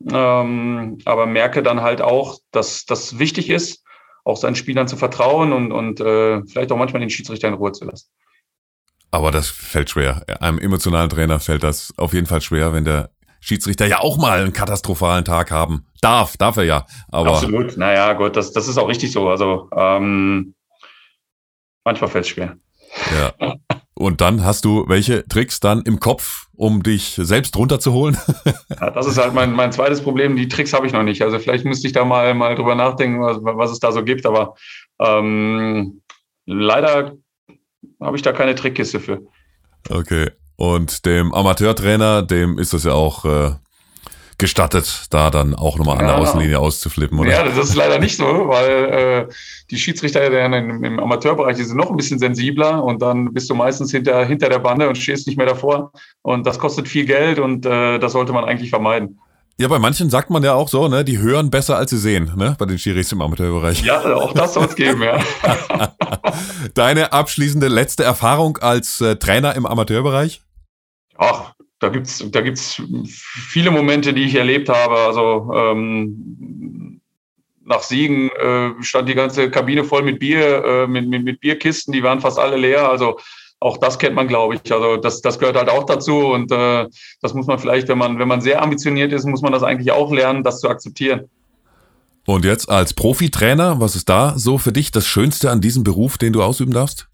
Ähm, 0.07 0.99
aber 1.05 1.27
merke 1.27 1.63
dann 1.63 1.83
halt 1.83 2.01
auch, 2.01 2.39
dass 2.53 2.85
das 2.85 3.19
wichtig 3.19 3.51
ist, 3.51 3.85
auch 4.25 4.37
seinen 4.37 4.55
Spielern 4.55 4.89
zu 4.89 4.97
vertrauen 4.97 5.53
und, 5.53 5.73
und 5.73 6.01
äh, 6.01 6.43
vielleicht 6.47 6.71
auch 6.71 6.77
manchmal 6.77 7.01
den 7.01 7.11
Schiedsrichter 7.11 7.49
in 7.49 7.55
Ruhe 7.55 7.73
zu 7.73 7.85
lassen. 7.85 8.09
Aber 9.11 9.31
das 9.31 9.49
fällt 9.49 9.91
schwer. 9.91 10.23
Einem 10.41 10.59
emotionalen 10.59 11.09
Trainer 11.09 11.41
fällt 11.41 11.63
das 11.63 11.95
auf 11.97 12.13
jeden 12.13 12.27
Fall 12.27 12.43
schwer, 12.43 12.73
wenn 12.75 12.85
der 12.85 13.11
Schiedsrichter 13.41 13.87
ja 13.87 14.01
auch 14.01 14.19
mal 14.19 14.41
einen 14.41 14.53
katastrophalen 14.53 15.25
Tag 15.25 15.51
haben 15.51 15.87
darf. 16.01 16.37
Darf 16.37 16.57
er 16.59 16.65
ja. 16.65 16.87
Aber 17.09 17.31
Absolut. 17.31 17.77
Naja, 17.77 18.13
gut, 18.13 18.37
das, 18.37 18.53
das 18.53 18.69
ist 18.69 18.77
auch 18.79 18.89
richtig 18.89 19.13
so. 19.13 19.29
Also 19.29 19.69
ähm, 19.75 20.55
manchmal 21.85 22.11
fällt 22.11 22.25
es 22.25 22.31
schwer. 22.31 22.57
Ja. 23.41 23.55
Und 23.99 24.21
dann 24.21 24.45
hast 24.45 24.65
du 24.65 24.85
welche 24.87 25.27
Tricks 25.27 25.59
dann 25.59 25.83
im 25.83 25.99
Kopf, 25.99 26.47
um 26.55 26.85
dich 26.85 27.17
selbst 27.17 27.57
runterzuholen? 27.57 28.17
ja, 28.81 28.91
das 28.91 29.09
ist 29.09 29.19
halt 29.19 29.35
mein, 29.35 29.53
mein 29.53 29.73
zweites 29.73 30.03
Problem. 30.03 30.37
Die 30.37 30.47
Tricks 30.47 30.73
habe 30.73 30.87
ich 30.87 30.93
noch 30.93 31.03
nicht. 31.03 31.21
Also 31.21 31.41
vielleicht 31.41 31.65
müsste 31.65 31.89
ich 31.89 31.95
da 31.95 32.05
mal, 32.05 32.33
mal 32.35 32.55
drüber 32.55 32.77
nachdenken, 32.77 33.21
was, 33.21 33.39
was 33.43 33.73
es 33.73 33.81
da 33.81 33.91
so 33.91 34.05
gibt. 34.05 34.25
Aber 34.25 34.55
ähm, 35.01 36.01
leider 36.47 37.17
habe 38.01 38.17
ich 38.17 38.23
da 38.23 38.31
keine 38.31 38.55
Trickkiste 38.55 39.01
für. 39.01 39.21
Okay. 39.91 40.31
Und 40.55 41.05
dem 41.05 41.35
Amateurtrainer, 41.35 42.23
dem 42.23 42.57
ist 42.57 42.73
das 42.73 42.85
ja 42.85 42.93
auch 42.93 43.25
äh, 43.25 43.51
gestattet, 44.39 45.07
da 45.11 45.31
dann 45.31 45.55
auch 45.55 45.79
nochmal 45.79 45.99
an 45.99 46.07
der 46.07 46.17
Außenlinie 46.17 46.61
auszuflippen, 46.61 47.19
oder? 47.19 47.31
Ja, 47.31 47.43
das 47.43 47.71
ist 47.71 47.75
leider 47.75 47.99
nicht 47.99 48.17
so, 48.17 48.25
weil 48.25 48.71
äh, 48.71 49.33
die 49.71 49.77
Schiedsrichter 49.77 50.25
im, 50.25 50.85
im 50.85 51.01
Amateurbereich 51.01 51.57
die 51.57 51.65
sind 51.65 51.77
noch 51.77 51.91
ein 51.91 51.97
bisschen 51.97 52.21
sensibler 52.21 52.83
und 52.85 53.03
dann 53.03 53.35
bist 53.35 53.51
du 53.51 53.57
meistens 53.57 53.91
hinter, 53.91 54.25
hinter 54.25 54.49
der 54.49 54.61
Bande 54.61 54.89
und 54.89 54.97
stehst 54.97 55.27
nicht 55.27 55.37
mehr 55.37 55.47
davor. 55.47 55.93
Und 56.23 56.47
das 56.47 56.61
kostet 56.61 56.87
viel 56.87 57.05
Geld 57.05 57.41
und 57.41 57.67
äh, 57.67 57.99
das 57.99 58.13
sollte 58.13 58.33
man 58.33 58.45
eigentlich 58.45 58.71
vermeiden. 58.71 59.19
Ja, 59.61 59.67
bei 59.67 59.81
manchen 59.81 60.09
sagt 60.09 60.31
man 60.31 60.45
ja 60.45 60.55
auch 60.55 60.69
so, 60.69 60.87
ne, 60.87 61.05
die 61.05 61.19
hören 61.19 61.51
besser 61.51 61.77
als 61.77 61.91
sie 61.91 61.99
sehen, 61.99 62.31
ne, 62.37 62.55
bei 62.57 62.65
den 62.65 62.79
Schiris 62.79 63.11
im 63.11 63.21
Amateurbereich. 63.21 63.83
Ja, 63.83 64.01
auch 64.15 64.33
das 64.33 64.55
soll 64.55 64.67
es 64.67 64.77
geben, 64.77 65.03
ja. 65.03 65.19
Deine 66.75 67.13
abschließende 67.13 67.67
letzte 67.67 68.05
Erfahrung 68.05 68.59
als 68.59 69.01
äh, 69.01 69.17
Trainer 69.17 69.57
im 69.57 69.67
Amateurbereich? 69.67 70.43
Ach, 71.17 71.55
da 71.81 71.89
gibt's 71.89 72.25
da 72.31 72.41
gibt's 72.41 72.83
viele 73.07 73.71
Momente, 73.71 74.13
die 74.13 74.25
ich 74.25 74.35
erlebt 74.35 74.69
habe. 74.69 74.97
Also 74.97 75.53
ähm, 75.55 77.01
nach 77.65 77.83
Siegen 77.83 78.31
äh, 78.31 78.71
stand 78.83 79.09
die 79.09 79.15
ganze 79.15 79.51
Kabine 79.51 79.85
voll 79.85 80.03
mit 80.03 80.19
Bier, 80.19 80.65
äh, 80.65 80.87
mit, 80.87 81.09
mit, 81.09 81.25
mit 81.25 81.41
Bierkisten, 81.41 81.93
die 81.93 82.03
waren 82.03 82.21
fast 82.21 82.39
alle 82.39 82.57
leer. 82.57 82.89
Also 82.89 83.19
auch 83.61 83.77
das 83.79 83.99
kennt 83.99 84.15
man, 84.15 84.29
glaube 84.29 84.55
ich. 84.55 84.73
Also 84.73 84.97
das, 84.97 85.21
das 85.21 85.39
gehört 85.39 85.57
halt 85.57 85.69
auch 85.69 85.85
dazu 85.85 86.29
und 86.29 86.51
äh, 86.51 86.87
das 87.21 87.35
muss 87.35 87.47
man 87.47 87.59
vielleicht, 87.59 87.89
wenn 87.89 87.99
man, 87.99 88.19
wenn 88.19 88.29
man 88.29 88.41
sehr 88.41 88.63
ambitioniert 88.63 89.13
ist, 89.13 89.27
muss 89.27 89.43
man 89.43 89.53
das 89.53 89.63
eigentlich 89.63 89.93
auch 89.93 90.13
lernen, 90.13 90.43
das 90.43 90.61
zu 90.61 90.69
akzeptieren. 90.69 91.29
Und 92.25 92.45
jetzt 92.45 92.69
als 92.69 92.93
Profitrainer, 92.93 93.81
was 93.81 93.97
ist 93.97 94.09
da 94.09 94.35
so 94.37 94.59
für 94.59 94.73
dich 94.73 94.91
das 94.91 95.07
Schönste 95.07 95.51
an 95.51 95.61
diesem 95.61 95.83
Beruf, 95.83 96.19
den 96.19 96.33
du 96.33 96.43
ausüben 96.43 96.73
darfst? 96.73 97.09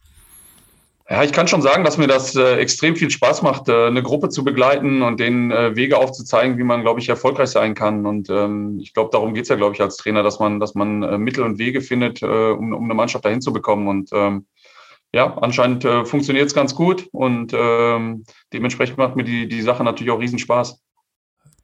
Ja, 1.08 1.22
ich 1.22 1.32
kann 1.32 1.48
schon 1.48 1.60
sagen, 1.60 1.84
dass 1.84 1.98
mir 1.98 2.06
das 2.06 2.34
äh, 2.34 2.56
extrem 2.56 2.96
viel 2.96 3.10
Spaß 3.10 3.42
macht, 3.42 3.68
äh, 3.68 3.88
eine 3.88 4.02
Gruppe 4.02 4.30
zu 4.30 4.42
begleiten 4.42 5.02
und 5.02 5.20
den 5.20 5.50
äh, 5.50 5.76
Wege 5.76 5.98
aufzuzeigen, 5.98 6.56
wie 6.56 6.64
man, 6.64 6.80
glaube 6.80 6.98
ich, 6.98 7.10
erfolgreich 7.10 7.50
sein 7.50 7.74
kann. 7.74 8.06
Und 8.06 8.30
ähm, 8.30 8.78
ich 8.80 8.94
glaube, 8.94 9.10
darum 9.12 9.34
geht's 9.34 9.50
ja, 9.50 9.56
glaube 9.56 9.74
ich, 9.74 9.82
als 9.82 9.98
Trainer, 9.98 10.22
dass 10.22 10.38
man, 10.38 10.60
dass 10.60 10.74
man 10.74 11.02
äh, 11.02 11.18
Mittel 11.18 11.44
und 11.44 11.58
Wege 11.58 11.82
findet, 11.82 12.22
äh, 12.22 12.26
um, 12.26 12.72
um 12.72 12.84
eine 12.84 12.94
Mannschaft 12.94 13.26
dahin 13.26 13.42
zu 13.42 13.52
bekommen. 13.52 13.86
Und 13.86 14.10
ähm, 14.14 14.46
ja, 15.12 15.36
anscheinend 15.36 15.84
äh, 15.84 16.06
funktioniert 16.06 16.46
es 16.46 16.54
ganz 16.54 16.74
gut 16.74 17.06
und 17.12 17.52
ähm, 17.54 18.24
dementsprechend 18.54 18.96
macht 18.96 19.14
mir 19.14 19.24
die, 19.24 19.46
die 19.46 19.60
Sache 19.62 19.84
natürlich 19.84 20.10
auch 20.10 20.20
Riesenspaß. 20.20 20.80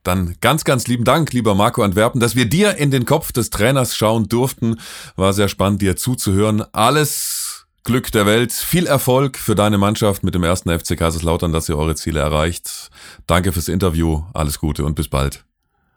Dann 0.02 0.36
ganz, 0.40 0.64
ganz 0.64 0.86
lieben 0.86 1.04
Dank, 1.04 1.32
lieber 1.32 1.54
Marco 1.54 1.82
Antwerpen, 1.82 2.20
dass 2.20 2.36
wir 2.36 2.44
dir 2.44 2.76
in 2.76 2.90
den 2.90 3.06
Kopf 3.06 3.32
des 3.32 3.50
Trainers 3.50 3.96
schauen 3.96 4.28
durften. 4.28 4.78
War 5.16 5.32
sehr 5.32 5.48
spannend, 5.48 5.82
dir 5.82 5.96
zuzuhören. 5.96 6.62
Alles 6.72 7.49
Glück 7.84 8.10
der 8.12 8.26
Welt, 8.26 8.52
viel 8.52 8.86
Erfolg 8.86 9.38
für 9.38 9.54
deine 9.54 9.78
Mannschaft 9.78 10.22
mit 10.22 10.34
dem 10.34 10.44
ersten 10.44 10.68
FC 10.70 10.98
Kaiserslautern, 10.98 11.52
dass 11.52 11.66
ihr 11.68 11.78
eure 11.78 11.94
Ziele 11.94 12.20
erreicht. 12.20 12.90
Danke 13.26 13.52
fürs 13.52 13.68
Interview, 13.68 14.22
alles 14.34 14.58
Gute 14.58 14.84
und 14.84 14.94
bis 14.94 15.08
bald. 15.08 15.44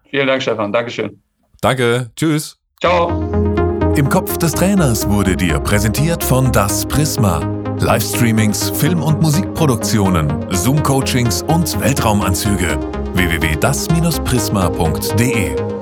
Vielen 0.09 0.27
Dank, 0.27 0.41
Stefan. 0.41 0.71
Dankeschön. 0.71 1.21
Danke, 1.61 2.09
tschüss. 2.15 2.57
Ciao. 2.79 3.09
Im 3.95 4.09
Kopf 4.09 4.38
des 4.38 4.53
Trainers 4.53 5.07
wurde 5.07 5.38
dir 5.38 5.59
präsentiert 5.59 6.23
von 6.23 6.51
Das 6.51 6.84
Prisma. 6.86 7.39
Livestreamings, 7.79 8.71
Film- 8.71 9.03
und 9.03 9.21
Musikproduktionen, 9.21 10.47
Zoom-Coachings 10.51 11.43
und 11.43 11.79
Weltraumanzüge. 11.79 12.79
www.das-prisma.de 13.13 15.72